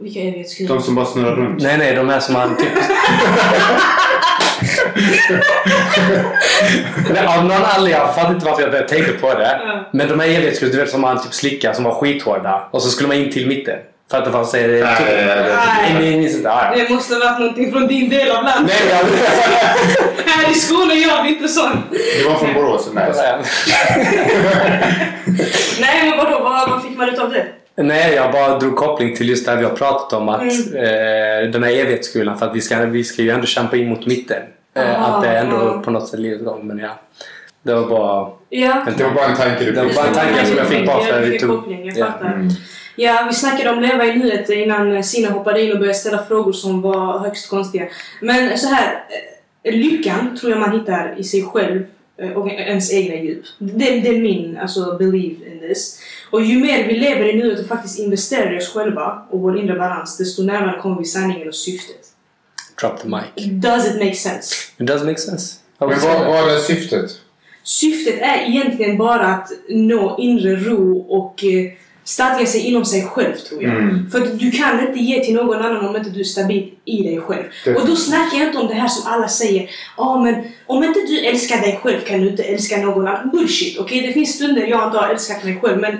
Vilka 0.00 0.20
evighetskulor? 0.20 0.74
De 0.74 0.82
som 0.82 0.94
bara 0.94 1.06
snurrar 1.06 1.36
runt. 1.36 1.62
Nej, 1.62 1.78
nej, 1.78 1.94
de 1.94 2.08
här 2.08 2.20
som 2.20 2.32
man 2.34 2.56
typ... 2.56 2.68
Nej, 7.14 7.26
av 7.26 7.44
någon 7.44 7.52
anledning, 7.76 8.00
jag 8.00 8.14
fattar 8.14 8.34
inte 8.34 8.46
varför 8.46 8.62
jag 8.62 8.70
började 8.70 8.88
tänka 8.88 9.12
på 9.20 9.34
det. 9.34 9.60
Men 9.92 10.08
de 10.08 10.20
här 10.20 10.28
evighetskulorna, 10.28 10.76
du 10.76 10.80
vet 10.84 10.90
som 10.90 11.00
man 11.00 11.22
typ 11.22 11.34
slickar 11.34 11.72
som 11.72 11.84
var 11.84 11.94
skithårda. 11.94 12.68
Och 12.70 12.82
så 12.82 12.88
skulle 12.90 13.08
man 13.08 13.16
in 13.16 13.32
till 13.32 13.48
mitten. 13.48 13.78
För 14.10 14.18
att 14.18 14.24
det 14.24 14.30
fanns... 14.32 14.54
eh, 14.54 14.70
Nej, 14.70 14.80
nej, 14.82 15.94
nej, 15.94 16.16
nej. 16.16 16.40
Ja, 16.44 16.72
ja. 16.76 16.84
Det 16.88 16.94
måste 16.94 17.14
ha 17.14 17.20
varit 17.24 17.38
någonting 17.40 17.72
från 17.72 17.86
din 17.86 18.10
del 18.10 18.30
av 18.30 18.44
landet. 18.44 18.74
Nej, 18.80 18.90
jag... 18.90 19.06
Här 20.32 20.50
i 20.50 20.54
Skåne 20.54 20.94
gör 20.94 21.22
vi 21.22 21.28
inte 21.28 21.48
sånt. 21.48 21.76
Det 21.90 22.28
var 22.28 22.34
från 22.38 22.54
Borås. 22.54 22.90
Nej. 22.94 23.12
Nej 25.80 26.10
men 26.10 26.18
vadå, 26.18 26.38
vad, 26.44 26.70
vad 26.70 26.82
fick 26.82 26.98
man 26.98 27.08
ut 27.08 27.18
av 27.18 27.30
det? 27.32 27.46
Nej, 27.76 28.14
jag 28.14 28.32
bara 28.32 28.58
drog 28.58 28.76
koppling 28.76 29.16
till 29.16 29.28
just 29.28 29.46
det 29.46 29.56
vi 29.56 29.64
har 29.64 29.70
pratat 29.70 30.12
om. 30.12 30.28
Att 30.28 30.42
eh, 30.42 31.50
den 31.52 31.62
här 31.62 31.70
evighetsskolan, 31.70 32.38
för 32.38 32.46
att 32.46 32.56
vi 32.56 32.60
ska, 32.60 32.78
vi 32.78 33.04
ska 33.04 33.22
ju 33.22 33.30
ändå 33.30 33.46
kämpa 33.46 33.76
in 33.76 33.88
mot 33.88 34.06
mitten. 34.06 34.42
Eh, 34.76 35.02
att 35.02 35.22
det 35.22 35.28
är 35.28 35.44
ändå 35.44 35.82
på 35.84 35.90
något 35.90 36.08
sätt 36.08 36.20
livets 36.20 36.44
gång. 36.44 36.66
Men 36.66 36.78
ja, 36.78 37.00
det 37.62 37.74
var 37.74 37.88
bara... 37.88 38.30
Ja. 38.48 38.86
Det 38.96 39.04
var 39.04 39.10
bara 39.10 39.24
en 39.26 39.36
tanke 39.36 39.64
du 39.64 39.72
Det 39.72 39.80
var 39.82 39.88
fick. 39.88 39.96
bara 39.96 40.06
en 40.06 40.14
tanke 40.14 40.46
som 40.46 40.56
jag 40.56 40.66
fick 40.66 40.86
bara 40.86 41.00
för 41.00 41.08
Ja, 41.12 41.16
att 41.18 41.24
vi 41.26 41.30
fick 41.30 41.40
tog... 41.40 41.50
koppling, 41.60 41.86
jag 41.86 41.96
Ja. 41.98 42.06
fattar. 42.06 42.26
Mm. 42.32 42.48
Ja, 42.96 43.26
vi 43.28 43.34
snackade 43.34 43.70
om 43.70 43.80
leva 43.80 44.06
i 44.06 44.18
nuet 44.18 44.50
innan 44.50 45.04
Sina 45.04 45.30
hoppade 45.30 45.62
in 45.62 45.72
och 45.72 45.78
började 45.78 45.98
ställa 45.98 46.24
frågor 46.24 46.52
som 46.52 46.82
var 46.82 47.18
högst 47.18 47.48
konstiga. 47.48 47.88
Men 48.20 48.58
så 48.58 48.68
här, 48.68 49.04
eh, 49.62 49.74
lyckan 49.74 50.36
tror 50.36 50.52
jag 50.52 50.60
man 50.60 50.80
hittar 50.80 51.14
i 51.18 51.24
sig 51.24 51.42
själv 51.42 51.84
eh, 52.18 52.30
och 52.30 52.50
ens 52.50 52.92
egna 52.92 53.16
djup. 53.16 53.44
Det, 53.58 54.00
det 54.00 54.08
är 54.08 54.20
min 54.20 54.58
alltså, 54.58 54.96
belief 54.98 55.38
in 55.46 55.60
this. 55.60 56.00
Och 56.30 56.42
ju 56.42 56.58
mer 56.58 56.86
vi 56.88 56.98
lever 56.98 57.24
i 57.24 57.36
nuet 57.36 57.60
och 57.60 57.66
faktiskt 57.66 57.98
investerar 57.98 58.54
i 58.54 58.58
oss 58.58 58.72
själva 58.72 59.26
och 59.30 59.40
vår 59.40 59.58
inre 59.58 59.78
balans, 59.78 60.18
desto 60.18 60.42
närmare 60.42 60.80
kommer 60.80 60.98
vi 60.98 61.04
sanningen 61.04 61.48
och 61.48 61.54
syftet. 61.54 62.06
Drop 62.80 63.00
the 63.00 63.08
mic. 63.08 63.50
Does 63.52 63.86
it 63.86 64.02
make 64.02 64.14
sense? 64.14 64.54
It 64.78 64.86
does 64.86 65.02
make 65.02 65.18
sense. 65.18 65.56
Men 65.78 65.88
vad, 65.88 66.26
vad 66.26 66.54
är 66.54 66.58
syftet? 66.58 67.10
Syftet 67.62 68.20
är 68.20 68.48
egentligen 68.48 68.98
bara 68.98 69.26
att 69.26 69.48
nå 69.68 70.16
inre 70.18 70.56
ro 70.56 70.98
och 70.98 71.44
eh, 71.44 71.72
stadga 72.04 72.46
sig 72.46 72.60
inom 72.60 72.84
sig 72.84 73.04
själv 73.04 73.34
tror 73.34 73.62
jag. 73.62 73.72
Mm. 73.72 74.10
För 74.10 74.22
att 74.22 74.38
du 74.38 74.50
kan 74.50 74.88
inte 74.88 75.00
ge 75.00 75.24
till 75.24 75.34
någon 75.34 75.62
annan 75.62 75.88
om 75.88 75.96
inte 75.96 76.10
du 76.10 76.20
är 76.20 76.24
stabil 76.24 76.70
i 76.84 77.02
dig 77.02 77.20
själv. 77.20 77.42
Definitivt. 77.42 77.82
Och 77.82 77.88
då 77.88 77.96
snackar 77.96 78.38
jag 78.38 78.46
inte 78.46 78.58
om 78.58 78.68
det 78.68 78.74
här 78.74 78.88
som 78.88 79.12
alla 79.12 79.28
säger. 79.28 79.70
Ja 79.96 80.22
men 80.22 80.44
om 80.66 80.84
inte 80.84 81.00
du 81.00 81.20
älskar 81.20 81.60
dig 81.60 81.80
själv 81.82 82.00
kan 82.00 82.20
du 82.20 82.28
inte 82.28 82.42
älska 82.42 82.76
någon 82.76 83.08
annan. 83.08 83.30
Bullshit! 83.30 83.78
Okej, 83.78 84.00
det 84.00 84.12
finns 84.12 84.34
stunder 84.34 84.66
jag 84.66 84.88
inte 84.88 84.98
har 84.98 85.08
älskat 85.08 85.44
mig 85.44 85.58
själv 85.62 85.80
men 85.80 85.92
eh, 85.92 85.98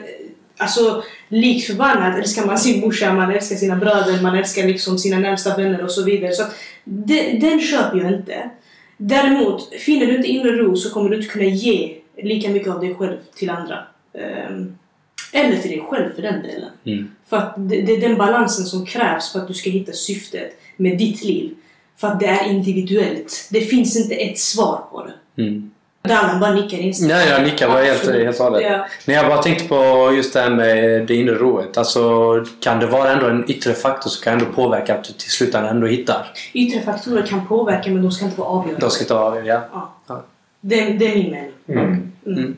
Alltså 0.57 1.03
likt 1.29 1.67
förbannat 1.67 2.19
älskar 2.19 2.47
man 2.47 2.59
sin 2.59 2.81
morsa, 2.81 3.13
man 3.13 3.31
älskar 3.31 3.57
sina 3.57 3.77
bröder, 3.77 4.23
man 4.23 4.35
älskar 4.35 4.67
liksom 4.67 4.99
sina 4.99 5.19
närmsta 5.19 5.57
vänner 5.57 5.85
och 5.85 5.91
så 5.91 6.05
vidare. 6.05 6.33
Så 6.33 6.43
den, 6.85 7.41
den 7.41 7.61
köper 7.61 7.99
jag 7.99 8.13
inte. 8.13 8.51
Däremot, 8.97 9.75
finner 9.75 10.07
du 10.07 10.17
inte 10.17 10.29
inre 10.29 10.53
ro 10.53 10.77
så 10.77 10.91
kommer 10.91 11.11
du 11.11 11.17
inte 11.17 11.29
kunna 11.29 11.45
ge 11.45 11.97
lika 12.23 12.49
mycket 12.49 12.73
av 12.73 12.81
dig 12.81 12.95
själv 12.95 13.17
till 13.35 13.51
andra. 13.51 13.79
Ehm, 14.19 14.79
eller 15.35 15.59
till 15.59 15.71
dig 15.71 15.85
själv 15.89 16.15
för 16.15 16.23
den 16.23 16.43
delen. 16.43 16.71
Mm. 16.85 17.11
För 17.29 17.37
att 17.37 17.55
det, 17.57 17.83
det 17.83 17.93
är 17.93 18.01
den 18.01 18.19
balansen 18.19 18.65
som 18.65 18.87
krävs 18.87 19.33
för 19.33 19.39
att 19.39 19.49
du 19.49 19.55
ska 19.55 19.71
hitta 19.71 19.93
syftet 19.93 20.59
med 20.77 20.99
ditt 20.99 21.25
liv. 21.25 21.55
För 21.97 22.09
att 22.09 22.21
det 22.21 22.27
är 22.27 22.51
individuellt. 22.51 23.49
Det 23.51 23.61
finns 23.61 23.97
inte 23.97 24.15
ett 24.15 24.39
svar 24.39 24.85
på 24.91 25.07
det. 25.07 25.43
Mm. 25.43 25.71
Dallan 26.09 26.41
bara 26.41 26.55
nickar 26.55 26.79
instämt. 26.79 27.09
Nej, 27.09 27.29
jag 27.29 27.43
nickar 27.43 27.69
bara 27.69 27.83
helt, 27.83 28.13
helt 28.13 28.41
och 28.41 28.45
hållet. 28.45 28.63
Ja. 28.63 28.87
Men 29.07 29.17
jag 29.17 29.27
bara 29.27 29.43
tänkte 29.43 29.69
på 29.69 30.13
just 30.17 30.33
det 30.33 30.41
här 30.41 30.51
med 30.51 31.07
det 31.07 31.15
inre 31.15 31.35
roet. 31.35 31.79
Alltså, 31.79 32.45
kan 32.61 32.81
det 32.81 32.87
vara 32.87 33.13
ändå 33.13 33.27
en 33.27 33.51
yttre 33.51 33.75
faktor 33.75 34.11
som 34.11 34.25
kan 34.25 34.33
ändå 34.33 34.47
påverka 34.47 34.95
att 34.95 35.05
du 35.05 35.13
till 35.13 35.31
slut 35.31 35.55
ändå 35.55 35.87
hittar? 35.87 36.33
Yttre 36.53 36.81
faktorer 36.81 37.27
kan 37.27 37.47
påverka 37.47 37.91
men 37.91 38.03
de 38.03 38.13
ska 38.13 38.25
inte 38.25 38.41
vara 38.41 38.49
avgörande. 38.49 38.81
De 38.81 38.91
ska 38.91 39.05
inte 39.05 39.15
vara 39.15 39.45
ja. 39.45 39.63
Ja. 39.73 39.95
Ja. 40.07 40.25
Det, 40.61 40.77
det 40.77 41.07
är 41.07 41.15
min 41.15 41.31
mening. 41.31 41.53
Mm. 41.69 42.13
Mm. 42.27 42.57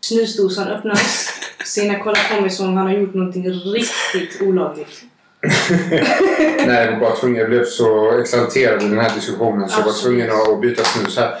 Snusdosan 0.00 0.68
öppnas. 0.68 1.35
Sina 1.66 1.98
kollar 1.98 2.36
på 2.36 2.40
mig 2.40 2.50
som 2.50 2.68
om 2.68 2.76
han 2.76 2.86
har 2.86 2.94
gjort 2.94 3.14
någonting 3.14 3.50
riktigt 3.50 4.42
olagligt. 4.42 5.02
Nej, 6.66 6.84
jag 6.84 6.92
var 6.92 7.00
bara 7.00 7.16
tvungen. 7.16 7.38
Jag 7.40 7.48
blev 7.48 7.64
så 7.64 8.18
exalterad 8.20 8.82
i 8.82 8.88
den 8.88 8.98
här 8.98 9.14
diskussionen 9.14 9.68
så 9.68 9.80
jag 9.80 9.84
var 9.84 10.02
tvungen 10.02 10.30
att 10.30 10.60
byta 10.60 10.84
snus 10.84 11.16
här. 11.16 11.34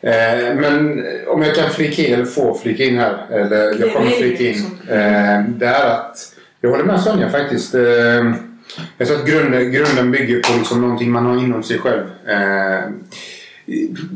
Eh, 0.00 0.54
men 0.54 1.04
om 1.26 1.42
jag 1.42 1.54
kan 1.54 1.70
flika 1.70 2.02
in, 2.02 2.14
eller 2.14 2.24
få 2.24 2.58
flika 2.58 2.84
in 2.84 2.98
här, 2.98 3.26
eller 3.30 3.80
jag 3.80 3.92
kommer 3.92 4.10
flika 4.10 4.44
in. 4.44 4.48
liksom. 4.48 4.78
Eh, 4.88 5.42
det 5.48 5.66
är 5.66 5.86
att, 5.90 6.16
jag 6.60 6.70
håller 6.70 6.84
med 6.84 7.00
Sonja 7.00 7.30
faktiskt. 7.30 7.74
Eh, 7.74 8.34
jag 8.98 9.08
tror 9.08 9.18
att 9.18 9.26
grunden, 9.26 9.72
grunden 9.72 10.10
bygger 10.10 10.42
på 10.42 10.58
liksom 10.58 10.80
någonting 10.80 11.10
man 11.10 11.26
har 11.26 11.38
inom 11.38 11.62
sig 11.62 11.78
själv. 11.78 12.04
Eh, 12.28 12.90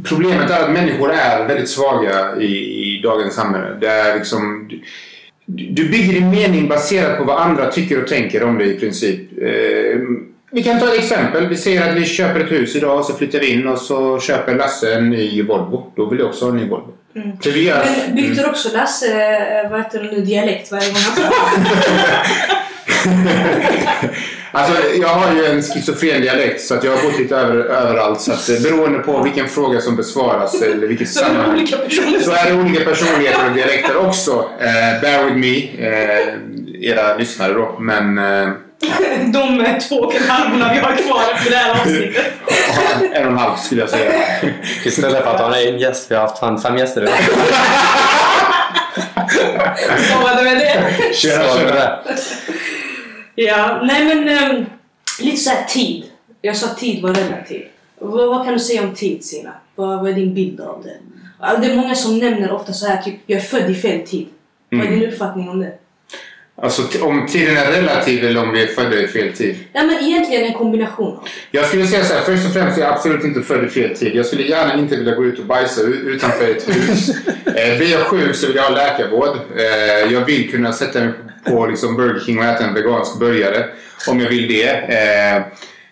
problemet 0.05 0.51
är 0.51 0.63
att 0.63 0.73
människor 0.73 1.11
är 1.11 1.49
väldigt 1.49 1.69
svaga 1.69 2.37
i, 2.37 2.47
i 2.47 3.01
dagens 3.03 3.35
samhälle. 3.35 3.77
Det 3.81 3.89
är 3.89 4.15
liksom... 4.15 4.71
Du, 5.55 5.89
bygger 5.89 6.13
din 6.13 6.31
mening 6.31 6.69
baserat 6.69 7.19
på 7.19 7.25
vad 7.25 7.41
andra 7.41 7.71
tycker 7.71 8.03
och 8.03 8.09
tänker 8.09 8.43
om 8.43 8.59
dig 8.59 8.77
i 8.77 8.81
princip. 8.81 9.21
Eh, 9.43 9.99
vi 10.51 10.63
kan 10.63 10.81
ta 10.81 10.89
ett 10.89 10.99
exempel. 10.99 11.49
Vi 11.49 11.57
säger 11.57 11.91
att 11.91 11.97
vi 11.97 12.05
köper 12.05 12.41
ett 12.41 12.53
hus 12.53 12.77
idag 12.77 12.99
och 12.99 13.05
så 13.05 13.15
flyttar 13.15 13.39
vi 13.39 13.53
in 13.53 13.67
och 13.67 13.79
så 13.79 14.21
köper 14.21 14.55
Lasse 14.55 14.95
en 14.95 15.11
ny 15.11 15.43
Volvo. 15.43 15.93
Då 15.97 16.07
vill 16.07 16.19
jag 16.19 16.29
också 16.29 16.45
ha 16.45 16.53
en 16.53 16.57
ny 16.57 16.69
Volvo. 16.69 16.93
Mm. 17.17 17.37
Gör... 17.43 17.85
Men 18.07 18.17
byter 18.17 18.49
också 18.49 18.77
Lasse, 18.77 19.07
eh, 19.07 19.71
vad 19.71 19.81
heter 19.81 20.03
det 20.03 20.11
nu, 20.11 20.21
dialekt 20.21 20.73
varje 20.73 20.89
gång 20.89 21.03
han? 21.15 21.25
Alltså, 24.55 24.75
jag 25.01 25.09
har 25.09 25.35
ju 25.35 25.47
en 25.47 25.63
schizofren 25.63 26.21
dialekt 26.21 26.61
så 26.61 26.75
att 26.75 26.85
jag 26.85 26.97
har 26.97 27.03
bott 27.03 27.19
lite 27.19 27.37
över, 27.37 27.57
överallt. 27.65 28.21
Så 28.21 28.33
att, 28.33 28.49
eh, 28.49 28.61
beroende 28.63 28.99
på 28.99 29.23
vilken 29.23 29.49
fråga 29.49 29.81
som 29.81 29.97
besvaras 29.97 30.63
eller 30.63 30.87
vilket 30.87 31.09
Så 31.09 31.21
är 31.21 31.25
det 31.25 31.29
sammanhang. 31.31 31.57
olika 31.57 31.77
personer. 31.77 32.21
Så 32.21 32.33
är 32.33 32.51
det 32.51 32.61
olika 32.63 32.85
personligheter 32.85 33.47
och 33.51 33.57
dialekter 33.57 33.97
också. 33.97 34.49
Eh, 34.61 35.01
bear 35.01 35.25
with 35.25 35.37
me, 35.37 35.57
eh, 35.89 36.29
era 36.91 37.17
lyssnare 37.17 37.53
då. 37.53 37.77
Men 37.81 38.19
eh, 38.19 38.49
De 39.27 39.67
två 39.89 39.97
och 39.97 40.15
en 40.15 40.23
halvorna 40.29 40.73
vi 40.73 40.79
har 40.79 40.97
kvar 40.97 41.23
efter 41.35 41.51
det 41.51 41.57
här 41.57 41.71
avsnittet. 41.71 42.25
en 43.15 43.25
och 43.25 43.33
en 43.33 43.39
halv 43.39 43.57
skulle 43.57 43.81
jag 43.81 43.91
säga. 43.91 44.13
Istället 44.85 45.25
för 45.25 45.31
att 45.35 45.41
ha 45.41 45.57
en 45.57 45.79
gäst. 45.79 46.11
Vi 46.11 46.15
har 46.15 46.23
haft 46.23 46.39
fan 46.39 46.61
fem 46.63 46.77
gäster 46.79 47.03
idag. 47.03 47.15
Så 50.13 50.23
var 50.23 50.37
det 50.37 50.43
med 50.43 50.57
det. 50.59 51.15
Tjena, 51.15 51.45
tjena. 51.57 51.99
Ja, 53.47 53.81
nej 53.85 54.05
men 54.05 54.29
ehm, 54.29 54.65
lite 55.21 55.37
så 55.37 55.51
här 55.51 55.65
tid. 55.65 56.05
Jag 56.41 56.57
sa 56.57 56.75
tid 56.75 57.03
var 57.03 57.15
relativ. 57.15 57.63
Vad, 57.99 58.29
vad 58.29 58.45
kan 58.45 58.55
du 58.55 58.61
säga 58.61 58.83
om 58.83 58.95
tid 58.95 59.25
Sina? 59.25 59.53
Vad, 59.75 60.01
vad 60.01 60.11
är 60.11 60.15
din 60.15 60.35
bild 60.35 60.61
av 60.61 60.85
det? 60.85 60.97
Det 61.61 61.73
är 61.73 61.77
många 61.77 61.95
som 61.95 62.19
nämner 62.19 62.53
ofta 62.53 62.73
så 62.73 62.87
här 62.87 63.03
typ, 63.03 63.15
jag 63.27 63.39
är 63.39 63.43
född 63.43 63.71
i 63.71 63.75
fel 63.75 64.07
tid. 64.07 64.27
Vad 64.71 64.81
är 64.81 64.91
din 64.91 65.09
uppfattning 65.09 65.49
om 65.49 65.61
det? 65.61 65.79
Alltså 66.57 66.83
om 67.03 67.27
tiden 67.27 67.57
är 67.57 67.73
relativ 67.73 68.25
eller 68.25 68.43
om 68.43 68.53
vi 68.53 68.63
är 68.63 68.67
födda 68.67 68.97
i 68.97 69.09
fel 69.09 69.33
tid. 69.33 69.57
Ja 69.73 69.83
men 69.83 70.05
egentligen 70.05 70.45
en 70.45 70.53
kombination 70.53 71.17
av. 71.17 71.29
Jag 71.51 71.67
skulle 71.67 71.87
säga 71.87 72.05
så 72.05 72.15
här, 72.15 72.21
först 72.21 72.47
och 72.47 72.53
främst 72.53 72.79
är 72.79 72.83
jag 72.83 72.93
absolut 72.93 73.25
inte 73.25 73.43
född 73.43 73.65
i 73.65 73.69
fel 73.69 73.97
tid. 73.97 74.15
Jag 74.15 74.27
skulle 74.27 74.43
gärna 74.43 74.79
inte 74.79 74.97
vilja 74.97 75.15
gå 75.15 75.25
ut 75.25 75.39
och 75.39 75.45
bajsa 75.45 75.83
utanför 75.83 76.51
ett 76.51 76.69
hus. 76.69 77.09
eh, 77.47 77.79
blir 77.79 77.93
jag 77.93 78.01
sjuk 78.01 78.35
så 78.35 78.47
vill 78.47 78.57
jag 78.57 78.63
ha 78.63 78.71
läkarvård. 78.71 79.37
Eh, 79.57 80.13
jag 80.13 80.25
vill 80.25 80.51
kunna 80.51 80.73
sätta 80.73 81.01
mig 81.01 81.13
på 81.45 81.67
liksom, 81.67 81.97
Burger 81.97 82.21
King 82.21 82.39
och 82.39 82.45
äta 82.45 82.65
en 82.65 82.75
vegansk 82.75 83.19
burgare. 83.19 83.65
Om 84.09 84.21
jag 84.21 84.29
vill 84.29 84.49
det. 84.49 84.69
Eh, 84.69 85.43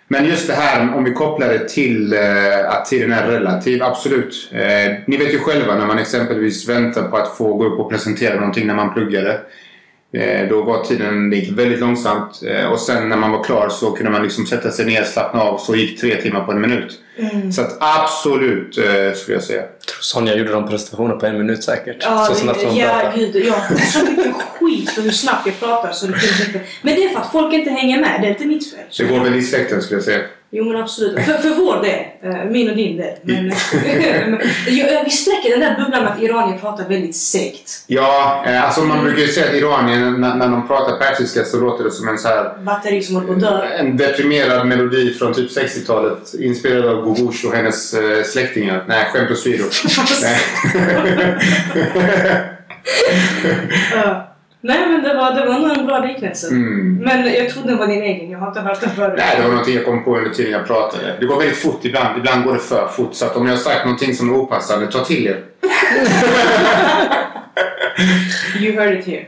men 0.09 0.27
just 0.27 0.46
det 0.46 0.55
här 0.55 0.96
om 0.96 1.05
vi 1.05 1.12
kopplar 1.12 1.49
det 1.49 1.68
till 1.68 2.12
eh, 2.12 2.68
att 2.68 2.87
tiden 2.87 3.12
är 3.12 3.27
relativ, 3.27 3.83
absolut. 3.83 4.51
Eh, 4.53 4.92
ni 5.07 5.16
vet 5.16 5.35
ju 5.35 5.38
själva 5.38 5.75
när 5.75 5.87
man 5.87 5.99
exempelvis 5.99 6.68
väntar 6.68 7.03
på 7.03 7.16
att 7.16 7.37
få 7.37 7.55
gå 7.55 7.64
upp 7.64 7.81
och 7.81 7.90
presentera 7.90 8.35
någonting 8.35 8.66
när 8.66 8.75
man 8.75 8.94
pluggade. 8.94 9.40
Eh, 10.12 10.49
Då 10.49 10.62
var 10.62 10.85
tiden, 10.85 11.31
det 11.31 11.37
gick 11.37 11.59
väldigt 11.59 11.81
långsamt. 11.81 12.40
Eh, 12.46 12.64
Och 12.73 12.81
sen 12.81 13.09
när 13.09 13.16
man 13.16 13.31
var 13.31 13.44
klar 13.44 13.68
så 13.68 13.90
kunde 13.90 14.11
man 14.12 14.23
liksom 14.23 14.46
sätta 14.46 14.70
sig 14.70 14.87
ner, 14.87 15.05
slappna 15.05 15.40
av. 15.42 15.59
Så 15.59 15.75
gick 15.77 16.01
tre 16.01 16.16
timmar 16.23 16.44
på 16.44 16.53
en 16.53 16.61
minut. 16.61 16.99
Så 17.55 17.61
att 17.62 17.77
absolut 17.81 18.79
eh, 18.79 18.85
skulle 19.14 19.37
jag 19.37 19.42
säga. 19.44 19.61
Jag 19.61 19.81
tror 19.87 20.01
Sonja 20.03 20.37
gjorde 20.37 20.53
de 20.53 20.68
prestationer 20.68 21.14
på 21.16 21.27
en 21.27 21.38
minut 21.38 21.64
säkert. 21.64 21.96
Ja, 22.01 22.25
så 22.25 22.33
det- 22.33 22.38
snabbt 22.38 22.62
hon 22.64 22.77
ja 22.77 22.88
pratade. 22.88 23.18
gud, 23.18 23.37
jag 23.46 23.53
har 23.53 23.77
så 23.77 24.05
mycket 24.05 24.35
skit 24.61 24.90
för 24.90 25.03
hur 25.03 25.11
snabbt 25.11 25.46
jag 25.46 25.61
pratar 25.61 25.92
så 25.92 26.07
det 26.07 26.18
finns 26.18 26.46
inte. 26.49 26.61
Men 26.83 26.94
det 26.94 27.05
är 27.05 27.09
för 27.09 27.20
att 27.20 27.33
folk 27.33 27.55
inte 27.55 27.70
hänger 27.70 28.01
med, 28.01 28.20
det 28.20 28.27
är 28.27 28.31
inte 28.31 28.44
mitt 28.44 28.70
fel. 28.75 28.81
Det 28.99 29.05
går 29.05 29.25
väl 29.25 29.35
i 29.35 29.42
släkten 29.42 29.83
skulle 29.83 29.96
jag 29.96 30.05
säga. 30.05 30.20
Jo 30.53 30.65
men 30.65 30.83
absolut. 30.83 31.25
För, 31.27 31.33
för 31.33 31.49
vår 31.49 31.83
del. 31.83 32.01
eh, 32.23 32.45
Min 32.51 32.71
och 32.71 32.77
din 32.77 32.97
del. 32.97 33.15
Men, 33.23 33.47
jag, 34.69 35.05
vi 35.05 35.11
sträcker 35.11 35.51
den 35.51 35.61
där 35.61 35.77
bubblan 35.85 36.05
med 36.05 36.13
att 36.13 36.23
iranier 36.23 36.59
pratar 36.59 36.89
väldigt 36.89 37.17
segt. 37.17 37.85
Ja, 37.87 38.45
eh, 38.47 38.65
alltså 38.65 38.81
man 38.81 39.05
brukar 39.05 39.23
ju 39.23 39.29
säga 39.29 39.47
att 39.49 39.55
Iranien, 39.55 40.21
när, 40.21 40.35
när 40.35 40.49
de 40.49 40.67
pratar 40.69 40.97
persiska 40.97 41.45
så 41.45 41.61
låter 41.61 41.85
det 41.85 41.91
som 41.91 42.09
en 42.09 42.19
så 42.19 42.29
här 42.29 42.59
Batteri 42.63 43.03
som 43.03 43.15
håller 43.15 43.29
på 43.29 43.33
att 43.35 43.41
dö. 43.41 43.63
En 43.79 43.97
deprimerad 43.97 44.67
melodi 44.67 45.15
från 45.15 45.35
typ 45.35 45.51
60-talet 45.57 46.35
inspirerad 46.41 46.87
av 46.87 47.05
Gogush 47.05 47.47
och 47.47 47.53
hennes 47.53 47.95
eh, 47.95 48.23
släktingar. 48.25 48.85
Nej, 48.89 49.05
skämt 49.13 49.31
åsido. 49.31 49.65
Nej. 54.61 54.88
Men 54.88 55.03
det 55.03 55.14
var, 55.14 55.35
det 55.35 55.46
var 55.46 55.59
nog 55.59 55.79
en 55.79 55.87
bra 55.87 55.99
liknelse. 56.05 56.49
Mm. 56.49 56.96
Men 56.96 57.35
jag 57.35 57.49
trodde 57.51 57.68
den 57.68 57.79
var 57.79 57.87
din 57.87 58.03
egen, 58.03 58.31
jag 58.31 58.38
har 58.38 58.49
inte 58.49 58.61
hört 58.61 58.81
den 58.81 58.90
förut. 58.90 59.14
Nej, 59.16 59.37
det 59.37 59.42
var 59.42 59.51
någonting 59.51 59.75
jag 59.75 59.85
kom 59.85 60.05
på 60.05 60.16
under 60.18 60.31
tiden 60.31 60.53
jag 60.53 60.66
pratade. 60.66 61.16
Det 61.20 61.27
går 61.27 61.38
väldigt 61.38 61.59
fort 61.59 61.85
ibland. 61.85 62.18
Ibland 62.18 62.44
går 62.44 62.53
det 62.53 62.59
för 62.61 62.88
fort. 62.88 63.14
Så 63.14 63.25
att 63.27 63.37
om 63.37 63.46
jag 63.46 63.53
har 63.55 63.59
sagt 63.61 63.85
någonting 63.85 64.14
som 64.14 64.31
är 64.31 64.35
opassande, 64.38 64.87
ta 64.87 65.05
till 65.05 65.27
er. 65.27 65.40
You 68.61 68.73
heard 68.73 68.99
it 68.99 69.07
here. 69.07 69.27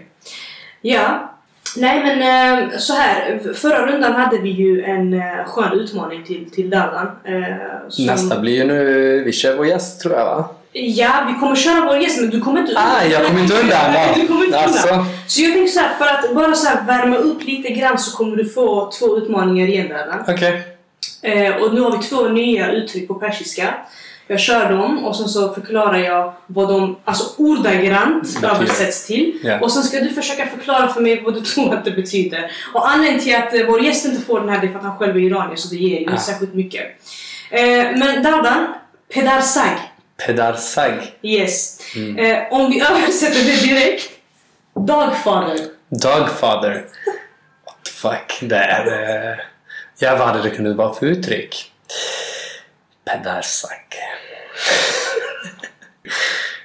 Ja. 0.80 1.28
Nej 1.76 2.02
men 2.04 2.22
eh, 2.72 2.78
så 2.78 2.92
här. 2.94 3.40
Förra 3.54 3.86
rundan 3.86 4.12
hade 4.12 4.38
vi 4.38 4.50
ju 4.50 4.82
en 4.82 5.12
eh, 5.14 5.44
skön 5.46 5.72
utmaning 5.80 6.24
till, 6.24 6.50
till 6.50 6.70
Dardan. 6.70 7.06
Eh, 7.24 7.88
som- 7.88 8.06
Nästa 8.06 8.40
blir 8.40 8.52
ju 8.56 8.64
nu... 8.64 9.22
Vi 9.24 9.32
kör 9.32 9.56
vår 9.56 9.66
gäst 9.66 10.00
tror 10.00 10.14
jag 10.14 10.24
va? 10.24 10.48
Ja, 10.72 11.24
vi 11.32 11.40
kommer 11.40 11.56
köra 11.56 11.84
vår 11.84 11.96
gäst 11.98 12.20
men 12.20 12.30
du 12.30 12.40
kommer 12.40 12.60
inte 12.60 12.72
Ah, 12.76 13.04
jag 13.04 13.26
kommer 13.26 13.40
inte 13.40 13.54
undan 13.54 13.92
va? 13.92 14.00
du 14.16 14.26
kommer 14.26 14.44
inte 14.44 14.56
undan. 14.56 14.64
Alltså. 14.64 15.06
Så 15.26 15.42
jag 15.42 15.52
tänker 15.52 15.72
så 15.72 15.80
här, 15.80 15.94
för 15.98 16.06
att 16.06 16.34
bara 16.34 16.54
så 16.54 16.68
här 16.68 16.84
värma 16.86 17.16
upp 17.16 17.44
lite 17.44 17.68
grann 17.72 17.98
så 17.98 18.16
kommer 18.16 18.36
du 18.36 18.48
få 18.48 18.90
två 18.98 19.16
utmaningar 19.18 19.66
igen. 19.66 19.92
Okej. 20.28 20.62
Eh, 21.22 21.54
och 21.56 21.74
nu 21.74 21.80
har 21.80 21.96
vi 21.96 21.98
två 22.02 22.28
nya 22.28 22.72
uttryck 22.72 23.08
på 23.08 23.14
persiska. 23.14 23.74
Jag 24.26 24.40
kör 24.40 24.70
dem 24.72 25.04
och 25.04 25.16
sen 25.16 25.28
så 25.28 25.54
förklarar 25.54 25.98
jag 25.98 26.32
vad 26.46 26.68
de 26.68 26.96
alltså 27.04 27.42
ordagrant 27.42 28.38
översätts 28.42 29.06
till. 29.06 29.38
Ja. 29.44 29.60
Och 29.60 29.72
sen 29.72 29.82
ska 29.82 30.00
du 30.00 30.08
försöka 30.08 30.46
förklara 30.46 30.88
för 30.88 31.00
mig 31.00 31.22
vad 31.24 31.34
du 31.34 31.40
tror 31.40 31.74
att 31.74 31.84
det 31.84 31.90
betyder. 31.90 32.50
Och 32.74 32.90
anledningen 32.90 33.20
till 33.24 33.36
att 33.36 33.54
eh, 33.54 33.66
vår 33.66 33.80
gäst 33.84 34.04
inte 34.06 34.20
får 34.20 34.40
den 34.40 34.48
här 34.48 34.60
det 34.60 34.66
är 34.66 34.70
för 34.70 34.78
att 34.78 34.84
han 34.84 34.98
själv 34.98 35.16
är 35.16 35.20
iranier 35.20 35.56
så 35.56 35.68
det 35.68 35.76
ger 35.76 36.00
ju 36.00 36.14
Ah. 36.14 36.16
särskilt 36.18 36.54
mycket. 36.54 36.82
Eh, 37.50 37.62
men 37.96 38.22
Dardan, 38.22 38.66
pedarsag. 39.14 39.78
Pedarsag. 40.26 41.12
Yes. 41.22 41.78
Eh, 42.18 42.38
om 42.52 42.70
vi 42.70 42.80
översätter 42.90 43.44
det 43.44 43.60
direkt. 43.66 44.10
Dogfather. 45.90 46.72
What 47.64 47.84
the 47.84 47.90
fuck? 47.90 48.38
Det 48.40 48.56
är... 48.56 48.86
eh, 49.32 49.38
Ja, 49.98 50.16
vad 50.16 50.28
hade 50.28 50.42
det 50.42 50.50
kunnat 50.50 50.76
vara 50.76 50.94
för 50.94 51.06
uttryck? 51.06 51.72
Pedarsag. 53.10 53.70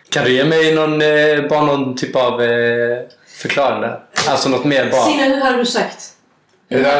kan 0.09 0.23
du 0.23 0.31
ge 0.33 0.45
mig 0.45 0.75
någon, 0.75 1.01
eh, 1.01 1.41
bara 1.49 1.61
någon 1.61 1.95
typ 1.95 2.15
av 2.15 2.41
eh, 2.43 2.97
förklaring? 3.37 3.91
Alltså 4.27 4.49
något 4.49 4.65
mer 4.65 4.89
bara. 4.91 5.05
Sina, 5.05 5.23
hur 5.23 5.41
har 5.41 5.53
du 5.57 5.65
sagt? 5.65 6.13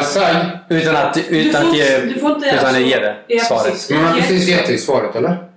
Sagg. 0.04 0.36
Utan 0.68 0.96
att, 0.96 1.18
utan 1.28 1.62
får 1.62 1.70
att 1.70 1.76
ge, 1.76 1.98
du 2.00 2.20
får 2.20 2.30
inte, 2.32 2.46
utan 2.48 2.66
alltså- 2.66 2.80
ge 2.80 2.98
det 2.98 3.16
Ja, 3.26 3.44
svaret. 3.44 3.64
precis. 3.72 3.90
Men 3.90 4.02
man 4.02 4.12
har 4.12 4.20
precis 4.20 4.48
gett 4.48 4.66
dig 4.66 4.78
svaret, 4.78 5.16
eller? 5.16 5.47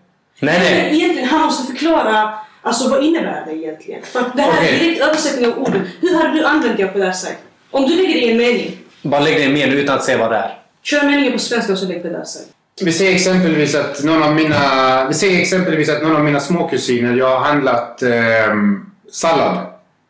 Nej, 0.41 0.59
nej. 0.59 0.97
egentligen, 0.97 1.29
han 1.29 1.41
måste 1.41 1.73
förklara 1.73 2.33
alltså, 2.61 2.89
vad 2.89 3.03
innebär 3.03 3.45
det 3.45 3.55
egentligen. 3.55 4.01
För 4.03 4.23
det 4.35 4.41
här 4.41 4.51
är 4.51 4.65
Okej. 4.65 4.79
direkt 4.79 5.01
översättning 5.01 5.51
av 5.51 5.59
orden. 5.59 5.89
Hur 6.01 6.15
hade 6.17 6.33
du 6.33 6.45
använt 6.45 6.77
det 6.77 6.85
på 6.87 6.97
det 6.97 7.05
här 7.05 7.11
sättet? 7.11 7.37
Om 7.71 7.89
du 7.89 7.95
lägger 7.95 8.13
det 8.13 8.19
i 8.19 8.31
en 8.31 8.37
mening. 8.37 8.77
Bara 9.01 9.21
lägg 9.21 9.35
det 9.35 9.41
i 9.41 9.45
en 9.45 9.53
mening 9.53 9.77
utan 9.77 9.95
att 9.95 10.03
se 10.03 10.17
vad 10.17 10.31
det 10.31 10.37
är. 10.37 10.57
Kör 10.83 11.03
meningen 11.03 11.33
på 11.33 11.39
svenska 11.39 11.73
och 11.73 11.79
så 11.79 11.85
lägg 11.85 12.03
det 12.03 12.09
där 12.09 12.23
sättet. 12.23 12.53
Vi 12.81 12.91
säger 12.91 13.15
exempelvis 13.15 13.75
att 13.75 14.03
någon 14.03 14.23
av 14.23 14.35
mina, 14.35 15.05
vi 15.07 15.13
säger 15.13 15.41
exempelvis 15.41 15.89
att 15.89 16.03
någon 16.03 16.15
av 16.15 16.23
mina 16.23 16.39
småkusiner, 16.39 17.15
jag 17.15 17.29
har 17.29 17.39
handlat 17.39 18.01
ehm, 18.01 18.85
sallad 19.11 19.57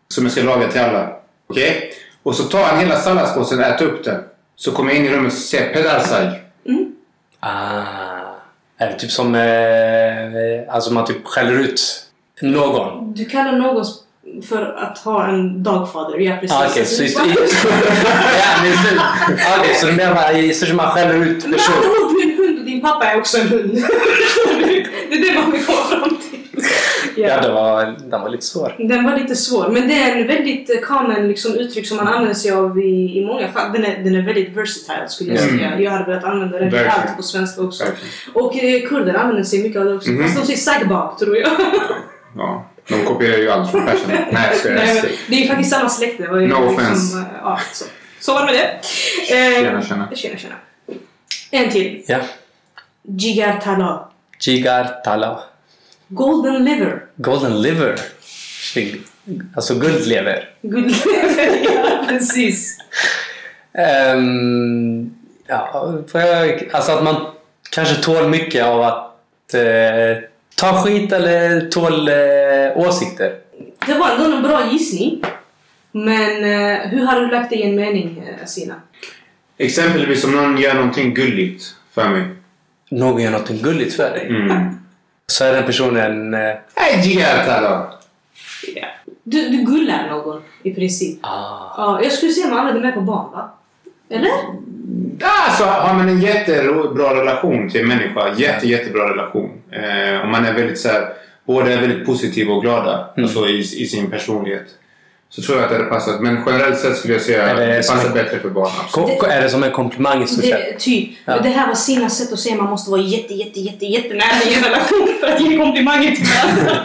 som 0.08 0.24
jag 0.24 0.32
ska 0.32 0.41
laga 0.44 0.67
till 0.67 0.82
alla. 0.82 1.10
Okej? 1.48 1.91
Och 2.24 2.36
så 2.36 2.44
tar 2.44 2.63
han 2.63 2.80
hela 2.80 2.96
salladspåsen 2.96 3.60
och 3.60 3.65
äter 3.65 3.86
upp 3.86 4.04
den. 4.04 4.24
Så 4.56 4.72
kommer 4.72 4.91
jag 4.91 5.00
in 5.00 5.06
i 5.06 5.10
rummet 5.10 5.32
och 5.32 5.38
säger 5.38 5.74
pedarsaj. 5.74 6.41
Ah. 7.39 8.31
Är 8.82 8.88
det 8.89 8.94
typ 9.00 9.12
som... 9.12 9.36
Eh, 9.36 10.76
alltså 10.76 10.94
man 10.94 11.06
typ 11.06 11.26
skäller 11.26 11.60
ut 11.60 12.06
någon? 12.41 13.13
Du 13.13 13.26
kallar 13.26 13.52
någon 13.52 13.86
för 14.50 14.62
att 14.78 14.98
ha 14.98 15.28
en 15.28 15.63
dagfader. 15.63 16.17
Ja, 16.20 16.38
precis. 16.41 16.58
Ah, 16.58 16.65
Okej, 16.72 16.86
så, 16.86 17.04
i- 17.04 17.13
ja, 18.39 18.63
men 18.63 18.74
så, 18.74 19.02
ah, 19.02 19.60
okej, 19.60 19.76
så 19.76 19.86
du 19.86 19.94
menar 19.94 20.15
sett 20.54 20.76
man 20.76 20.88
skäller 20.91 21.15
ut 21.26 21.44
Men 21.44 21.54
personer? 21.54 21.78
andra 21.78 21.89
ord, 21.89 22.12
du 22.12 22.22
är 22.22 22.32
en 22.32 22.38
hund 22.38 22.60
och 22.60 22.65
din 22.65 22.82
pappa 22.82 23.06
är 23.06 23.17
också 23.17 23.38
en 23.38 23.48
hund. 23.48 23.72
det 25.10 25.15
är 25.15 25.34
det 25.34 25.39
man 25.41 25.52
vill 25.52 25.65
komma 25.65 25.78
fram 25.89 26.17
till. 27.28 27.36
Ja, 27.36 27.42
det 27.42 27.54
var, 27.54 27.96
den 28.10 28.22
var 28.22 28.30
lite 28.30 28.46
svår. 28.46 28.76
Den 28.80 29.04
var 29.04 29.18
lite 29.18 29.36
svår, 29.36 29.70
men 29.70 29.88
det 29.88 29.94
är 29.94 30.16
en 30.22 30.28
väldigt 30.28 30.70
eh, 30.70 30.80
common 30.82 31.28
liksom, 31.28 31.54
uttryck 31.56 31.88
som 31.88 31.98
man 31.98 32.08
använder 32.08 32.34
sig 32.34 32.52
av 32.52 32.80
i, 32.80 33.18
i 33.20 33.26
många 33.26 33.52
fall. 33.52 33.72
Den 33.74 33.86
är, 33.86 33.98
den 34.04 34.16
är 34.16 34.22
väldigt 34.22 34.58
versatile 34.58 35.10
skulle 35.10 35.34
jag 35.34 35.44
Mm. 35.44 35.58
säga. 35.60 35.80
Jag 35.80 35.92
hade 35.92 36.06
velat 36.06 36.24
använda 36.24 36.58
den 36.60 36.70
Verkligen. 36.70 36.92
allt 37.08 37.18
på 37.18 37.24
svenska 37.24 37.62
också. 37.62 37.84
Verkligen. 37.84 38.10
Och 38.34 38.56
eh, 38.64 38.90
kurder 38.90 39.14
använder 39.14 39.44
sig 39.44 39.64
mycket 39.64 39.80
av 39.80 39.86
det 39.86 39.94
också. 39.96 40.10
Mhm. 40.10 40.24
Fast 40.24 40.36
de 40.40 40.46
säger 40.46 40.60
sagbab 40.60 41.18
tror 41.20 41.38
jag. 41.38 41.50
Ja, 42.38 42.66
de 42.90 43.06
kopierar 43.06 43.38
ju 43.38 43.50
allt 43.52 43.72
från 43.72 43.86
persen. 43.86 44.10
Nej, 44.32 44.48
jag 44.52 44.56
skojar. 44.58 44.78
Det 45.28 45.36
är 45.36 45.40
ju 45.42 45.48
faktiskt 45.48 45.70
samma 45.72 45.90
släkt. 45.90 46.18
Det 46.18 46.28
var 46.28 46.40
ju 46.40 46.48
No 46.48 46.54
liksom, 46.56 46.68
offense. 46.76 47.18
eh, 47.18 47.24
ja, 47.44 47.60
så. 47.74 47.86
så 48.20 48.34
var 48.34 48.40
det 48.40 48.46
med 48.46 48.56
det. 48.56 48.68
Eh, 49.36 49.64
Tjena, 49.64 49.82
tjena. 49.82 50.08
tjena, 50.16 50.38
tjena. 50.38 50.56
En 51.52 51.70
till. 51.72 52.04
Ja. 52.08 52.18
Jigar 53.04 53.60
tala. 53.64 54.10
Jigar 54.42 54.84
tala. 55.06 55.40
Golden 56.13 56.63
liver. 56.65 57.04
Golden 57.17 57.62
liver. 57.62 57.95
Snygg. 58.74 59.02
Alltså 59.56 59.76
guldlever. 59.76 60.50
Good 60.62 60.84
liver, 60.91 61.60
ja 61.76 62.06
precis. 62.10 62.78
Ehm, 63.74 65.12
ja, 65.47 65.93
får 66.12 66.21
jag- 66.21 66.69
alltså 66.71 66.91
att 66.91 67.04
man 67.04 67.15
kanske 67.71 67.95
tål 67.95 68.30
mycket 68.30 68.65
av 68.65 68.82
att 68.82 69.54
eh, 69.54 70.24
ta 70.56 70.84
skit 70.84 71.12
eller 71.12 71.69
tål 71.69 72.08
eh, 72.08 72.88
åsikter. 72.88 73.36
Det 73.88 73.93
var 73.93 74.10
ändå 74.12 74.38
en 74.38 74.43
bra 74.43 74.71
gissning. 74.71 75.24
Men 75.91 76.43
eh, 76.43 76.78
hur 76.89 77.06
har 77.06 77.19
du 77.21 77.28
lagt 77.32 77.50
det 77.50 77.56
i 77.56 77.63
en 77.63 77.76
mening, 77.76 78.24
eh, 78.39 78.45
Sina? 78.45 78.76
Exempelvis 79.58 80.24
om 80.26 80.32
någon 80.32 80.58
gör 80.58 80.74
någonting 80.74 81.13
gulligt 81.13 81.63
för 81.93 82.10
mig. 82.10 82.24
Någon 82.91 83.21
gör 83.21 83.32
något 83.32 83.50
gulligt 83.50 83.93
för 83.95 84.10
dig. 84.10 84.28
Mm. 84.28 84.78
Så 85.32 85.46
är 85.46 85.54
den 85.54 85.65
personen... 85.65 86.34
Eh! 86.34 86.39
Ja. 88.76 88.86
Du, 89.24 89.50
du 89.50 89.58
gullar 89.58 90.10
någon 90.10 90.41
i 90.63 90.74
princip. 90.74 91.20
ah. 91.22 91.74
Ja, 91.78 92.00
jag 92.04 92.12
skulle 92.12 92.32
säga 92.32 92.48
man 92.48 92.60
använder 92.60 92.82
med 92.82 92.94
på 92.94 93.02
barn, 93.02 93.32
va? 93.32 93.52
Eller? 94.10 94.32
Alltså, 95.24 95.63
har 95.63 95.94
man 95.94 96.10
en 96.10 96.22
jättebra 96.22 97.16
relation 97.22 97.70
till 97.70 97.82
en 97.82 97.88
människa, 97.88 98.34
jätte, 98.38 98.68
jättebra 98.68 99.10
relation. 99.10 99.51
Eh, 99.72 100.22
och 100.22 100.28
man 100.28 100.45
är 100.45 100.53
väldigt 100.53 100.80
så 100.80 100.89
här, 100.89 101.08
båda 101.45 101.72
är 101.74 101.82
väldigt 101.82 102.06
positiva 102.06 102.53
och 102.53 102.62
glada 102.62 103.08
alltså, 103.18 103.47
i, 103.47 103.60
i 103.60 103.86
sin 103.88 104.12
personlighet. 104.12 104.68
Så 105.36 105.42
tror 105.42 105.58
jag 105.58 105.64
att 105.64 105.72
det 105.72 105.78
hade 105.78 105.90
passat. 105.90 106.22
Men 106.22 106.44
generellt 106.46 106.80
sett 106.80 106.98
skulle 106.98 107.14
jag 107.14 107.22
säga 107.22 107.44
att 107.52 107.58
det 107.58 107.66
det 107.66 107.78
passar 107.78 108.08
en- 108.08 108.14
bättre 108.14 108.40
för 108.40 108.50
barn. 108.50 108.72
Absolut. 108.86 109.24
Är 109.24 109.42
det 109.42 109.50
som 109.50 109.64
en 109.64 109.72
komplimang 109.72 110.24
i 110.24 110.28
stort 110.28 110.46
sett? 110.46 110.80
Typ. 110.80 111.10
Ja. 111.26 111.38
Det 111.40 111.50
här 111.50 111.68
var 111.68 111.76
Sina 111.76 112.10
sätt 112.10 112.34
att 112.34 112.40
säga 112.40 112.56
man 112.56 112.70
måste 112.70 112.92
vara 112.92 113.02
jätte, 113.02 113.34
jätte, 113.34 113.60
jätte, 113.60 113.86
jättenära 113.86 114.44
i 114.50 114.54
en 114.54 114.64
relation 114.64 115.08
för 115.20 115.28
att 115.28 115.42
ge 115.42 115.58
komplimanger 115.58 116.12
till 116.12 116.26
varandra. 116.26 116.84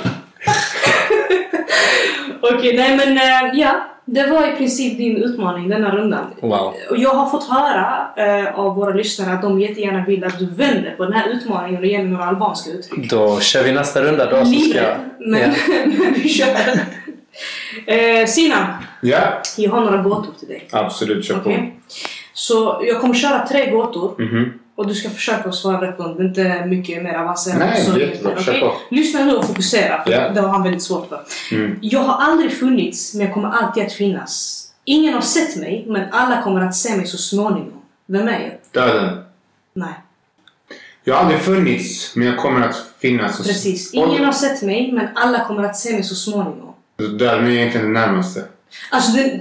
Okej, 2.40 2.76
nej 2.76 2.96
men 2.96 3.18
eh, 3.18 3.60
ja. 3.60 3.92
Det 4.08 4.26
var 4.26 4.48
i 4.48 4.56
princip 4.56 4.98
din 4.98 5.16
utmaning 5.16 5.68
denna 5.68 5.96
rundan. 5.96 6.24
Wow. 6.40 6.74
Och 6.90 6.96
jag 6.96 7.10
har 7.10 7.30
fått 7.30 7.48
höra 7.50 8.08
eh, 8.16 8.58
av 8.58 8.74
våra 8.76 8.94
lyssnare 8.94 9.34
att 9.34 9.42
de 9.42 9.60
jättegärna 9.60 10.04
vill 10.06 10.24
att 10.24 10.38
du 10.38 10.46
vänder 10.46 10.94
på 10.96 11.04
den 11.04 11.12
här 11.12 11.28
utmaningen 11.28 11.80
och 11.80 11.86
ger 11.86 11.98
mig 11.98 12.08
några 12.12 12.24
albanska 12.24 12.70
uttryck. 12.70 13.10
Då 13.10 13.40
kör 13.40 13.62
vi 13.62 13.72
nästa 13.72 14.02
runda 14.02 14.30
då. 14.30 14.36
Så 14.44 14.44
ska 14.44 14.52
jag, 14.54 14.64
Livrädd, 14.64 14.96
men, 15.18 15.40
ja. 15.40 15.48
men 15.98 16.14
vi 16.14 16.28
kör. 16.28 16.46
Eh, 17.86 18.26
Sina, 18.26 18.78
Ja, 19.02 19.42
jag 19.56 19.70
har 19.70 19.80
några 19.80 20.02
gåtor 20.02 20.32
till 20.38 20.48
dig. 20.48 20.68
absolut. 20.72 21.24
Kör 21.24 21.34
på. 21.34 21.40
Okej? 21.50 21.80
Så 22.32 22.82
jag 22.86 23.00
kommer 23.00 23.14
köra 23.14 23.46
tre 23.46 23.70
gåtor 23.70 24.14
Mhm. 24.22 24.52
Och 24.74 24.86
du 24.86 24.94
ska 24.94 25.10
försöka 25.10 25.52
svara 25.52 25.86
rätt 25.88 25.96
på 25.96 26.02
dem. 26.02 26.16
Det 26.16 26.22
är 26.22 26.26
inte 26.58 26.66
mycket 26.66 27.02
mer 27.02 27.14
avancerat. 27.14 27.58
Nej, 27.58 27.84
Så- 27.84 27.98
jättebra. 27.98 28.42
Kör 28.42 28.50
okej? 28.52 28.60
på. 28.60 28.74
Lyssna 28.90 29.24
nu 29.24 29.36
och 29.36 29.44
fokusera. 29.44 30.04
För 30.04 30.12
Ja. 30.12 30.28
Det 30.28 30.40
har 30.40 30.48
han 30.48 30.62
väldigt 30.62 30.82
svårt 30.82 31.08
för. 31.08 31.20
Mm. 31.52 31.78
Jag 31.82 32.00
har 32.00 32.24
aldrig 32.24 32.52
funnits, 32.52 33.14
men 33.14 33.24
jag 33.26 33.34
kommer 33.34 33.48
alltid 33.48 33.82
att 33.86 33.92
finnas. 33.92 34.62
Ingen 34.84 35.14
har 35.14 35.20
sett 35.20 35.56
mig, 35.56 35.84
men 35.88 36.08
alla 36.12 36.42
kommer 36.42 36.60
att 36.60 36.74
se 36.76 36.96
mig 36.96 37.06
så 37.06 37.16
småningom. 37.18 37.80
Vem 38.06 38.28
är 38.28 38.40
jag? 38.40 38.52
Döden. 38.84 39.18
Nej, 39.74 39.94
Jag 41.04 41.14
har 41.14 41.20
aldrig 41.22 41.40
funnits, 41.40 42.16
men 42.16 42.26
jag 42.26 42.38
kommer 42.38 42.68
att 42.68 42.76
finnas. 42.98 43.42
precis. 43.46 43.94
Ingen 43.94 44.24
har 44.24 44.32
sett 44.32 44.62
mig, 44.62 44.92
men 44.92 45.08
alla 45.14 45.44
kommer 45.44 45.62
att 45.64 45.76
se 45.76 45.92
mig 45.92 46.02
så 46.02 46.14
småningom. 46.14 46.72
Döden 46.96 47.46
är 47.46 47.50
egentligen 47.50 47.92
det 47.94 48.00
närmaste. 48.00 48.44
Alltså 48.90 49.12
den... 49.12 49.40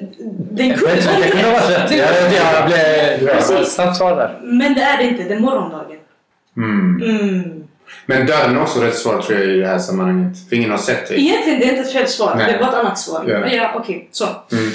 den 0.51 0.67
Jag 0.69 0.77
vet 0.77 0.97
inte, 0.97 1.17
det 1.21 1.27
kunde 1.31 1.51
varit 1.51 1.69
rätt. 1.69 1.89
Den- 1.89 1.97
Jag, 1.97 2.53
jag 2.53 2.65
blev... 2.67 3.27
Precis. 3.35 3.73
Snabbt 3.75 3.97
svar 3.97 4.15
där. 4.15 4.39
Men 4.43 4.73
det 4.73 4.81
är 4.81 4.97
det 4.97 5.03
inte. 5.03 5.23
Det 5.23 5.33
är 5.33 5.39
morgondagen. 5.39 5.97
Mm. 6.57 7.01
Mm. 7.19 7.63
Men 8.05 8.25
döden 8.25 8.57
är 8.57 8.61
också 8.61 8.79
rätt 8.79 8.95
svar 8.95 9.21
tror 9.21 9.39
jag 9.39 9.47
i 9.49 9.59
det 9.59 9.67
här 9.67 9.79
sammanhanget. 9.79 10.49
För 10.49 10.55
ingen 10.55 10.71
har 10.71 10.77
sett 10.77 11.07
dig. 11.07 11.19
Egentligen 11.27 11.59
det 11.59 11.65
är 11.65 11.69
inte 11.69 11.81
ett 11.81 11.91
fel 11.93 12.07
svar. 12.07 12.35
Nej. 12.37 12.53
Det 12.53 12.59
var 12.59 12.69
ett 12.69 12.75
annat 12.75 12.99
svar. 12.99 13.23
Ja. 13.27 13.47
Ja, 13.47 13.71
okej. 13.75 14.09
Så. 14.11 14.25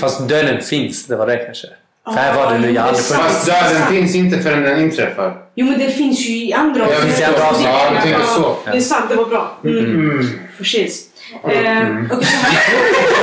Fast 0.00 0.28
döden 0.28 0.60
finns, 0.62 1.06
det 1.06 1.16
var 1.16 1.26
det 1.26 1.36
kanske. 1.36 1.66
För 2.04 2.12
här 2.12 2.34
var 2.36 2.52
det 2.52 2.58
nu, 2.58 2.70
jag 2.70 2.96
sant. 2.96 3.22
Fast 3.22 3.46
döden 3.46 3.86
finns 3.88 4.14
inte 4.14 4.38
förrän 4.38 4.62
den 4.62 4.80
inträffar. 4.80 5.36
Jo 5.54 5.66
men 5.66 5.78
det 5.78 5.88
finns 5.90 6.20
ju 6.20 6.44
i 6.44 6.52
andra 6.52 6.80
Ja, 6.80 6.86
finns 7.00 7.20
i 7.20 7.24
andra 7.24 7.48
avsnitt. 7.48 7.68
Ja, 7.68 7.90
du 7.94 8.00
tänker 8.10 8.26
så. 8.26 8.56
Det 8.64 8.76
är 8.76 8.80
sant, 8.80 9.04
det 9.08 9.14
var 9.16 9.24
bra. 9.24 9.58
Mm. 9.64 9.78
Mm. 9.84 10.26
Precis. 10.58 11.09
Mm. 11.44 12.10
Eh, 12.10 12.18
här. 12.22 13.20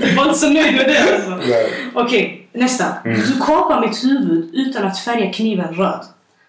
Du 0.00 0.14
var 0.14 0.24
inte 0.24 0.38
så 0.38 0.50
nöjd 0.50 0.74
med 0.74 0.86
det 0.88 1.14
alltså. 1.14 1.52
Okej, 1.94 2.48
nästa. 2.52 2.84
Mm. 3.04 3.20
Du 3.20 3.40
kapar 3.40 3.80
mitt 3.80 4.04
huvud 4.04 4.50
utan 4.54 4.86
att 4.86 4.98
färga 4.98 5.32
kniven 5.32 5.74
röd. 5.74 6.04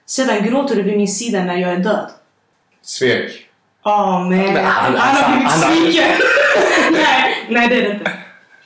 Sedan 0.06 0.44
gråter 0.44 0.76
du 0.76 0.82
vid 0.82 0.98
min 0.98 1.08
sida 1.08 1.44
när 1.44 1.58
jag 1.58 1.72
är 1.72 1.78
död. 1.78 2.10
Svek. 2.82 3.48
Åh 3.84 4.30
men, 4.30 4.66
han, 4.66 4.96
har 4.96 5.32
blivit 5.32 5.52
sviken! 5.52 6.20
nej, 6.92 7.46
nej 7.50 7.68
det 7.68 7.76
är 7.76 7.82
det 7.82 7.94
inte. 7.94 8.12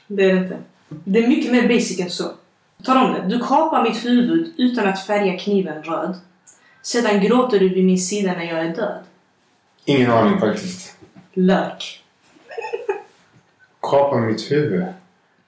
Det 0.06 0.24
är 0.24 0.34
det 0.34 0.40
inte. 0.40 0.56
Det 0.88 1.24
är 1.24 1.28
mycket 1.28 1.52
mer 1.52 1.68
basic 1.68 2.00
än 2.00 2.10
så. 2.10 2.32
Ta 2.84 3.04
om 3.04 3.12
det. 3.12 3.36
Du 3.36 3.38
kapar 3.40 3.82
mitt 3.82 4.04
huvud 4.04 4.54
utan 4.58 4.88
att 4.88 5.06
färga 5.06 5.38
kniven 5.38 5.82
röd. 5.82 6.14
Sedan 6.82 7.20
gråter 7.20 7.58
du 7.58 7.68
vid 7.68 7.84
min 7.84 7.98
sida 7.98 8.32
när 8.32 8.44
jag 8.44 8.58
är 8.58 8.74
död. 8.74 9.02
Ingen 9.84 10.10
aning 10.10 10.40
faktiskt. 10.40 10.95
Lök. 11.36 12.02
Kapa 13.82 14.16
mitt 14.16 14.50
huvud. 14.52 14.84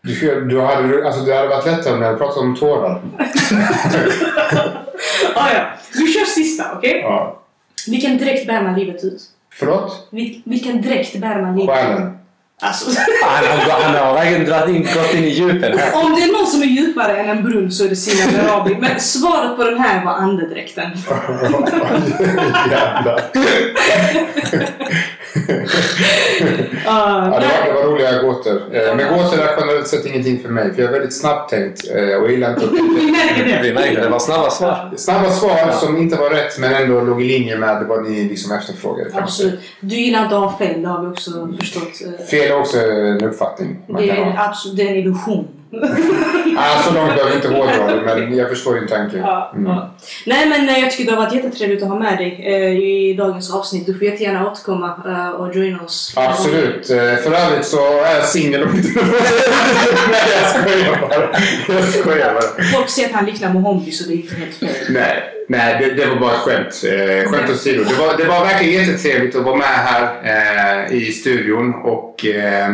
Du, 0.03 0.45
du 0.45 0.61
hade, 0.61 1.07
alltså, 1.07 1.21
det 1.25 1.37
hade 1.37 1.49
varit 1.49 1.67
lättare 1.67 1.95
om 1.95 2.01
jag 2.03 2.07
hade 2.07 2.19
pratat 2.19 2.37
om 2.39 2.57
tårar. 2.57 3.03
ah, 5.35 5.53
ja. 5.55 5.67
Vi 5.95 6.07
kör 6.13 6.25
sista, 6.25 6.65
okej? 6.77 7.01
Ja. 7.03 7.43
Vilken 7.87 8.19
dräkt 8.19 8.47
bär 8.47 8.63
man 8.63 8.75
livet 8.75 9.05
ut? 9.05 9.23
Förlåt? 9.53 10.09
Vil- 10.11 10.43
vilken 10.45 10.83
dräkt 10.83 11.21
bär 11.21 11.43
man 11.43 11.57
livet 11.57 11.75
ut? 11.75 11.85
Själen. 11.85 12.19
Alltså, 12.61 13.01
Han 13.23 13.45
har, 13.45 13.81
han 13.83 13.95
har 13.95 14.15
verkligen 14.15 14.45
dragit 14.45 14.77
in, 14.77 14.83
gått 14.83 15.15
in 15.15 15.25
i 15.25 15.29
djupen 15.29 15.79
här. 15.79 16.05
om 16.05 16.15
det 16.15 16.23
är 16.23 16.33
någon 16.33 16.47
som 16.47 16.63
är 16.63 16.67
djupare 16.67 17.17
än 17.17 17.29
en 17.39 17.45
brunn 17.45 17.71
så 17.71 17.85
är 17.85 17.89
det 17.89 17.97
Sina 17.97 18.33
Berabi. 18.33 18.77
Men 18.81 19.01
svaret 19.01 19.57
på 19.57 19.65
den 19.65 19.81
här 19.81 20.05
var 20.05 20.13
andedräkten. 20.13 20.91
Jävlar. 22.71 23.21
Ah, 26.87 27.31
Ja, 27.33 27.41
det, 27.41 27.47
var, 27.47 27.67
det 27.67 27.73
var 27.73 27.83
roliga 27.93 28.23
gåtor. 28.23 28.63
Eh, 28.73 28.97
Men 28.97 29.09
gåtor 29.19 29.41
är 29.41 29.57
generellt 29.61 29.89
sett 29.89 30.07
ingenting 30.07 30.43
för 30.43 30.49
mig. 30.49 30.75
För 30.75 30.83
jag 30.83 30.89
är 30.89 30.93
väldigt 30.93 31.17
snabbt 31.21 31.51
tänkt 31.51 31.81
eh, 31.95 32.15
och 32.23 32.31
gillar 32.31 32.51
inte 32.51 32.65
att 32.65 32.73
Vi 32.99 33.11
märker 33.13 33.45
det. 33.45 33.61
Vi 33.63 33.73
märker 33.75 34.01
det 34.01 34.09
var 34.09 34.19
snabba 34.19 34.51
svar. 34.51 34.91
Snabba 34.97 35.31
svar 35.31 35.73
som 35.73 35.97
inte 35.97 36.17
var 36.17 36.31
rätt 36.31 36.59
men 36.59 36.73
ändå 36.75 37.01
låg 37.01 37.23
i 37.23 37.25
linje 37.25 37.57
med 37.59 37.85
vad 37.89 38.05
ni 38.11 38.25
liksom 38.25 38.53
efterfrågade. 38.53 39.11
Absolut. 39.15 39.61
Du 39.81 39.95
gillar 39.97 40.23
inte 40.23 40.37
att 40.37 40.43
ha 40.53 40.59
fel, 40.59 40.83
det 40.83 40.89
har 40.89 41.03
vi 41.03 41.07
också 41.09 41.31
förstått. 41.61 41.93
Fel 42.31 42.48
är 42.49 42.61
också 42.61 42.79
en 42.79 43.25
uppfattning. 43.25 43.77
Man 43.87 44.03
Det 44.03 44.11
är, 44.11 44.25
ha. 44.25 44.45
absolut, 44.49 44.77
det 44.77 44.83
är 44.83 44.91
en 44.91 44.97
illusion. 44.97 45.49
Ah, 46.57 46.83
så 46.83 46.95
långt 46.95 47.09
behöver 47.15 47.31
vi 47.31 47.37
inte 47.37 47.49
hårdra 47.49 47.95
det 48.15 48.27
men 48.27 48.37
jag 48.37 48.49
förstår 48.49 48.75
din 48.75 48.89
tanke. 48.89 49.17
Ja, 49.17 49.53
Mm. 49.55 49.67
ja. 49.71 49.91
Nej 50.27 50.49
men 50.49 50.69
eh, 50.69 50.79
jag 50.79 50.91
tycker 50.91 51.05
det 51.11 51.17
har 51.17 51.25
varit 51.25 51.35
jättetrevligt 51.35 51.83
att 51.83 51.89
ha 51.89 51.99
med 51.99 52.19
dig 52.19 52.41
eh, 52.47 52.73
i 52.79 53.15
dagens 53.19 53.55
avsnitt. 53.55 53.87
Du 53.87 53.95
får 53.99 54.03
jättegärna 54.03 54.51
återkomma 54.51 54.97
eh, 55.07 55.29
och 55.31 55.55
joina 55.57 55.83
oss. 55.83 56.13
Absolut. 56.17 56.91
Eh, 56.91 56.97
För 56.97 57.33
övrigt 57.33 57.67
så 57.67 58.03
är 58.03 58.15
jag 58.15 58.25
singel 58.25 58.63
och 58.63 58.75
inte... 58.75 58.89
Nej, 60.11 60.21
jag 60.43 60.51
skojar 60.51 61.01
bara. 61.01 61.31
Jag 61.75 61.85
skojar 61.89 62.35
bara. 62.35 62.65
Folk 62.77 62.89
säger 62.91 63.09
att 63.09 63.15
han 63.15 63.27
liknar 63.27 63.53
Mohombi 63.53 63.91
så 63.93 64.09
det 64.09 64.15
är 64.15 64.17
inte 64.17 64.35
helt 64.35 64.55
fel. 64.55 64.69
Nej, 64.95 65.23
nej 65.49 65.77
det, 65.81 65.95
det 65.95 66.07
var 66.07 66.17
bara 66.17 66.33
ett 66.35 66.41
skämt. 66.41 66.83
Eh, 66.85 67.31
skämt 67.33 67.51
åsido. 67.51 67.85
Det 67.85 67.95
var, 67.95 68.17
det 68.17 68.25
var 68.25 68.45
verkligen 68.45 68.81
jättetrevligt 68.87 69.37
att 69.37 69.45
vara 69.45 69.57
med 69.57 69.67
här 69.67 70.09
eh, 70.89 70.97
i 70.97 71.13
studion 71.13 71.75
och 71.75 72.27
eh, 72.27 72.69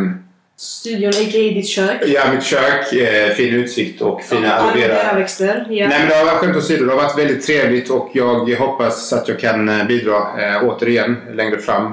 Studion, 0.57 1.09
a.k.a. 1.11 1.55
ditt 1.55 1.69
kök. 1.69 2.03
ja, 2.07 2.21
mitt 2.35 2.45
kök, 2.45 2.93
eh, 2.93 3.35
fin 3.35 3.55
utsikt 3.55 4.01
och 4.03 4.23
fina 4.23 4.55
aloe 4.55 4.89
vera. 4.89 5.15
växter. 5.19 5.67
Ja. 5.71 5.89
Nej 5.89 5.99
men 5.99 6.09
det 6.09 6.15
har 6.15 6.25
varit 6.25 6.39
skämt 6.39 6.57
åsido. 6.57 6.85
Det 6.85 6.91
har 6.93 7.03
varit 7.03 7.19
väldigt 7.19 7.47
trevligt 7.47 7.91
och 7.91 8.11
jag 8.15 8.57
hoppas 8.59 9.13
att 9.13 9.29
jag 9.29 9.41
kan 9.41 9.69
eh, 9.69 9.87
bidra 9.87 10.17
eh, 10.17 10.65
återigen 10.65 11.17
längre 11.33 11.59
fram. 11.59 11.87
Eh, 11.87 11.93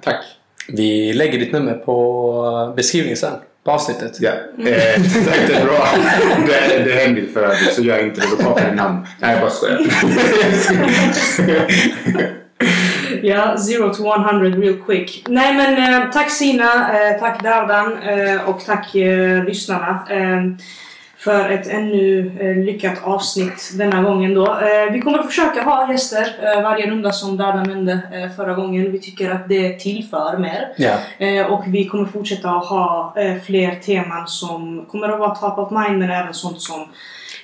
tack. 0.00 0.24
Vi 0.68 1.12
lägger 1.12 1.38
ditt 1.38 1.52
nummer 1.52 1.74
på 1.74 2.72
beskrivningen 2.76 3.16
sen. 3.16 3.32
På 3.64 3.70
avsnittet. 3.70 4.12
Ja, 4.20 4.30
eh, 4.30 5.02
tack 5.26 5.40
det 5.48 5.54
är 5.54 5.64
bra. 5.64 5.88
Det, 6.46 6.84
det 6.84 6.92
är 6.92 7.06
hemligt 7.06 7.32
för 7.32 7.42
övrigt 7.42 7.74
så 7.74 7.82
gör 7.82 7.96
jag 7.96 8.06
inte 8.06 8.20
det. 8.20 8.26
Då 8.30 8.36
kapar 8.42 8.62
jag 8.66 8.76
namn. 8.76 9.06
Nej, 9.20 9.32
jag 9.32 9.40
bara 9.40 9.50
skojar. 9.50 9.78
Ja, 13.22 13.56
0 13.80 13.94
to 13.94 14.14
100 14.14 14.60
real 14.60 14.76
quick. 14.86 15.24
Nej 15.28 15.54
men 15.54 16.02
eh, 16.02 16.10
tack 16.10 16.30
Sina, 16.30 16.64
eh, 16.64 17.18
tack 17.20 17.42
Dardan 17.42 18.02
eh, 18.02 18.48
och 18.48 18.64
tack 18.64 18.94
lyssnarna. 19.46 20.06
För 21.18 21.50
ett 21.50 21.68
ännu 21.68 22.30
lyckat 22.64 23.02
avsnitt 23.02 23.70
denna 23.74 24.02
gången 24.02 24.34
då. 24.34 24.58
Vi 24.92 25.00
kommer 25.00 25.18
att 25.18 25.26
försöka 25.26 25.62
ha 25.62 25.92
gäster 25.92 26.62
varje 26.62 26.90
runda 26.90 27.12
som 27.12 27.36
Dardan 27.36 27.62
nämnde 27.62 28.00
förra 28.36 28.54
gången. 28.54 28.92
Vi 28.92 29.00
tycker 29.00 29.30
att 29.30 29.48
det 29.48 29.78
tillför 29.78 30.38
mer. 30.38 30.68
Eh, 31.18 31.46
och 31.46 31.64
vi 31.66 31.84
kommer 31.84 32.04
fortsätta 32.04 32.50
att 32.50 32.66
ha 32.66 33.14
fler 33.46 33.74
teman 33.74 34.28
som 34.28 34.86
kommer 34.90 35.08
att 35.08 35.18
vara 35.18 35.34
top 35.34 35.58
of 35.58 35.70
mind 35.70 35.98
men 35.98 36.10
även 36.10 36.34
sånt 36.34 36.60
som 36.60 36.88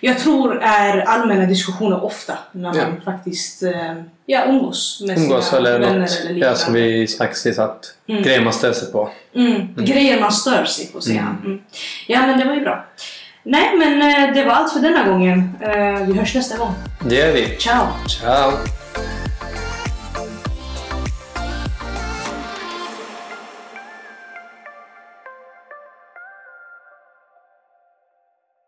jag 0.00 0.18
tror 0.18 0.58
är 0.62 0.98
allmänna 1.00 1.46
diskussioner 1.46 2.04
ofta 2.04 2.38
när 2.52 2.68
man 2.68 2.76
Ja. 2.78 3.12
faktiskt 3.12 3.62
eh, 3.62 3.72
ja, 4.26 4.44
umgås 4.46 5.02
med 5.06 5.18
Umgås 5.18 5.46
sina 5.48 5.58
eller 5.58 5.78
vänner 5.78 5.98
något. 5.98 6.10
eller 6.20 6.28
Ja, 6.30 6.34
liknande. 6.34 6.56
som 6.56 6.72
vi 6.74 7.06
snackade 7.06 7.36
sist 7.38 7.58
att 7.58 7.94
Mm. 8.08 8.22
grejer 8.22 8.40
man 8.40 8.52
stör 8.52 8.72
sig 8.72 8.92
på. 8.92 9.10
Mm. 9.34 9.74
Grejer 9.76 10.20
man 10.20 10.32
stör 10.32 10.64
sig 10.64 10.86
på 10.86 11.00
säger 11.00 11.20
han. 11.20 11.36
Mm. 11.44 11.60
Ja 12.06 12.26
men 12.26 12.38
det 12.38 12.44
var 12.44 12.54
ju 12.54 12.60
bra. 12.60 12.84
Nej 13.42 13.70
men 13.78 14.02
eh, 14.02 14.34
det 14.34 14.44
var 14.44 14.52
allt 14.52 14.72
för 14.72 14.80
denna 14.80 15.08
gången. 15.08 15.56
Eh, 15.60 16.06
vi 16.06 16.12
hörs 16.18 16.34
nästa 16.34 16.56
gång. 16.58 16.74
Det 17.08 17.14
gör 17.14 17.32
vi. 17.32 17.56
Ciao! 17.58 17.86
Ciao! 18.08 18.52